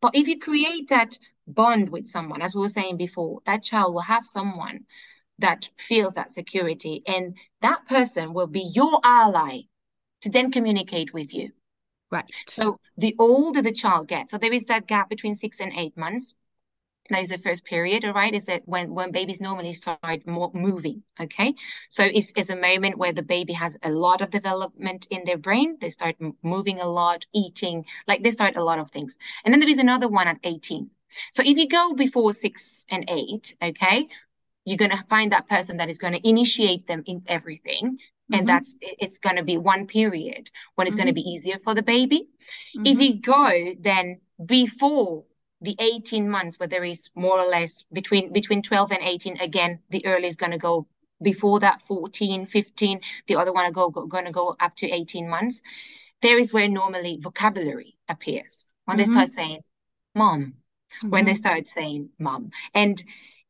But 0.00 0.14
if 0.14 0.28
you 0.28 0.38
create 0.38 0.88
that 0.88 1.18
bond 1.46 1.88
with 1.90 2.06
someone, 2.06 2.42
as 2.42 2.54
we 2.54 2.60
were 2.60 2.68
saying 2.68 2.96
before, 2.96 3.40
that 3.46 3.62
child 3.62 3.94
will 3.94 4.00
have 4.02 4.24
someone 4.24 4.86
that 5.38 5.68
feels 5.78 6.14
that 6.14 6.30
security, 6.30 7.02
and 7.06 7.36
that 7.62 7.86
person 7.86 8.34
will 8.34 8.46
be 8.46 8.70
your 8.74 9.00
ally 9.02 9.62
to 10.22 10.30
then 10.30 10.52
communicate 10.52 11.12
with 11.14 11.34
you. 11.34 11.50
Right. 12.10 12.30
So 12.46 12.80
the 12.96 13.14
older 13.18 13.62
the 13.62 13.72
child 13.72 14.08
gets, 14.08 14.32
so 14.32 14.38
there 14.38 14.52
is 14.52 14.66
that 14.66 14.86
gap 14.86 15.08
between 15.08 15.34
six 15.34 15.60
and 15.60 15.72
eight 15.76 15.96
months. 15.96 16.34
That 17.08 17.22
is 17.22 17.28
the 17.30 17.38
first 17.38 17.64
period, 17.64 18.04
all 18.04 18.12
right? 18.12 18.32
Is 18.32 18.44
that 18.44 18.62
when 18.66 18.94
when 18.94 19.10
babies 19.10 19.40
normally 19.40 19.72
start 19.72 20.26
more 20.26 20.50
moving? 20.54 21.02
Okay, 21.20 21.54
so 21.88 22.04
it's, 22.04 22.32
it's 22.36 22.50
a 22.50 22.56
moment 22.56 22.98
where 22.98 23.12
the 23.12 23.22
baby 23.22 23.52
has 23.54 23.76
a 23.82 23.90
lot 23.90 24.20
of 24.20 24.30
development 24.30 25.06
in 25.10 25.24
their 25.24 25.38
brain. 25.38 25.76
They 25.80 25.90
start 25.90 26.16
moving 26.42 26.78
a 26.78 26.86
lot, 26.86 27.26
eating, 27.34 27.86
like 28.06 28.22
they 28.22 28.30
start 28.30 28.56
a 28.56 28.62
lot 28.62 28.78
of 28.78 28.90
things. 28.90 29.16
And 29.44 29.52
then 29.52 29.60
there 29.60 29.68
is 29.68 29.78
another 29.78 30.08
one 30.08 30.28
at 30.28 30.38
18. 30.44 30.90
So 31.32 31.42
if 31.44 31.56
you 31.58 31.68
go 31.68 31.94
before 31.94 32.32
six 32.32 32.86
and 32.90 33.04
eight, 33.08 33.56
okay, 33.62 34.08
you're 34.64 34.76
going 34.76 34.90
to 34.90 35.04
find 35.08 35.32
that 35.32 35.48
person 35.48 35.78
that 35.78 35.88
is 35.88 35.98
going 35.98 36.12
to 36.12 36.28
initiate 36.28 36.86
them 36.86 37.02
in 37.06 37.22
everything 37.26 37.98
and 38.32 38.40
mm-hmm. 38.40 38.46
that's 38.46 38.76
it's 38.80 39.18
going 39.18 39.36
to 39.36 39.42
be 39.42 39.56
one 39.56 39.86
period 39.86 40.50
when 40.74 40.86
it's 40.86 40.94
mm-hmm. 40.94 41.04
going 41.04 41.14
to 41.14 41.20
be 41.20 41.28
easier 41.28 41.58
for 41.58 41.74
the 41.74 41.82
baby 41.82 42.28
mm-hmm. 42.76 42.86
if 42.86 43.00
you 43.00 43.20
go 43.20 43.74
then 43.80 44.20
before 44.44 45.24
the 45.60 45.76
18 45.78 46.28
months 46.28 46.58
where 46.58 46.68
there 46.68 46.84
is 46.84 47.10
more 47.14 47.38
or 47.38 47.46
less 47.46 47.84
between 47.92 48.32
between 48.32 48.62
12 48.62 48.92
and 48.92 49.02
18 49.02 49.40
again 49.40 49.80
the 49.90 50.06
early 50.06 50.26
is 50.26 50.36
going 50.36 50.52
to 50.52 50.58
go 50.58 50.86
before 51.22 51.60
that 51.60 51.80
14 51.82 52.46
15 52.46 53.00
the 53.26 53.36
other 53.36 53.52
one 53.52 53.70
go, 53.72 53.90
go 53.90 54.06
going 54.06 54.24
to 54.24 54.32
go 54.32 54.56
up 54.58 54.74
to 54.76 54.88
18 54.88 55.28
months 55.28 55.62
there 56.22 56.38
is 56.38 56.52
where 56.52 56.68
normally 56.68 57.18
vocabulary 57.20 57.96
appears 58.08 58.68
when 58.84 58.96
they 58.96 59.04
mm-hmm. 59.04 59.12
start 59.12 59.28
saying 59.28 59.60
mom 60.14 60.54
when 61.08 61.24
they 61.24 61.32
mm-hmm. 61.32 61.36
start 61.36 61.66
saying 61.66 62.10
mom 62.18 62.50
and 62.74 63.02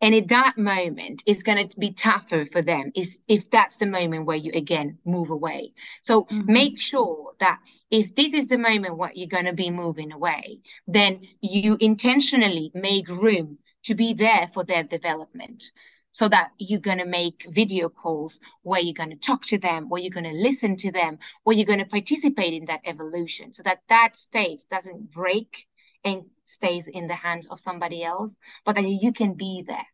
and 0.02 0.14
in 0.14 0.28
that 0.28 0.56
moment, 0.56 1.22
it's 1.26 1.42
going 1.42 1.68
to 1.68 1.78
be 1.78 1.92
tougher 1.92 2.46
for 2.46 2.62
them 2.62 2.90
is 2.94 3.20
if 3.28 3.50
that's 3.50 3.76
the 3.76 3.86
moment 3.86 4.24
where 4.24 4.36
you 4.36 4.50
again 4.54 4.98
move 5.04 5.30
away. 5.30 5.74
So 6.00 6.22
mm-hmm. 6.22 6.50
make 6.50 6.80
sure 6.80 7.32
that 7.38 7.58
if 7.90 8.14
this 8.14 8.32
is 8.32 8.48
the 8.48 8.56
moment 8.56 8.96
where 8.96 9.12
you're 9.14 9.28
going 9.28 9.44
to 9.44 9.52
be 9.52 9.70
moving 9.70 10.12
away, 10.12 10.60
then 10.86 11.26
you 11.42 11.76
intentionally 11.80 12.70
make 12.74 13.08
room 13.08 13.58
to 13.84 13.94
be 13.94 14.14
there 14.14 14.48
for 14.52 14.64
their 14.64 14.84
development 14.84 15.64
so 16.12 16.28
that 16.28 16.50
you're 16.58 16.80
going 16.80 16.98
to 16.98 17.06
make 17.06 17.46
video 17.48 17.88
calls 17.88 18.40
where 18.62 18.80
you're 18.80 18.94
going 18.94 19.10
to 19.10 19.16
talk 19.16 19.44
to 19.44 19.58
them 19.58 19.88
where 19.88 20.02
you're 20.02 20.10
going 20.10 20.24
to 20.24 20.32
listen 20.32 20.76
to 20.76 20.90
them 20.90 21.18
where 21.44 21.56
you're 21.56 21.66
going 21.66 21.78
to 21.78 21.84
participate 21.84 22.52
in 22.52 22.64
that 22.64 22.80
evolution 22.84 23.52
so 23.52 23.62
that 23.62 23.80
that 23.88 24.16
stage 24.16 24.60
doesn't 24.70 25.12
break 25.12 25.68
and 26.04 26.22
stays 26.44 26.88
in 26.88 27.06
the 27.06 27.14
hands 27.14 27.46
of 27.46 27.60
somebody 27.60 28.02
else, 28.02 28.36
but 28.64 28.76
that 28.76 28.88
you 28.88 29.12
can 29.12 29.34
be 29.34 29.64
there. 29.66 29.86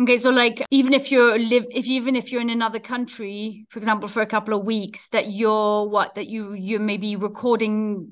Okay, 0.00 0.18
so 0.18 0.30
like 0.30 0.64
even 0.70 0.94
if 0.94 1.10
you're 1.10 1.38
live 1.38 1.64
if 1.70 1.86
even 1.86 2.16
if 2.16 2.32
you're 2.32 2.40
in 2.40 2.50
another 2.50 2.78
country, 2.78 3.66
for 3.68 3.78
example, 3.78 4.08
for 4.08 4.22
a 4.22 4.26
couple 4.26 4.58
of 4.58 4.64
weeks, 4.64 5.08
that 5.08 5.30
you're 5.30 5.86
what 5.86 6.14
that 6.14 6.26
you 6.26 6.54
you're 6.54 6.80
maybe 6.80 7.16
recording 7.16 8.10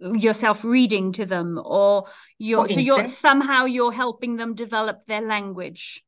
yourself 0.00 0.64
reading 0.64 1.12
to 1.12 1.26
them 1.26 1.60
or 1.62 2.06
you're 2.38 2.66
so 2.68 2.80
you're 2.80 3.06
somehow 3.06 3.66
you're 3.66 3.92
helping 3.92 4.36
them 4.36 4.54
develop 4.54 5.04
their 5.04 5.20
language 5.20 6.02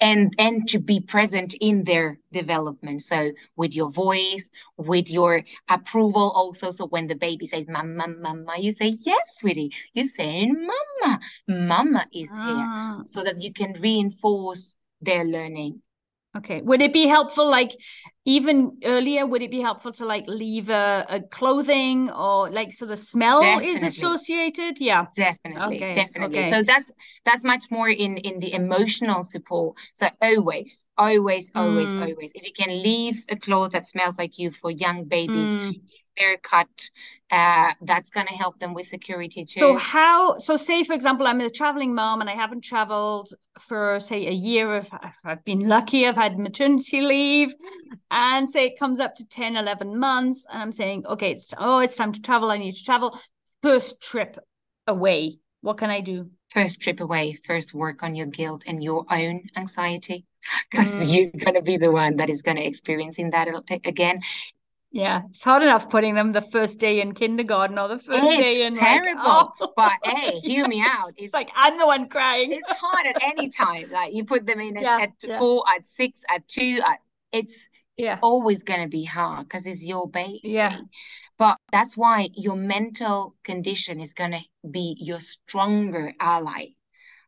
and 0.00 0.34
and 0.38 0.68
to 0.68 0.78
be 0.78 1.00
present 1.00 1.54
in 1.60 1.84
their 1.84 2.18
development. 2.32 3.02
So 3.02 3.32
with 3.56 3.74
your 3.74 3.90
voice 3.90 4.50
with 4.76 5.10
your 5.10 5.42
approval 5.68 6.32
also. 6.34 6.70
So 6.70 6.86
when 6.86 7.06
the 7.06 7.16
baby 7.16 7.46
says 7.46 7.68
mama 7.68 8.08
mama 8.08 8.54
you 8.58 8.72
say 8.72 8.94
yes 9.04 9.36
sweetie. 9.38 9.72
You're 9.92 10.06
saying 10.06 10.54
mama 10.54 11.20
mama 11.48 12.06
is 12.12 12.30
ah. 12.34 12.96
here 12.96 13.04
so 13.06 13.24
that 13.24 13.42
you 13.42 13.52
can 13.52 13.74
reinforce 13.74 14.74
their 15.00 15.24
learning 15.24 15.82
Okay. 16.36 16.62
Would 16.62 16.80
it 16.80 16.92
be 16.92 17.08
helpful, 17.08 17.50
like 17.50 17.72
even 18.24 18.78
earlier, 18.84 19.26
would 19.26 19.42
it 19.42 19.50
be 19.50 19.60
helpful 19.60 19.90
to 19.92 20.04
like 20.06 20.24
leave 20.28 20.70
a, 20.70 21.04
a 21.08 21.20
clothing 21.20 22.08
or 22.10 22.48
like 22.50 22.72
so 22.72 22.86
the 22.86 22.96
smell 22.96 23.40
definitely. 23.40 23.70
is 23.70 23.82
associated? 23.82 24.78
Yeah. 24.78 25.06
Definitely. 25.16 25.76
Okay. 25.76 25.94
Definitely. 25.94 26.38
Okay. 26.38 26.50
So 26.50 26.62
that's 26.62 26.92
that's 27.24 27.42
much 27.42 27.64
more 27.70 27.88
in 27.88 28.16
in 28.18 28.38
the 28.38 28.52
emotional 28.52 29.24
support. 29.24 29.76
So 29.92 30.08
always, 30.22 30.86
always, 30.96 31.50
always, 31.56 31.94
mm. 31.94 32.00
always. 32.02 32.30
If 32.34 32.46
you 32.46 32.52
can 32.52 32.80
leave 32.80 33.24
a 33.28 33.36
cloth 33.36 33.72
that 33.72 33.86
smells 33.86 34.16
like 34.16 34.38
you 34.38 34.52
for 34.52 34.70
young 34.70 35.04
babies, 35.04 35.50
mm 35.50 35.80
haircut 36.20 36.90
uh, 37.30 37.72
that's 37.82 38.10
going 38.10 38.26
to 38.26 38.32
help 38.34 38.58
them 38.58 38.74
with 38.74 38.86
security 38.86 39.44
too. 39.44 39.60
So 39.60 39.76
how? 39.76 40.38
So 40.38 40.56
say 40.56 40.82
for 40.82 40.94
example, 40.94 41.26
I'm 41.26 41.40
a 41.40 41.48
traveling 41.48 41.94
mom 41.94 42.20
and 42.20 42.28
I 42.28 42.34
haven't 42.34 42.62
traveled 42.62 43.32
for 43.60 44.00
say 44.00 44.26
a 44.26 44.32
year. 44.32 44.76
If 44.76 44.88
I've 45.24 45.44
been 45.44 45.68
lucky, 45.68 46.06
I've 46.06 46.16
had 46.16 46.38
maternity 46.38 47.00
leave, 47.00 47.54
and 48.10 48.50
say 48.50 48.66
it 48.66 48.78
comes 48.78 49.00
up 49.00 49.14
to 49.16 49.24
10, 49.24 49.56
11 49.56 49.98
months, 49.98 50.46
and 50.50 50.60
I'm 50.60 50.72
saying, 50.72 51.06
okay, 51.06 51.30
it's 51.30 51.54
oh, 51.58 51.78
it's 51.78 51.96
time 51.96 52.12
to 52.12 52.22
travel. 52.22 52.50
I 52.50 52.58
need 52.58 52.74
to 52.74 52.84
travel. 52.84 53.18
First 53.62 54.00
trip 54.00 54.36
away. 54.86 55.38
What 55.60 55.76
can 55.76 55.90
I 55.90 56.00
do? 56.00 56.30
First 56.48 56.80
trip 56.80 57.00
away. 57.00 57.38
First 57.46 57.74
work 57.74 58.02
on 58.02 58.14
your 58.14 58.26
guilt 58.26 58.64
and 58.66 58.82
your 58.82 59.04
own 59.10 59.42
anxiety 59.56 60.26
because 60.70 61.04
mm. 61.04 61.14
you're 61.14 61.30
going 61.30 61.54
to 61.54 61.62
be 61.62 61.76
the 61.76 61.92
one 61.92 62.16
that 62.16 62.30
is 62.30 62.42
going 62.42 62.56
to 62.56 62.64
experiencing 62.64 63.30
that 63.30 63.46
again 63.84 64.20
yeah, 64.92 65.22
it's 65.30 65.44
hard 65.44 65.62
enough 65.62 65.88
putting 65.88 66.16
them 66.16 66.32
the 66.32 66.42
first 66.42 66.80
day 66.80 67.00
in 67.00 67.14
kindergarten 67.14 67.78
or 67.78 67.88
the 67.88 67.98
first 67.98 68.24
it's 68.24 68.36
day 68.36 68.66
in 68.66 68.74
terrible. 68.74 69.22
Like, 69.22 69.48
oh. 69.60 69.72
But 69.76 69.92
hey, 70.04 70.40
hear 70.40 70.66
me 70.66 70.82
out. 70.84 71.10
It's, 71.10 71.26
it's, 71.26 71.34
like 71.34 71.48
I'm 71.54 71.78
the 71.78 71.86
one 71.86 72.08
crying. 72.08 72.50
It's 72.52 72.68
hard 72.68 73.06
at 73.06 73.22
any 73.22 73.48
time. 73.50 73.90
Like 73.90 74.12
you 74.12 74.24
put 74.24 74.46
them 74.46 74.58
in 74.58 74.76
at, 74.76 74.82
yeah, 74.82 74.98
at 75.00 75.12
yeah. 75.22 75.38
four, 75.38 75.64
at 75.72 75.86
six, 75.86 76.24
at 76.28 76.46
two. 76.48 76.80
At, 76.84 76.98
it's 77.30 77.68
yeah. 77.96 78.14
it's 78.14 78.20
always 78.22 78.64
gonna 78.64 78.88
be 78.88 79.04
hard 79.04 79.48
because 79.48 79.64
it's 79.64 79.84
your 79.84 80.08
baby. 80.08 80.40
Yeah. 80.42 80.80
But 81.38 81.56
that's 81.70 81.96
why 81.96 82.28
your 82.34 82.56
mental 82.56 83.36
condition 83.44 84.00
is 84.00 84.14
gonna 84.14 84.40
be 84.68 84.96
your 84.98 85.20
stronger 85.20 86.12
ally. 86.18 86.70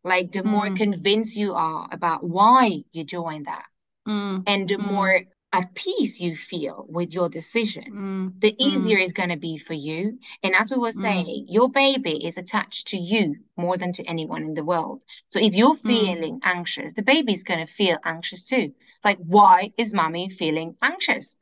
Like 0.03 0.33
the 0.33 0.41
mm. 0.41 0.47
more 0.47 0.75
convinced 0.75 1.37
you 1.37 1.55
are 1.55 1.89
about 1.93 2.25
why 2.25 2.83
you're 2.93 3.05
doing 3.05 3.45
that, 3.45 3.67
mm. 4.09 4.43
and 4.49 4.69
the 4.69 4.75
mm. 4.75 4.91
more 4.91 5.21
at 5.53 5.75
peace 5.75 6.19
you 6.19 6.35
feel 6.35 6.87
with 6.89 7.13
your 7.13 7.29
decision, 7.29 7.85
mm. 7.93 8.41
the 8.41 8.55
easier 8.63 8.97
mm. 8.97 9.03
it's 9.03 9.13
going 9.13 9.29
to 9.29 9.37
be 9.37 9.59
for 9.59 9.75
you. 9.75 10.19
And 10.43 10.55
as 10.55 10.71
we 10.71 10.79
were 10.79 10.89
mm. 10.89 11.01
saying, 11.01 11.27
mm. 11.27 11.53
your 11.53 11.69
baby 11.71 12.27
is 12.27 12.39
attached 12.39 12.89
to 12.89 12.97
you 12.97 13.37
more 13.57 13.77
than 13.77 13.93
to 13.95 14.05
anyone 14.05 14.45
in 14.45 14.55
the 14.55 14.65
world. 14.65 15.05
So 15.29 15.39
if 15.39 15.55
you're 15.55 15.75
mm. 15.75 15.87
feeling 15.87 16.41
anxious, 16.43 16.95
the 16.95 17.03
baby's 17.03 17.45
going 17.45 17.65
to 17.65 17.73
feel 17.73 17.99
anxious 18.03 18.45
too. 18.45 18.73
It's 18.97 19.05
like, 19.05 19.19
why 19.19 19.73
is 19.77 19.93
mommy 19.93 20.31
feeling 20.31 20.77
anxious? 20.81 21.37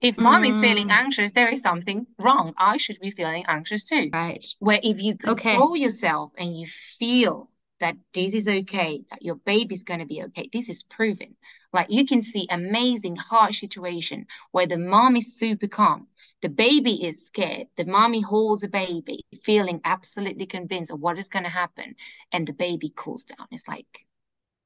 If 0.00 0.18
mommy's 0.18 0.60
feeling 0.60 0.88
mm. 0.88 0.92
anxious, 0.92 1.32
there 1.32 1.48
is 1.48 1.62
something 1.62 2.06
wrong. 2.20 2.52
I 2.58 2.76
should 2.76 2.98
be 3.00 3.10
feeling 3.10 3.44
anxious 3.46 3.84
too. 3.84 4.10
Right. 4.12 4.44
Where 4.58 4.80
if 4.82 5.00
you 5.00 5.16
control 5.16 5.70
okay. 5.70 5.80
yourself 5.80 6.32
and 6.36 6.58
you 6.58 6.66
feel 6.66 7.48
that 7.84 7.98
this 8.14 8.32
is 8.32 8.48
okay, 8.48 9.02
that 9.10 9.22
your 9.22 9.34
baby's 9.34 9.84
going 9.84 10.00
to 10.00 10.06
be 10.06 10.22
okay. 10.22 10.48
This 10.50 10.70
is 10.70 10.82
proven. 10.82 11.36
Like 11.70 11.90
you 11.90 12.06
can 12.06 12.22
see 12.22 12.46
amazing 12.48 13.14
hard 13.16 13.54
situation 13.54 14.26
where 14.52 14.66
the 14.66 14.78
mom 14.78 15.16
is 15.16 15.38
super 15.38 15.68
calm, 15.68 16.06
the 16.40 16.48
baby 16.48 17.04
is 17.04 17.26
scared, 17.26 17.66
the 17.76 17.84
mommy 17.84 18.22
holds 18.22 18.62
the 18.62 18.68
baby, 18.68 19.20
feeling 19.42 19.82
absolutely 19.84 20.46
convinced 20.46 20.92
of 20.92 21.00
what 21.00 21.18
is 21.18 21.28
going 21.28 21.42
to 21.42 21.50
happen, 21.50 21.94
and 22.32 22.46
the 22.46 22.54
baby 22.54 22.90
cools 22.96 23.24
down. 23.24 23.46
It's 23.50 23.68
like, 23.68 24.06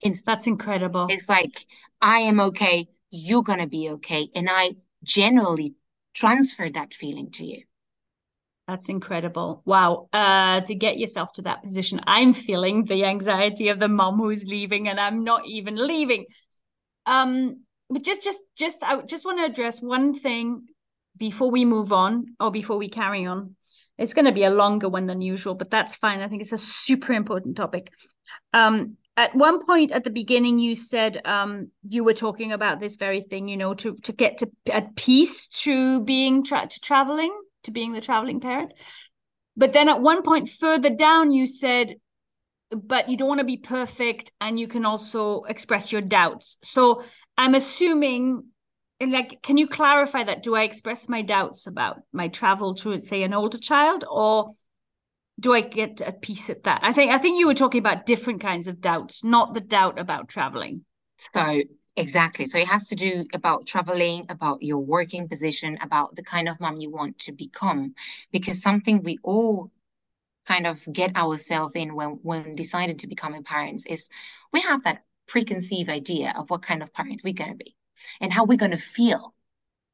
it's, 0.00 0.22
that's 0.22 0.46
incredible. 0.46 1.08
It's 1.10 1.28
like 1.28 1.66
I 2.00 2.20
am 2.20 2.38
okay, 2.38 2.88
you're 3.10 3.42
going 3.42 3.58
to 3.58 3.66
be 3.66 3.90
okay, 3.94 4.30
and 4.36 4.48
I 4.48 4.76
generally 5.02 5.74
transfer 6.14 6.70
that 6.70 6.94
feeling 6.94 7.32
to 7.32 7.44
you. 7.44 7.64
That's 8.68 8.90
incredible. 8.90 9.62
Wow. 9.64 10.08
Uh, 10.12 10.60
to 10.60 10.74
get 10.74 10.98
yourself 10.98 11.32
to 11.32 11.42
that 11.42 11.62
position, 11.64 12.00
I'm 12.06 12.34
feeling 12.34 12.84
the 12.84 13.06
anxiety 13.06 13.68
of 13.70 13.80
the 13.80 13.88
mom 13.88 14.18
who's 14.18 14.44
leaving, 14.44 14.88
and 14.88 15.00
I'm 15.00 15.24
not 15.24 15.46
even 15.46 15.74
leaving. 15.74 16.26
Um, 17.06 17.64
but 17.88 18.02
just, 18.02 18.22
just, 18.22 18.40
just, 18.58 18.76
I 18.82 19.00
just 19.00 19.24
want 19.24 19.38
to 19.38 19.46
address 19.46 19.80
one 19.80 20.18
thing 20.18 20.66
before 21.16 21.50
we 21.50 21.64
move 21.64 21.92
on, 21.92 22.36
or 22.38 22.50
before 22.50 22.76
we 22.76 22.90
carry 22.90 23.26
on. 23.26 23.56
it's 23.96 24.14
going 24.14 24.26
to 24.26 24.32
be 24.32 24.44
a 24.44 24.50
longer 24.50 24.88
one 24.88 25.06
than 25.06 25.20
usual, 25.22 25.54
but 25.54 25.70
that's 25.70 25.96
fine. 25.96 26.20
I 26.20 26.28
think 26.28 26.42
it's 26.42 26.52
a 26.52 26.58
super 26.58 27.14
important 27.14 27.56
topic. 27.56 27.90
Um, 28.52 28.98
at 29.16 29.34
one 29.34 29.66
point 29.66 29.92
at 29.92 30.04
the 30.04 30.10
beginning, 30.10 30.58
you 30.60 30.76
said 30.76 31.20
um, 31.24 31.72
you 31.88 32.04
were 32.04 32.14
talking 32.14 32.52
about 32.52 32.80
this 32.80 32.96
very 32.96 33.22
thing, 33.22 33.48
you 33.48 33.56
know, 33.56 33.74
to 33.74 33.96
to 34.04 34.12
get 34.12 34.38
to 34.38 34.50
at 34.72 34.94
peace 34.94 35.48
to 35.64 36.04
being 36.04 36.44
tra- 36.44 36.68
to 36.68 36.80
traveling, 36.80 37.34
to 37.68 37.72
being 37.72 37.92
the 37.92 38.00
traveling 38.00 38.40
parent. 38.40 38.72
But 39.56 39.72
then 39.72 39.88
at 39.88 40.00
one 40.00 40.22
point 40.22 40.48
further 40.48 40.90
down, 40.90 41.32
you 41.32 41.46
said, 41.46 41.96
but 42.70 43.08
you 43.08 43.16
don't 43.16 43.28
want 43.28 43.40
to 43.40 43.44
be 43.44 43.56
perfect, 43.56 44.32
and 44.40 44.58
you 44.58 44.68
can 44.68 44.84
also 44.84 45.42
express 45.44 45.90
your 45.92 46.02
doubts. 46.02 46.58
So 46.62 47.02
I'm 47.36 47.54
assuming 47.54 48.44
like 49.00 49.40
can 49.42 49.56
you 49.56 49.66
clarify 49.66 50.24
that 50.24 50.42
do 50.42 50.54
i 50.54 50.64
express 50.64 51.08
my 51.08 51.22
doubts 51.22 51.66
about 51.66 52.02
my 52.12 52.28
travel 52.28 52.74
to 52.74 52.98
say 53.00 53.22
an 53.22 53.32
older 53.32 53.58
child 53.58 54.04
or 54.10 54.50
do 55.38 55.54
i 55.54 55.60
get 55.60 56.00
a 56.00 56.12
piece 56.12 56.50
at 56.50 56.64
that 56.64 56.80
i 56.82 56.92
think 56.92 57.12
i 57.12 57.18
think 57.18 57.38
you 57.38 57.46
were 57.46 57.54
talking 57.54 57.78
about 57.78 58.06
different 58.06 58.40
kinds 58.40 58.66
of 58.66 58.80
doubts 58.80 59.22
not 59.22 59.54
the 59.54 59.60
doubt 59.60 59.98
about 59.98 60.28
traveling 60.28 60.84
so 61.16 61.62
exactly 61.98 62.46
so 62.46 62.58
it 62.58 62.68
has 62.68 62.88
to 62.88 62.94
do 62.94 63.26
about 63.34 63.66
traveling 63.66 64.24
about 64.28 64.62
your 64.62 64.78
working 64.78 65.28
position 65.28 65.76
about 65.80 66.14
the 66.14 66.22
kind 66.22 66.48
of 66.48 66.60
mom 66.60 66.78
you 66.80 66.90
want 66.90 67.18
to 67.18 67.32
become 67.32 67.94
because 68.30 68.62
something 68.62 69.02
we 69.02 69.18
all 69.22 69.70
kind 70.46 70.66
of 70.66 70.80
get 70.92 71.16
ourselves 71.16 71.74
in 71.74 71.94
when 71.94 72.10
when 72.22 72.54
decided 72.54 73.00
to 73.00 73.06
become 73.08 73.42
parents 73.42 73.84
is 73.86 74.08
we 74.52 74.60
have 74.60 74.84
that 74.84 75.02
preconceived 75.26 75.90
idea 75.90 76.32
of 76.36 76.48
what 76.50 76.62
kind 76.62 76.82
of 76.82 76.94
parents 76.94 77.22
we're 77.24 77.34
going 77.34 77.50
to 77.50 77.56
be 77.56 77.76
and 78.20 78.32
how 78.32 78.44
we're 78.44 78.56
going 78.56 78.70
to 78.70 78.78
feel 78.78 79.34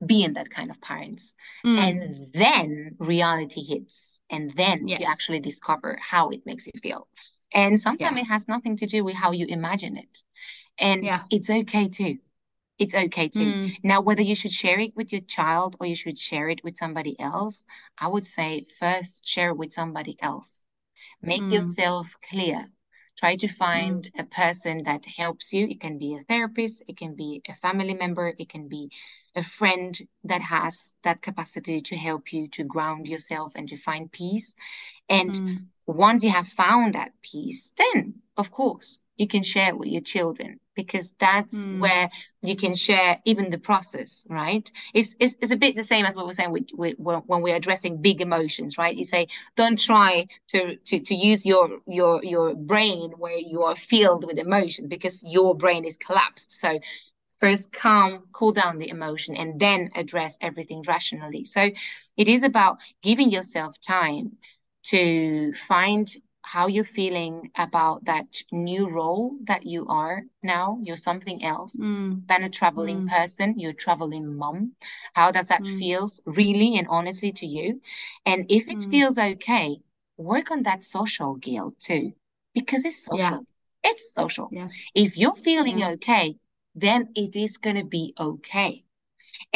being 0.07 0.35
that 0.35 0.51
kind 0.51 0.71
of 0.71 0.81
parents. 0.81 1.35
Mm. 1.65 1.79
And 1.79 2.17
then 2.33 2.97
reality 2.99 3.63
hits, 3.63 4.21
and 4.31 4.51
then 4.55 4.89
yes. 4.89 5.01
you 5.01 5.07
actually 5.07 5.41
discover 5.41 5.99
how 6.01 6.31
it 6.31 6.47
makes 6.47 6.67
you 6.67 6.73
feel. 6.83 7.09
And 7.53 7.81
sometimes 7.81 8.17
yeah. 8.17 8.23
it 8.23 8.27
has 8.27 8.49
nothing 8.49 8.77
to 8.79 8.87
do 8.87 9.05
with 9.05 9.15
how 9.15 9.33
you 9.33 9.47
imagine 9.47 9.97
it. 9.97 10.23
And 10.79 11.05
yeah. 11.05 11.21
it's 11.31 11.51
okay 11.51 11.89
too. 11.89 12.19
It's 12.79 12.95
okay 12.95 13.29
too. 13.29 13.53
Mm. 13.53 13.77
Now, 13.85 14.01
whether 14.01 14.23
you 14.23 14.35
should 14.35 14.51
share 14.51 14.81
it 14.81 14.97
with 14.97 15.13
your 15.13 15.21
child 15.23 15.77
or 15.79 15.87
you 15.87 15.95
should 15.95 16.19
share 16.19 16.49
it 16.49 16.65
with 16.65 16.77
somebody 16.77 17.19
else, 17.21 17.65
I 17.97 18.09
would 18.09 18.27
say 18.27 18.67
first 18.81 19.27
share 19.27 19.51
it 19.51 19.57
with 19.57 19.73
somebody 19.73 20.17
else. 20.21 20.65
Make 21.23 21.43
mm. 21.43 21.53
yourself 21.53 22.17
clear 22.29 22.69
Try 23.17 23.37
to 23.37 23.49
find 23.49 24.11
a 24.19 24.25
person 24.25 24.83
that 24.85 25.05
helps 25.07 25.53
you. 25.53 25.67
It 25.69 25.81
can 25.81 25.99
be 25.99 26.15
a 26.15 26.25
therapist, 26.25 26.83
it 26.89 26.97
can 26.97 27.15
be 27.15 27.43
a 27.49 27.55
family 27.55 27.95
member, 27.95 28.35
it 28.39 28.49
can 28.49 28.69
be 28.69 28.91
a 29.37 29.43
friend 29.43 29.97
that 30.25 30.43
has 30.43 30.95
that 31.03 31.23
capacity 31.23 31.81
to 31.81 31.97
help 31.97 32.33
you 32.33 32.49
to 32.49 32.65
ground 32.65 33.09
yourself 33.09 33.53
and 33.55 33.69
to 33.69 33.77
find 33.77 34.11
peace. 34.11 34.55
And 35.09 35.33
mm. 35.33 35.65
once 35.87 36.25
you 36.25 36.31
have 36.31 36.49
found 36.49 36.95
that 36.95 37.13
peace, 37.23 37.73
then 37.77 38.15
of 38.37 38.51
course 38.51 38.99
you 39.17 39.29
can 39.29 39.43
share 39.43 39.75
with 39.77 39.89
your 39.89 40.01
children 40.01 40.59
because 40.75 41.15
that's 41.19 41.65
mm. 41.65 41.79
where 41.79 42.11
you 42.43 42.57
can 42.57 42.75
share 42.75 43.21
even 43.25 43.51
the 43.51 43.59
process 43.59 44.27
right? 44.29 44.71
It's, 44.93 45.17
it's, 45.21 45.37
it's 45.41 45.53
a 45.53 45.57
bit 45.57 45.77
the 45.77 45.85
same 45.85 46.05
as 46.05 46.17
what 46.17 46.27
we're 46.27 46.33
saying 46.33 46.51
with, 46.51 46.69
with, 46.75 46.97
when 46.99 47.43
we're 47.43 47.57
addressing 47.57 48.03
big 48.03 48.21
emotions 48.21 48.77
right? 48.77 48.95
You 48.95 49.05
say 49.05 49.29
don't 49.57 49.79
try 49.79 50.27
to, 50.49 50.77
to 50.77 51.01
to 51.01 51.15
use 51.15 51.47
your 51.47 51.79
your 51.87 52.25
your 52.25 52.55
brain 52.55 53.13
where 53.19 53.39
you 53.39 53.63
are 53.63 53.77
filled 53.77 54.27
with 54.27 54.39
emotion 54.39 54.89
because 54.89 55.23
your 55.23 55.55
brain 55.55 55.85
is 55.85 55.97
collapsed. 55.97 56.53
So 56.53 56.81
first 57.41 57.73
calm 57.73 58.25
cool 58.33 58.53
down 58.53 58.79
the 58.79 58.89
emotion 58.89 59.37
and 59.37 59.61
then 59.61 59.91
address 59.95 60.39
everything 60.41 60.83
rationally. 60.87 61.45
So 61.45 61.71
it 62.17 62.29
is 62.29 62.43
about 62.43 62.79
giving 63.03 63.31
yourself 63.31 63.81
time 63.81 64.39
to 64.85 65.53
find 65.55 66.11
how 66.45 66.67
you're 66.67 66.85
feeling 66.85 67.51
about 67.57 68.05
that 68.05 68.27
new 68.53 68.89
role 68.91 69.35
that 69.45 69.65
you 69.65 69.87
are 69.89 70.23
now. 70.43 70.79
You're 70.83 70.97
something 70.97 71.43
else 71.43 71.75
mm. 71.75 72.27
than 72.29 72.45
a 72.45 72.51
traveling 72.51 73.07
mm. 73.07 73.09
person. 73.09 73.59
You're 73.59 73.71
a 73.71 73.75
traveling 73.75 74.37
mom. 74.37 74.73
How 75.15 75.33
does 75.33 75.47
that 75.47 75.63
mm. 75.63 75.79
feels 75.79 76.21
really 76.27 76.77
and 76.77 76.87
honestly 76.89 77.33
to 77.33 77.47
you? 77.47 77.81
And 78.27 78.45
if 78.51 78.69
it 78.69 78.79
mm. 78.79 78.91
feels 78.91 79.19
okay, 79.19 79.79
work 80.19 80.51
on 80.51 80.65
that 80.65 80.83
social 80.83 81.35
guilt 81.37 81.79
too, 81.79 82.13
because 82.53 82.85
it's 82.85 83.03
social. 83.03 83.19
Yeah. 83.19 83.39
It's 83.83 84.13
social. 84.13 84.49
Yeah. 84.53 84.69
If 84.95 85.17
you're 85.17 85.35
feeling 85.35 85.79
yeah. 85.79 85.93
okay, 85.93 86.37
then 86.75 87.09
it 87.15 87.37
is 87.37 87.57
going 87.57 87.77
to 87.77 87.85
be 87.85 88.13
okay. 88.21 88.85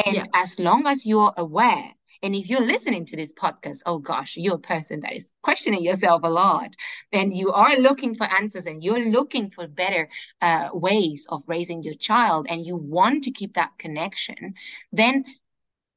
And 0.07 0.27
as 0.35 0.59
long 0.59 0.87
as 0.87 1.05
you're 1.05 1.33
aware 1.37 1.93
and 2.23 2.35
if 2.35 2.49
you're 2.49 2.67
listening 2.67 3.07
to 3.07 3.17
this 3.17 3.33
podcast, 3.33 3.83
oh 3.87 3.99
gosh, 3.99 4.37
you're 4.37 4.57
a 4.57 4.61
person 4.75 5.01
that 5.01 5.15
is 5.15 5.33
questioning 5.43 5.83
yourself 5.83 6.23
a 6.25 6.29
lot, 6.29 6.75
and 7.13 7.33
you 7.33 7.53
are 7.53 7.77
looking 7.79 8.15
for 8.15 8.25
answers 8.25 8.67
and 8.67 8.83
you're 8.83 9.11
looking 9.11 9.51
for 9.51 9.67
better 9.67 10.09
uh, 10.41 10.71
ways 10.73 11.27
of 11.29 11.45
raising 11.47 11.83
your 11.83 11.95
child, 11.95 12.47
and 12.49 12.67
you 12.67 12.77
want 12.77 13.25
to 13.25 13.31
keep 13.31 13.55
that 13.55 13.79
connection, 13.79 14.55
then 14.93 15.25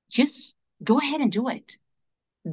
just 0.09 0.55
go 0.83 0.99
ahead 0.99 1.21
and 1.21 1.31
do 1.31 1.47
it. 1.47 1.77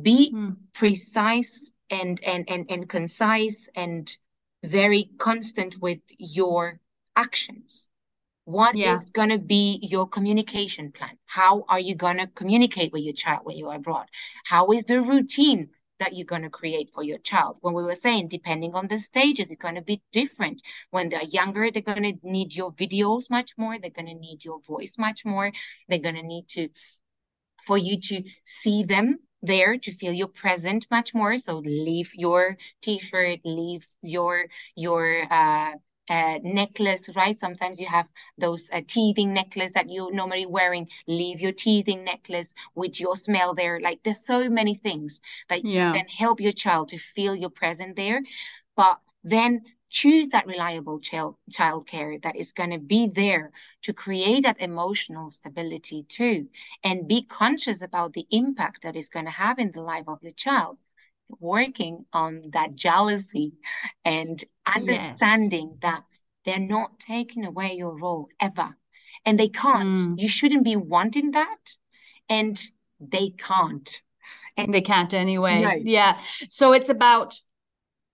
Be 0.03 0.33
mm. 0.35 0.57
precise 0.75 1.73
and, 1.91 2.23
and 2.23 2.49
and 2.49 2.71
and 2.71 2.89
concise 2.89 3.69
and 3.75 4.17
very 4.63 5.11
constant 5.19 5.81
with 5.81 6.01
your 6.19 6.81
actions 7.17 7.89
what 8.49 8.75
yeah. 8.75 8.95
is 8.95 9.11
going 9.11 9.29
to 9.29 9.39
be 9.39 9.79
your 9.83 10.09
communication 10.09 10.91
plan? 10.91 11.19
How 11.27 11.67
are 11.69 11.79
you 11.79 11.95
going 11.95 12.17
to 12.17 12.27
communicate 12.29 12.95
with 12.95 13.03
your 13.03 13.13
child 13.13 13.43
when 13.45 13.59
you're 13.59 13.75
abroad? 13.75 14.07
How 14.47 14.69
is 14.73 14.85
the 14.85 15.03
routine 15.03 15.69
that 15.99 16.17
you're 16.17 16.25
going 16.25 16.45
to 16.45 16.49
create 16.49 16.89
for 16.95 17.03
your 17.03 17.19
child? 17.19 17.59
When 17.61 17.75
we 17.75 17.83
were 17.83 17.95
saying, 17.95 18.29
depending 18.29 18.75
on 18.75 18.89
the 18.89 18.99
stages, 18.99 19.51
it's 19.51 19.61
going 19.61 19.75
to 19.75 19.83
be 19.83 20.01
different. 20.13 20.63
When 20.91 21.11
they're 21.11 21.25
younger, 21.25 21.71
they're 21.71 21.83
going 21.83 22.05
to 22.05 22.15
need 22.23 22.57
your 22.57 22.73
videos 22.73 23.29
much 23.29 23.53
more. 23.59 23.79
They're 23.79 23.91
going 23.91 24.07
to 24.07 24.15
need 24.15 24.43
your 24.43 24.61
voice 24.63 24.97
much 24.97 25.27
more. 25.27 25.53
They're 25.87 25.99
going 25.99 26.15
to 26.15 26.23
need 26.23 26.49
to, 26.53 26.71
for 27.67 27.77
you 27.77 28.01
to 28.01 28.23
see 28.47 28.83
them 28.83 29.19
there 29.43 29.77
to 29.77 29.93
feel 29.93 30.13
your 30.13 30.27
present 30.27 30.85
much 30.91 31.15
more 31.15 31.37
so 31.37 31.59
leave 31.59 32.11
your 32.15 32.57
t-shirt 32.83 33.39
leave 33.45 33.87
your 34.03 34.47
your 34.75 35.23
uh 35.31 35.71
uh, 36.09 36.39
necklace, 36.43 37.09
right? 37.15 37.37
Sometimes 37.37 37.79
you 37.81 37.87
have 37.87 38.11
those 38.37 38.71
uh, 38.73 38.81
teething 38.87 39.33
necklace 39.33 39.73
that 39.73 39.91
you're 39.91 40.13
normally 40.13 40.47
wearing. 40.47 40.89
Leave 41.07 41.41
your 41.41 41.53
teething 41.53 42.05
necklace 42.05 42.55
with 42.75 43.01
your 43.01 43.17
smell 43.17 43.55
there. 43.55 43.81
Like 43.81 44.01
there's 44.03 44.25
so 44.25 44.49
many 44.49 44.75
things 44.75 45.21
that 45.49 45.65
yeah. 45.65 45.89
you 45.89 45.93
can 45.95 46.09
help 46.09 46.41
your 46.41 46.53
child 46.53 46.89
to 46.91 46.99
feel 46.99 47.35
your 47.35 47.51
present 47.51 47.97
there. 47.97 48.23
But 48.77 48.99
then 49.25 49.63
choose 49.91 50.29
that 50.29 50.47
reliable 50.47 51.01
child 51.01 51.37
childcare 51.51 52.21
that 52.23 52.37
is 52.37 52.53
going 52.53 52.71
to 52.71 52.79
be 52.79 53.09
there 53.09 53.53
to 53.83 53.93
create 53.93 54.43
that 54.43 54.61
emotional 54.61 55.31
stability 55.31 56.05
too 56.09 56.47
and 56.85 57.09
be 57.09 57.23
conscious 57.23 57.81
about 57.83 58.13
the 58.13 58.27
impact 58.31 58.83
that 58.83 58.97
is 58.97 59.09
going 59.09 59.25
to 59.25 59.31
have 59.31 59.59
in 59.59 59.73
the 59.73 59.81
life 59.81 60.05
of 60.07 60.23
your 60.23 60.33
child 60.33 60.77
working 61.41 62.05
on 62.13 62.43
that 62.51 62.75
jealousy 62.75 63.53
and 64.05 64.43
understanding 64.67 65.71
yes. 65.73 65.79
that 65.83 66.05
they're 66.45 66.59
not 66.59 66.99
taking 66.99 67.45
away 67.45 67.75
your 67.75 67.99
role 67.99 68.29
ever. 68.41 68.75
And 69.25 69.39
they 69.39 69.49
can't. 69.49 69.97
Mm. 69.97 70.15
You 70.19 70.29
shouldn't 70.29 70.65
be 70.65 70.77
wanting 70.77 71.33
that. 71.33 71.77
And 72.29 72.61
they 73.01 73.31
can't. 73.31 74.03
And 74.57 74.73
they 74.73 74.81
can't 74.81 75.13
anyway. 75.15 75.63
No. 75.63 75.71
Yeah. 75.83 76.19
So 76.49 76.73
it's 76.73 76.89
about 76.89 77.39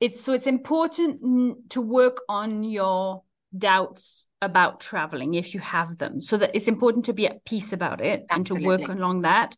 it's 0.00 0.20
so 0.20 0.32
it's 0.32 0.46
important 0.46 1.70
to 1.70 1.80
work 1.80 2.20
on 2.28 2.64
your 2.64 3.22
doubts 3.56 4.26
about 4.42 4.80
traveling 4.80 5.34
if 5.34 5.54
you 5.54 5.60
have 5.60 5.96
them 5.96 6.20
so 6.20 6.36
that 6.36 6.50
it's 6.54 6.68
important 6.68 7.04
to 7.04 7.12
be 7.12 7.26
at 7.26 7.44
peace 7.44 7.72
about 7.72 8.00
it 8.00 8.26
Absolutely. 8.28 8.68
and 8.68 8.78
to 8.80 8.86
work 8.86 8.98
along 8.98 9.20
that 9.20 9.56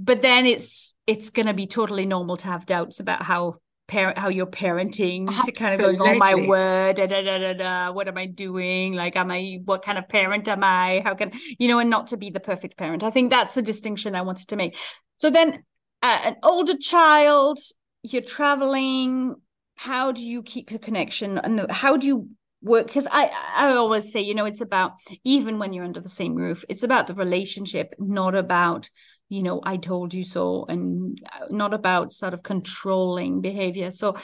but 0.00 0.22
then 0.22 0.46
it's 0.46 0.94
it's 1.06 1.30
going 1.30 1.46
to 1.46 1.54
be 1.54 1.66
totally 1.66 2.06
normal 2.06 2.36
to 2.38 2.46
have 2.46 2.64
doubts 2.64 3.00
about 3.00 3.22
how 3.22 3.56
parent 3.86 4.16
how 4.16 4.28
you're 4.28 4.46
parenting 4.46 5.26
Absolutely. 5.26 5.52
to 5.52 5.58
kind 5.58 5.80
of 5.80 5.96
go 5.96 6.04
oh 6.04 6.14
my 6.14 6.34
word 6.34 6.96
da, 6.96 7.06
da, 7.06 7.22
da, 7.22 7.38
da, 7.38 7.52
da, 7.52 7.92
what 7.92 8.08
am 8.08 8.16
i 8.16 8.26
doing? 8.26 8.94
Like 8.94 9.16
am 9.16 9.30
i 9.30 9.58
what 9.64 9.84
kind 9.84 9.98
of 9.98 10.08
parent 10.08 10.48
am 10.48 10.64
i? 10.64 11.02
How 11.04 11.14
can 11.14 11.32
you 11.58 11.68
know 11.68 11.80
and 11.80 11.90
not 11.90 12.08
to 12.08 12.16
be 12.16 12.30
the 12.30 12.40
perfect 12.40 12.78
parent. 12.78 13.02
I 13.02 13.10
think 13.10 13.30
that's 13.30 13.54
the 13.54 13.62
distinction 13.62 14.14
i 14.14 14.22
wanted 14.22 14.48
to 14.48 14.56
make. 14.56 14.76
So 15.16 15.28
then 15.28 15.64
uh, 16.02 16.20
an 16.24 16.36
older 16.42 16.76
child 16.78 17.58
you're 18.02 18.22
traveling 18.22 19.34
how 19.74 20.12
do 20.12 20.26
you 20.26 20.42
keep 20.42 20.70
the 20.70 20.78
connection 20.78 21.36
and 21.36 21.58
the, 21.58 21.72
how 21.72 21.96
do 21.96 22.06
you 22.06 22.28
work? 22.62 22.86
Because 22.86 23.08
i 23.10 23.30
i 23.56 23.72
always 23.72 24.12
say 24.12 24.20
you 24.20 24.34
know 24.34 24.46
it's 24.46 24.60
about 24.60 24.92
even 25.24 25.58
when 25.58 25.72
you're 25.72 25.84
under 25.84 26.00
the 26.00 26.08
same 26.08 26.34
roof 26.36 26.64
it's 26.68 26.84
about 26.84 27.06
the 27.08 27.14
relationship 27.14 27.94
not 27.98 28.34
about 28.34 28.88
you 29.30 29.42
know 29.42 29.60
i 29.64 29.76
told 29.76 30.12
you 30.12 30.24
so 30.24 30.66
and 30.68 31.18
uh, 31.32 31.46
not 31.50 31.72
about 31.72 32.12
sort 32.12 32.34
of 32.34 32.42
controlling 32.42 33.40
behavior. 33.40 33.90
So 33.90 34.16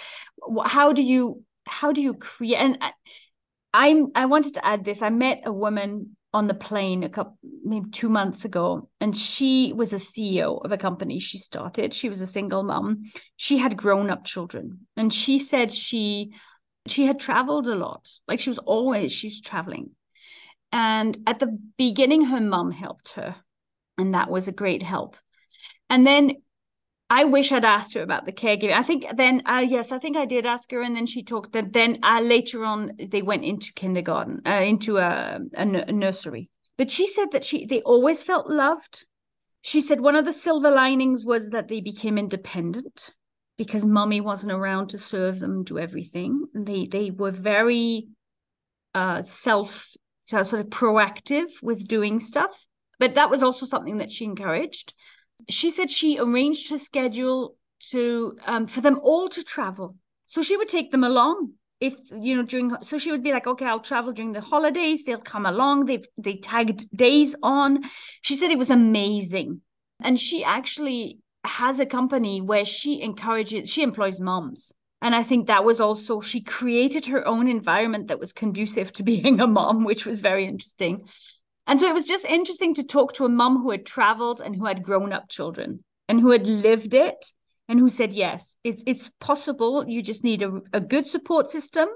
how 0.65 0.93
do 0.93 1.03
you 1.03 1.43
how 1.67 1.93
do 1.93 2.03
you 2.03 2.15
create 2.15 2.59
and 2.59 2.79
i'm 3.73 4.09
i 4.15 4.27
wanted 4.27 4.55
to 4.55 4.67
add 4.67 4.85
this. 4.85 5.01
I 5.01 5.11
met 5.11 5.43
a 5.47 5.53
woman 5.53 6.17
on 6.35 6.49
the 6.49 6.55
plane 6.55 7.05
a 7.05 7.09
couple 7.09 7.39
maybe 7.65 7.89
two 7.91 8.11
months 8.11 8.45
ago 8.45 8.91
and 9.01 9.17
she 9.17 9.73
was 9.73 9.93
a 9.93 9.97
ceo 9.97 10.63
of 10.65 10.73
a 10.73 10.77
company 10.77 11.19
she 11.19 11.39
started. 11.39 11.95
She 11.95 12.09
was 12.11 12.21
a 12.21 12.27
single 12.27 12.63
mom. 12.63 13.05
She 13.37 13.57
had 13.57 13.77
grown 13.77 14.11
up 14.11 14.25
children 14.25 14.87
and 14.97 15.13
she 15.13 15.39
said 15.39 15.73
she 15.73 16.33
she 16.89 17.07
had 17.07 17.19
traveled 17.21 17.69
a 17.69 17.75
lot. 17.75 18.09
Like 18.29 18.41
she 18.41 18.51
was 18.51 18.59
always 18.59 19.13
she's 19.13 19.41
traveling. 19.41 19.91
And 20.73 21.17
at 21.27 21.39
the 21.39 21.59
beginning 21.79 22.23
her 22.23 22.41
mom 22.41 22.73
helped 22.73 23.13
her 23.13 23.37
and 23.99 24.15
that 24.15 24.31
was 24.31 24.49
a 24.49 24.53
great 24.53 24.83
help 24.83 25.17
and 25.89 26.07
then 26.07 26.33
I 27.09 27.25
wish 27.25 27.53
I'd 27.53 27.65
asked 27.65 27.95
her 27.95 28.03
about 28.03 28.25
the 28.25 28.33
caregiving. 28.33 28.73
I 28.73 28.83
think 28.83 29.07
then, 29.17 29.43
uh, 29.47 29.65
yes, 29.67 29.93
I 29.93 29.99
think 30.01 30.17
I 30.17 30.25
did 30.25 30.45
ask 30.45 30.69
her, 30.73 30.83
and 30.83 30.97
then 30.97 31.07
she 31.07 31.23
talked 31.23 31.53
that 31.53 31.73
then 31.73 32.01
uh, 32.03 32.21
later 32.21 32.65
on 32.65 32.93
they 32.99 33.23
went 33.23 33.45
into 33.45 33.73
kindergarten, 33.75 34.43
uh, 34.45 34.63
into 34.63 34.99
a, 34.99 35.39
nursery. 35.57 36.51
But 36.77 36.91
she 36.91 37.07
said 37.07 37.31
that 37.31 37.45
she 37.45 37.65
they 37.67 37.81
always 37.83 38.25
felt 38.25 38.49
loved. 38.49 39.07
She 39.63 39.81
said 39.81 40.01
one 40.01 40.17
of 40.17 40.25
the 40.25 40.33
silver 40.33 40.71
linings 40.71 41.25
was 41.25 41.51
that 41.51 41.69
they 41.69 41.81
became 41.81 42.19
independent 42.19 43.15
because 43.57 43.87
mommy 43.87 44.21
wasn't 44.21 44.53
around 44.53 44.89
to 44.89 44.99
serve 44.99 45.39
them, 45.39 45.63
do 45.63 45.79
everything. 45.79 46.47
They 46.55 46.87
they 46.87 47.13
were 47.13 47.31
very 47.31 48.09
uh, 48.95 49.23
self 49.23 49.93
sort 50.25 50.53
of 50.53 50.67
proactive 50.67 51.51
with 51.63 51.87
doing 51.87 52.19
stuff. 52.19 52.67
But 52.99 53.15
that 53.15 53.31
was 53.31 53.43
also 53.43 53.67
something 53.67 53.99
that 53.99 54.11
she 54.11 54.25
encouraged. 54.25 54.95
She 55.51 55.71
said 55.71 55.91
she 55.91 56.19
arranged 56.19 56.71
her 56.71 56.79
schedule 56.79 57.57
to 57.91 58.37
um, 58.47 58.67
for 58.67 58.81
them 58.81 59.01
all 59.03 59.29
to 59.29 59.43
travel. 59.43 59.97
So 60.27 60.43
she 60.43 60.57
would 60.57 60.69
take 60.69 60.91
them 60.91 61.05
along 61.05 61.53
if 61.79 61.95
you 62.11 62.35
know 62.37 62.43
during 62.43 62.75
so 62.81 62.97
she 62.97 63.11
would 63.11 63.23
be 63.23 63.33
like 63.33 63.47
okay 63.47 63.67
i'll 63.67 63.81
travel 63.81 64.13
during 64.13 64.33
the 64.33 64.41
holidays. 64.41 65.05
They'll 65.05 65.19
come 65.21 65.47
along. 65.47 65.87
They 65.87 66.03
they 66.17 66.37
tagged 66.37 66.91
days 66.97 67.37
on. 67.43 67.85
She 68.23 68.35
said 68.35 68.51
it 68.51 68.59
was 68.59 68.71
amazing. 68.71 69.61
And 70.01 70.19
she 70.19 70.45
actually 70.45 71.19
has 71.45 71.81
a 71.81 71.87
company 71.87 72.41
where 72.41 72.65
she 72.65 73.03
encourages 73.03 73.71
she 73.71 73.83
employs 73.83 74.21
moms. 74.21 74.73
And 75.03 75.15
i 75.15 75.23
think 75.23 75.47
that 75.47 75.65
was 75.65 75.81
also 75.81 76.21
she 76.21 76.41
created 76.41 77.07
her 77.07 77.27
own 77.27 77.47
environment 77.49 78.09
that 78.09 78.19
was 78.19 78.33
conducive 78.33 78.91
to 78.93 79.03
being 79.13 79.41
a 79.41 79.47
mom 79.47 79.85
which 79.85 80.07
was 80.07 80.21
very 80.21 80.47
interesting 80.47 81.07
and 81.67 81.81
so 81.81 81.89
it 81.89 81.95
was 81.95 82.05
just 82.05 82.25
interesting 82.25 82.75
to 82.75 82.85
talk 82.85 83.15
to 83.15 83.25
a 83.25 83.29
mum 83.29 83.63
who 83.63 83.71
had 83.71 83.85
traveled 83.85 84.41
and 84.41 84.55
who 84.55 84.67
had 84.67 84.83
grown 84.83 85.13
up 85.13 85.29
children 85.29 85.83
and 86.09 86.21
who 86.21 86.31
had 86.31 86.47
lived 86.47 86.95
it 86.95 87.33
and 87.69 87.81
who 87.81 87.89
said, 87.89 88.13
yes, 88.13 88.59
it's, 88.63 88.85
it's 88.87 89.11
possible. 89.21 89.89
You 89.89 90.03
just 90.03 90.23
need 90.23 90.43
a, 90.43 90.61
a 90.73 90.81
good 90.81 91.07
support 91.07 91.51
system. 91.51 91.89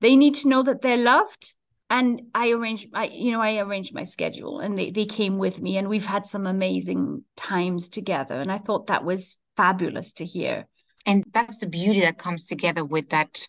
They 0.00 0.16
need 0.16 0.34
to 0.36 0.48
know 0.48 0.62
that 0.64 0.82
they're 0.82 0.96
loved. 0.96 1.54
And 1.90 2.22
I 2.34 2.50
arranged, 2.50 2.88
I, 2.92 3.04
you 3.06 3.30
know, 3.30 3.40
I 3.40 3.58
arranged 3.58 3.94
my 3.94 4.02
schedule 4.02 4.58
and 4.58 4.76
they, 4.76 4.90
they 4.90 5.04
came 5.04 5.38
with 5.38 5.60
me 5.60 5.76
and 5.76 5.88
we've 5.88 6.06
had 6.06 6.26
some 6.26 6.46
amazing 6.46 7.22
times 7.36 7.88
together. 7.88 8.40
And 8.40 8.50
I 8.50 8.58
thought 8.58 8.88
that 8.88 9.04
was 9.04 9.38
fabulous 9.56 10.14
to 10.14 10.24
hear. 10.24 10.66
And 11.06 11.22
that's 11.32 11.58
the 11.58 11.68
beauty 11.68 12.00
that 12.00 12.18
comes 12.18 12.46
together 12.46 12.84
with 12.84 13.10
that 13.10 13.46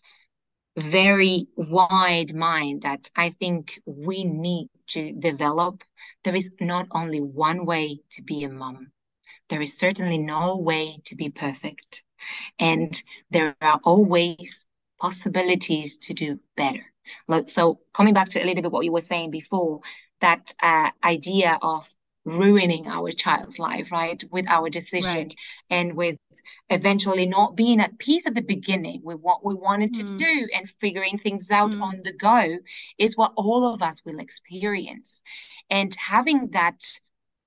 very 0.76 1.48
wide 1.56 2.34
mind 2.34 2.82
that 2.82 3.10
I 3.16 3.30
think 3.30 3.80
we 3.86 4.24
need 4.24 4.68
to 4.88 5.12
develop. 5.12 5.84
There 6.24 6.34
is 6.34 6.52
not 6.60 6.86
only 6.90 7.20
one 7.20 7.66
way 7.66 8.00
to 8.12 8.22
be 8.22 8.44
a 8.44 8.48
mom. 8.48 8.92
There 9.48 9.60
is 9.60 9.78
certainly 9.78 10.18
no 10.18 10.56
way 10.56 11.00
to 11.04 11.14
be 11.14 11.30
perfect. 11.30 12.02
And 12.58 13.00
there 13.30 13.56
are 13.60 13.80
always 13.84 14.66
possibilities 14.98 15.98
to 15.98 16.14
do 16.14 16.40
better. 16.56 16.84
So 17.46 17.80
coming 17.94 18.14
back 18.14 18.30
to 18.30 18.42
a 18.42 18.46
little 18.46 18.62
bit 18.62 18.72
what 18.72 18.84
you 18.84 18.92
were 18.92 19.00
saying 19.00 19.30
before, 19.30 19.80
that 20.20 20.54
uh, 20.60 20.90
idea 21.04 21.58
of 21.62 21.88
ruining 22.26 22.88
our 22.88 23.12
child's 23.12 23.58
life, 23.58 23.92
right? 23.92 24.22
With 24.30 24.46
our 24.48 24.68
decision 24.68 25.14
right. 25.14 25.34
and 25.70 25.94
with 25.94 26.18
eventually 26.68 27.26
not 27.26 27.56
being 27.56 27.80
at 27.80 27.98
peace 27.98 28.26
at 28.26 28.34
the 28.34 28.42
beginning 28.42 29.00
with 29.04 29.20
what 29.20 29.44
we 29.44 29.54
wanted 29.54 29.94
mm. 29.94 30.06
to 30.06 30.16
do 30.16 30.48
and 30.52 30.68
figuring 30.80 31.18
things 31.18 31.50
out 31.50 31.70
mm. 31.70 31.80
on 31.80 32.02
the 32.02 32.12
go 32.12 32.58
is 32.98 33.16
what 33.16 33.32
all 33.36 33.72
of 33.72 33.80
us 33.80 34.04
will 34.04 34.18
experience. 34.18 35.22
And 35.70 35.94
having 35.94 36.50
that 36.50 36.82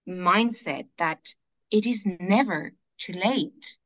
mindset 0.07 0.87
that 0.97 1.33
it 1.69 1.85
is 1.85 2.05
never 2.19 2.71
too 2.97 3.13
late. 3.13 3.77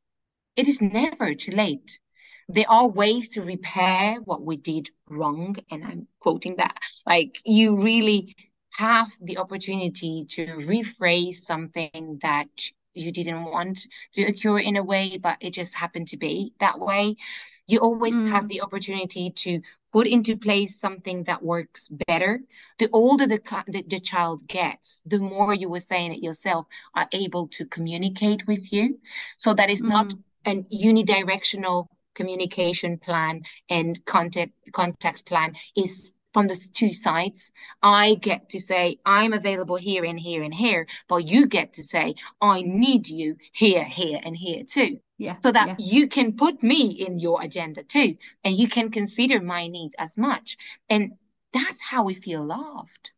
It 0.56 0.68
is 0.68 0.80
never 0.80 1.34
too 1.34 1.52
late. 1.52 2.00
There 2.50 2.70
are 2.70 2.88
ways 2.88 3.30
to 3.30 3.42
repair 3.42 4.18
what 4.24 4.44
we 4.44 4.58
did 4.58 4.90
wrong. 5.10 5.56
And 5.72 5.84
I'm 5.84 6.08
quoting 6.20 6.58
that. 6.58 6.78
Like, 7.06 7.40
you 7.46 7.82
really 7.82 8.36
have 8.78 9.12
the 9.22 9.38
opportunity 9.38 10.26
to 10.30 10.46
rephrase 10.46 11.36
something 11.36 12.20
that 12.22 12.50
you 12.94 13.12
didn't 13.12 13.44
want 13.46 13.88
to 14.14 14.24
occur 14.24 14.60
in 14.60 14.78
a 14.78 14.84
way, 14.84 15.18
but 15.18 15.38
it 15.42 15.52
just 15.52 15.74
happened 15.74 16.08
to 16.10 16.18
be 16.18 16.54
that 16.60 16.80
way. 16.80 17.16
You 17.68 17.80
always 17.80 18.18
mm. 18.18 18.30
have 18.30 18.48
the 18.48 18.62
opportunity 18.62 19.32
to 19.32 19.62
put 19.92 20.08
into 20.08 20.36
place 20.36 20.80
something 20.80 21.24
that 21.24 21.44
works 21.44 21.88
better. 22.08 22.42
The 22.80 22.90
older 22.92 23.28
the, 23.28 23.40
the, 23.68 23.84
the, 23.84 24.00
child 24.00 24.48
gets, 24.48 25.02
the 25.06 25.20
more 25.20 25.54
you 25.54 25.70
were 25.70 25.80
saying 25.80 26.14
it 26.14 26.24
yourself, 26.24 26.66
are 26.96 27.08
able 27.14 27.48
to 27.50 27.66
communicate 27.66 28.46
with 28.48 28.74
you. 28.74 29.00
So 29.38 29.54
that 29.54 29.70
is 29.70 29.84
mm. 29.84 29.90
not 29.90 30.14
an 30.46 30.66
unidirectional 30.74 31.88
communication 32.16 32.98
plan 32.98 33.42
and 33.70 34.04
contact 34.06 34.52
contact 34.72 35.26
plan 35.26 35.56
is 35.76 36.14
from 36.34 36.48
the 36.48 36.56
two 36.74 36.92
sides. 36.92 37.52
I 37.82 38.16
get 38.16 38.50
to 38.50 38.60
say, 38.60 39.00
I'm 39.06 39.34
available 39.34 39.76
here 39.76 40.04
and 40.04 40.20
here 40.20 40.44
and 40.44 40.54
here, 40.54 40.88
but 41.08 41.28
you 41.28 41.48
get 41.48 41.74
to 41.74 41.84
say, 41.84 42.16
I 42.42 42.64
need 42.64 43.08
you 43.08 43.38
here, 43.52 43.84
here, 43.84 44.20
and 44.24 44.36
here 44.36 44.64
too. 44.64 45.00
Yeah. 45.18 45.38
So 45.42 45.52
that 45.52 45.68
yeah. 45.68 45.76
you 45.80 46.08
can 46.08 46.34
put 46.34 46.64
me 46.64 46.88
in 46.90 47.20
your 47.20 47.42
agenda 47.42 47.84
too, 47.84 48.18
and 48.44 48.56
you 48.56 48.68
can 48.68 48.92
consider 48.92 49.40
my 49.40 49.68
needs 49.68 49.96
as 49.98 50.18
much. 50.18 50.58
And 50.90 51.14
that's 51.54 51.82
how 51.82 52.04
we 52.04 52.16
feel 52.16 52.44
loved. 52.44 53.12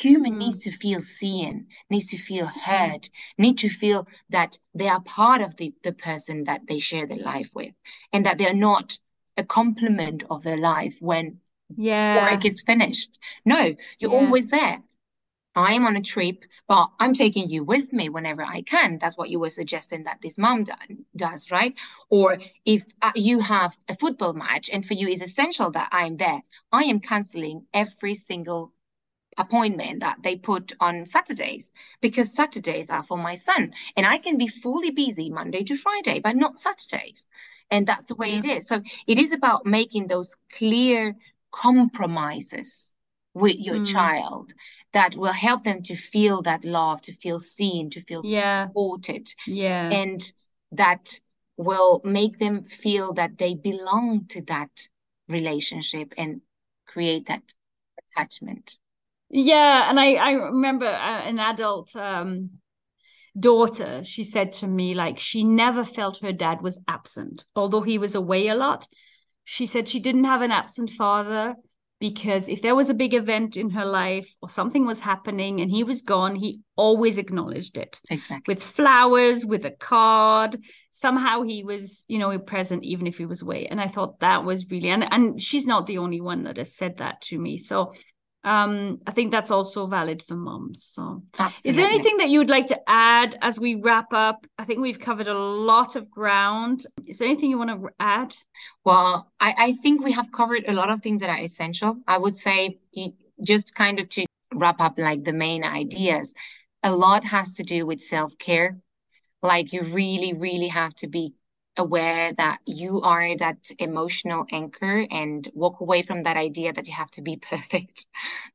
Human 0.00 0.34
mm. 0.34 0.38
needs 0.38 0.60
to 0.60 0.72
feel 0.72 1.00
seen, 1.00 1.66
needs 1.90 2.08
to 2.08 2.18
feel 2.18 2.46
heard, 2.46 3.08
need 3.36 3.58
to 3.58 3.68
feel 3.68 4.06
that 4.30 4.58
they 4.74 4.88
are 4.88 5.00
part 5.00 5.40
of 5.40 5.56
the, 5.56 5.74
the 5.82 5.92
person 5.92 6.44
that 6.44 6.62
they 6.68 6.78
share 6.78 7.06
their 7.06 7.18
life 7.18 7.50
with, 7.54 7.72
and 8.12 8.26
that 8.26 8.38
they're 8.38 8.54
not 8.54 8.98
a 9.36 9.44
complement 9.44 10.24
of 10.30 10.42
their 10.42 10.56
life 10.56 10.96
when 11.00 11.40
yeah 11.76 12.32
work 12.32 12.44
is 12.44 12.62
finished 12.62 13.18
no 13.44 13.74
you're 13.98 14.12
yeah. 14.12 14.18
always 14.18 14.48
there 14.48 14.82
I 15.56 15.74
am 15.74 15.86
on 15.86 15.96
a 15.96 16.02
trip, 16.02 16.44
but 16.66 16.90
I'm 16.98 17.14
taking 17.14 17.48
you 17.48 17.62
with 17.62 17.92
me 17.92 18.08
whenever 18.08 18.42
I 18.42 18.62
can. 18.62 18.98
That's 18.98 19.16
what 19.16 19.30
you 19.30 19.38
were 19.38 19.50
suggesting 19.50 20.04
that 20.04 20.18
this 20.20 20.36
mom 20.36 20.64
do, 20.64 20.72
does, 21.14 21.50
right? 21.50 21.74
Or 22.08 22.38
if 22.64 22.84
uh, 23.00 23.12
you 23.14 23.38
have 23.38 23.76
a 23.88 23.96
football 23.96 24.32
match 24.32 24.68
and 24.72 24.84
for 24.84 24.94
you 24.94 25.08
it's 25.08 25.22
essential 25.22 25.70
that 25.70 25.90
I'm 25.92 26.16
there, 26.16 26.42
I 26.72 26.84
am 26.84 27.00
canceling 27.00 27.66
every 27.72 28.14
single 28.14 28.72
appointment 29.36 30.00
that 30.00 30.22
they 30.22 30.36
put 30.36 30.72
on 30.80 31.06
Saturdays 31.06 31.72
because 32.00 32.34
Saturdays 32.34 32.90
are 32.90 33.02
for 33.02 33.18
my 33.18 33.34
son 33.34 33.74
and 33.96 34.06
I 34.06 34.18
can 34.18 34.38
be 34.38 34.48
fully 34.48 34.90
busy 34.90 35.30
Monday 35.30 35.64
to 35.64 35.76
Friday, 35.76 36.20
but 36.20 36.36
not 36.36 36.58
Saturdays. 36.58 37.28
And 37.70 37.86
that's 37.86 38.06
the 38.06 38.14
way 38.14 38.30
yeah. 38.30 38.38
it 38.38 38.44
is. 38.44 38.68
So 38.68 38.82
it 39.06 39.18
is 39.18 39.32
about 39.32 39.66
making 39.66 40.06
those 40.06 40.36
clear 40.52 41.16
compromises 41.54 42.94
with 43.32 43.56
your 43.58 43.76
mm. 43.76 43.86
child 43.86 44.52
that 44.92 45.16
will 45.16 45.32
help 45.32 45.64
them 45.64 45.82
to 45.82 45.94
feel 45.94 46.42
that 46.42 46.64
love, 46.64 47.00
to 47.02 47.12
feel 47.12 47.38
seen, 47.38 47.90
to 47.90 48.00
feel 48.00 48.22
yeah. 48.24 48.66
supported. 48.66 49.32
Yeah. 49.46 49.90
And 49.90 50.20
that 50.72 51.20
will 51.56 52.00
make 52.04 52.38
them 52.38 52.64
feel 52.64 53.12
that 53.14 53.38
they 53.38 53.54
belong 53.54 54.26
to 54.30 54.42
that 54.42 54.88
relationship 55.28 56.12
and 56.16 56.40
create 56.86 57.26
that 57.26 57.42
attachment. 57.98 58.78
Yeah, 59.30 59.88
and 59.88 59.98
I 59.98 60.14
I 60.14 60.30
remember 60.32 60.86
uh, 60.86 61.22
an 61.22 61.38
adult 61.38 61.94
um 61.96 62.50
daughter 63.38 64.04
she 64.04 64.22
said 64.22 64.52
to 64.52 64.66
me 64.66 64.94
like 64.94 65.18
she 65.18 65.42
never 65.42 65.84
felt 65.84 66.20
her 66.20 66.32
dad 66.32 66.62
was 66.62 66.78
absent 66.86 67.44
although 67.56 67.80
he 67.80 67.98
was 67.98 68.14
away 68.14 68.46
a 68.46 68.54
lot 68.54 68.86
she 69.44 69.66
said 69.66 69.88
she 69.88 70.00
didn't 70.00 70.24
have 70.24 70.42
an 70.42 70.50
absent 70.50 70.90
father 70.90 71.54
because 72.00 72.48
if 72.48 72.60
there 72.60 72.74
was 72.74 72.90
a 72.90 72.94
big 72.94 73.14
event 73.14 73.56
in 73.56 73.70
her 73.70 73.86
life 73.86 74.28
or 74.42 74.48
something 74.48 74.84
was 74.84 75.00
happening 75.00 75.60
and 75.60 75.70
he 75.70 75.84
was 75.84 76.02
gone, 76.02 76.34
he 76.34 76.60
always 76.76 77.18
acknowledged 77.18 77.78
it. 77.78 78.00
Exactly. 78.10 78.54
With 78.54 78.62
flowers, 78.62 79.46
with 79.46 79.64
a 79.64 79.70
card. 79.70 80.58
Somehow 80.90 81.42
he 81.42 81.64
was, 81.64 82.04
you 82.08 82.18
know, 82.18 82.38
present 82.38 82.84
even 82.84 83.06
if 83.06 83.16
he 83.16 83.26
was 83.26 83.42
away. 83.42 83.66
And 83.66 83.80
I 83.80 83.88
thought 83.88 84.20
that 84.20 84.44
was 84.44 84.70
really 84.70 84.90
and 84.90 85.06
and 85.10 85.40
she's 85.40 85.66
not 85.66 85.86
the 85.86 85.98
only 85.98 86.20
one 86.20 86.44
that 86.44 86.56
has 86.56 86.76
said 86.76 86.98
that 86.98 87.22
to 87.22 87.38
me. 87.38 87.58
So 87.58 87.94
um, 88.44 89.00
I 89.06 89.10
think 89.12 89.32
that's 89.32 89.50
also 89.50 89.86
valid 89.86 90.22
for 90.22 90.34
moms. 90.34 90.84
So, 90.84 91.22
Absolutely. 91.38 91.70
is 91.70 91.76
there 91.76 91.86
anything 91.86 92.18
that 92.18 92.28
you 92.28 92.38
would 92.38 92.50
like 92.50 92.66
to 92.66 92.80
add 92.86 93.38
as 93.40 93.58
we 93.58 93.74
wrap 93.74 94.12
up? 94.12 94.46
I 94.58 94.64
think 94.64 94.80
we've 94.80 95.00
covered 95.00 95.28
a 95.28 95.38
lot 95.38 95.96
of 95.96 96.10
ground. 96.10 96.86
Is 97.06 97.18
there 97.18 97.28
anything 97.28 97.50
you 97.50 97.58
want 97.58 97.70
to 97.70 97.88
add? 97.98 98.36
Well, 98.84 99.32
I, 99.40 99.54
I 99.56 99.72
think 99.72 100.04
we 100.04 100.12
have 100.12 100.30
covered 100.30 100.64
a 100.68 100.74
lot 100.74 100.90
of 100.90 101.00
things 101.00 101.22
that 101.22 101.30
are 101.30 101.40
essential. 101.40 101.96
I 102.06 102.18
would 102.18 102.36
say 102.36 102.78
just 103.42 103.74
kind 103.74 103.98
of 103.98 104.08
to 104.10 104.26
wrap 104.52 104.80
up 104.80 104.98
like 104.98 105.24
the 105.24 105.32
main 105.32 105.64
ideas, 105.64 106.34
a 106.82 106.94
lot 106.94 107.24
has 107.24 107.54
to 107.54 107.62
do 107.62 107.86
with 107.86 108.00
self 108.00 108.36
care. 108.36 108.78
Like 109.42 109.72
you 109.72 109.82
really, 109.82 110.34
really 110.34 110.68
have 110.68 110.94
to 110.96 111.06
be 111.06 111.34
aware 111.76 112.32
that 112.34 112.58
you 112.66 113.00
are 113.02 113.36
that 113.36 113.70
emotional 113.78 114.46
anchor 114.52 115.06
and 115.10 115.48
walk 115.54 115.80
away 115.80 116.02
from 116.02 116.22
that 116.24 116.36
idea 116.36 116.72
that 116.72 116.86
you 116.86 116.94
have 116.94 117.10
to 117.12 117.22
be 117.22 117.36
perfect. 117.50 118.06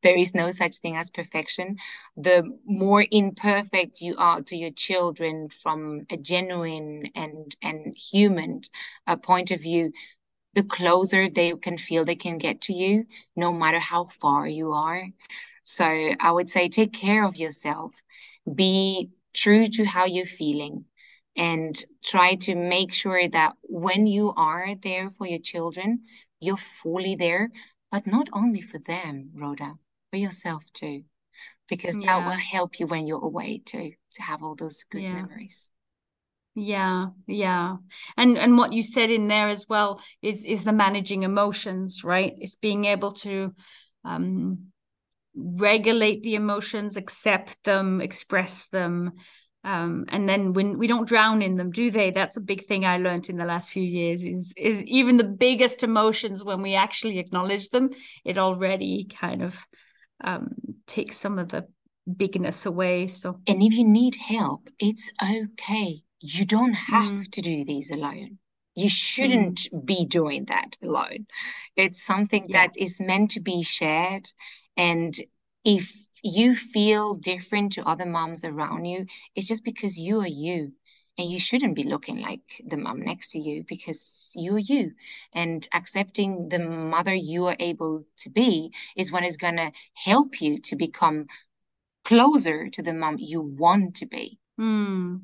there 0.04 0.18
is 0.18 0.34
no 0.36 0.52
such 0.52 0.78
thing 0.78 0.96
as 0.96 1.10
perfection. 1.10 1.78
The 2.18 2.44
more 2.66 3.06
imperfect 3.12 4.02
you 4.02 4.16
are 4.18 4.42
to 4.44 4.56
your 4.56 4.72
children 4.72 5.50
from 5.50 6.06
a 6.10 6.18
genuine 6.18 7.10
and 7.16 7.56
and 7.62 7.98
human 7.98 8.62
uh, 9.08 9.18
point 9.18 9.52
of 9.52 9.62
view, 9.62 9.92
the 10.54 10.64
closer 10.64 11.30
they 11.30 11.54
can 11.56 11.78
feel 11.78 12.06
they 12.06 12.16
can 12.16 12.38
get 12.38 12.62
to 12.62 12.74
you, 12.74 13.06
no 13.36 13.54
matter 13.54 13.80
how 13.80 14.06
far 14.06 14.48
you 14.48 14.74
are. 14.74 15.04
So 15.64 15.86
I 16.20 16.32
would 16.32 16.50
say 16.50 16.70
take 16.70 16.94
care 16.94 17.24
of 17.26 17.36
yourself. 17.38 18.04
Be 18.54 19.12
true 19.34 19.68
to 19.68 19.86
how 19.86 20.06
you're 20.06 20.26
feeling 20.26 20.86
and 21.40 21.86
try 22.04 22.36
to 22.36 22.54
make 22.54 22.94
sure 22.94 23.28
that 23.30 23.54
when 23.64 24.06
you 24.08 24.34
are 24.36 24.76
there 24.76 25.10
for 25.12 25.26
your 25.26 25.40
children, 25.40 26.04
you're 26.42 26.58
fully 26.58 27.16
there, 27.16 27.50
but 27.92 28.06
not 28.06 28.28
only 28.34 28.60
for 28.60 28.78
them, 28.80 29.32
Rhoda, 29.34 29.74
for 30.12 30.18
yourself 30.18 30.66
too, 30.74 31.04
because 31.70 31.98
yeah. 31.98 32.20
that 32.20 32.26
will 32.26 32.34
help 32.38 32.80
you 32.80 32.88
when 32.88 33.08
you're 33.08 33.24
away 33.24 33.62
too, 33.66 33.94
to 34.16 34.22
have 34.22 34.44
all 34.44 34.56
those 34.56 34.84
good 34.84 35.02
yeah. 35.02 35.14
memories. 35.14 35.70
Yeah, 36.56 37.08
yeah. 37.26 37.78
And 38.18 38.38
and 38.38 38.58
what 38.58 38.74
you 38.74 38.84
said 38.84 39.10
in 39.10 39.30
there 39.30 39.48
as 39.48 39.66
well 39.70 40.02
is 40.22 40.44
is 40.44 40.66
the 40.66 40.74
managing 40.74 41.24
emotions, 41.24 42.04
right? 42.04 42.34
It's 42.38 42.56
being 42.56 42.84
able 42.84 43.14
to 43.24 43.54
um 44.04 44.72
regulate 45.36 46.24
the 46.24 46.36
emotions, 46.36 46.98
accept 46.98 47.64
them, 47.64 48.02
express 48.02 48.68
them, 48.68 49.14
um, 49.64 50.06
and 50.10 50.28
then 50.28 50.54
when 50.54 50.78
we 50.78 50.88
don't 50.88 51.08
drown 51.08 51.42
in 51.42 51.56
them 51.58 51.72
do 51.72 51.92
they 51.92 52.12
that's 52.12 52.38
a 52.38 52.42
big 52.42 52.66
thing 52.66 52.86
i 52.86 52.98
learned 52.98 53.30
in 53.30 53.38
the 53.38 53.46
last 53.46 53.72
few 53.72 53.84
years 53.84 54.24
is 54.24 54.54
is 54.58 54.82
even 54.84 55.18
the 55.18 55.24
biggest 55.24 55.84
emotions 55.84 56.44
when 56.44 56.62
we 56.62 56.76
actually 56.76 57.20
acknowledge 57.20 57.70
them 57.70 57.90
it 58.26 58.38
already 58.38 59.06
kind 59.06 59.42
of 59.42 59.58
um, 60.22 60.50
takes 60.86 61.18
some 61.18 61.40
of 61.40 61.50
the 61.50 61.66
bigness 62.18 62.66
away 62.66 63.08
so 63.08 63.40
and 63.48 63.62
if 63.62 63.74
you 63.74 63.88
need 63.88 64.16
help 64.16 64.68
it's 64.80 65.12
okay 65.22 66.02
you 66.22 66.46
don't 66.46 66.74
have 66.74 67.12
mm. 67.12 67.32
to 67.32 67.42
do 67.42 67.64
these 67.66 67.92
alone 67.92 68.38
you 68.76 68.90
shouldn't 68.90 69.68
mm. 69.72 69.86
be 69.86 70.06
doing 70.06 70.46
that 70.46 70.76
alone 70.82 71.26
it's 71.76 72.04
something 72.04 72.46
yeah. 72.48 72.68
that 72.68 72.74
is 72.78 73.00
meant 73.00 73.32
to 73.32 73.40
be 73.40 73.62
shared 73.62 74.30
and 74.76 75.16
if 75.64 76.09
you 76.24 76.56
feel 76.56 77.14
different 77.16 77.74
to 77.74 77.88
other 77.88 78.06
moms 78.06 78.44
around 78.44 78.86
you, 78.86 79.06
it's 79.36 79.48
just 79.48 79.64
because 79.64 79.98
you 79.98 80.22
are 80.22 80.28
you. 80.28 80.74
And 81.18 81.30
you 81.30 81.40
shouldn't 81.40 81.76
be 81.76 81.84
looking 81.84 82.22
like 82.22 82.62
the 82.66 82.78
mom 82.78 83.02
next 83.02 83.32
to 83.32 83.40
you 83.40 83.66
because 83.68 84.32
you 84.36 84.56
are 84.56 84.60
you. 84.60 84.94
And 85.34 85.68
accepting 85.74 86.48
the 86.48 86.60
mother 86.60 87.14
you 87.14 87.48
are 87.48 87.58
able 87.60 88.06
to 88.20 88.30
be 88.30 88.74
is 88.96 89.12
what 89.12 89.26
is 89.26 89.36
going 89.36 89.58
to 89.58 89.72
help 89.96 90.42
you 90.42 90.62
to 90.62 90.78
become 90.78 91.26
closer 92.06 92.70
to 92.70 92.82
the 92.82 92.94
mom 92.94 93.18
you 93.20 93.42
want 93.42 93.98
to 93.98 94.06
be. 94.06 94.40
Hmm. 94.58 95.18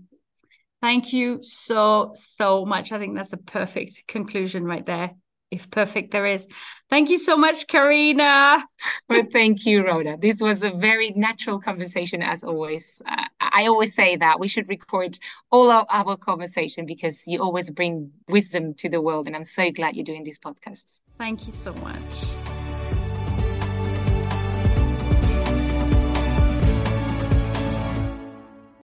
Thank 0.82 1.14
you 1.14 1.40
so, 1.44 2.12
so 2.14 2.66
much. 2.66 2.92
I 2.92 3.00
think 3.00 3.16
that's 3.16 3.34
a 3.34 3.38
perfect 3.38 4.06
conclusion 4.08 4.66
right 4.66 4.86
there 4.86 5.16
if 5.52 5.70
perfect 5.72 6.12
there 6.12 6.26
is. 6.26 6.48
Thank 6.90 7.10
you 7.10 7.18
so 7.18 7.38
much, 7.38 7.68
Karina. 7.68 8.64
well, 9.10 9.24
thank 9.32 9.66
you, 9.66 9.86
Rhoda. 9.86 10.18
This 10.18 10.42
was 10.42 10.64
a 10.64 10.72
very 10.72 11.12
natural 11.12 11.60
conversation, 11.60 12.22
as 12.22 12.44
always. 12.44 13.02
Uh, 13.06 13.26
I 13.40 13.68
always 13.68 13.96
say 13.96 14.18
that 14.18 14.40
we 14.40 14.48
should 14.48 14.68
record 14.70 15.18
all 15.52 15.72
of 15.72 15.86
our 15.90 16.18
conversation 16.18 16.86
because 16.86 17.28
you 17.28 17.42
always 17.42 17.70
bring 17.70 18.12
wisdom 18.28 18.74
to 18.76 18.90
the 18.90 19.02
world, 19.02 19.28
and 19.28 19.36
I'm 19.36 19.44
so 19.44 19.72
glad 19.72 19.96
you're 19.96 20.06
doing 20.06 20.24
these 20.24 20.40
podcasts. 20.40 21.02
Thank 21.18 21.48
you 21.48 21.54
so 21.54 21.74
much. 21.76 22.45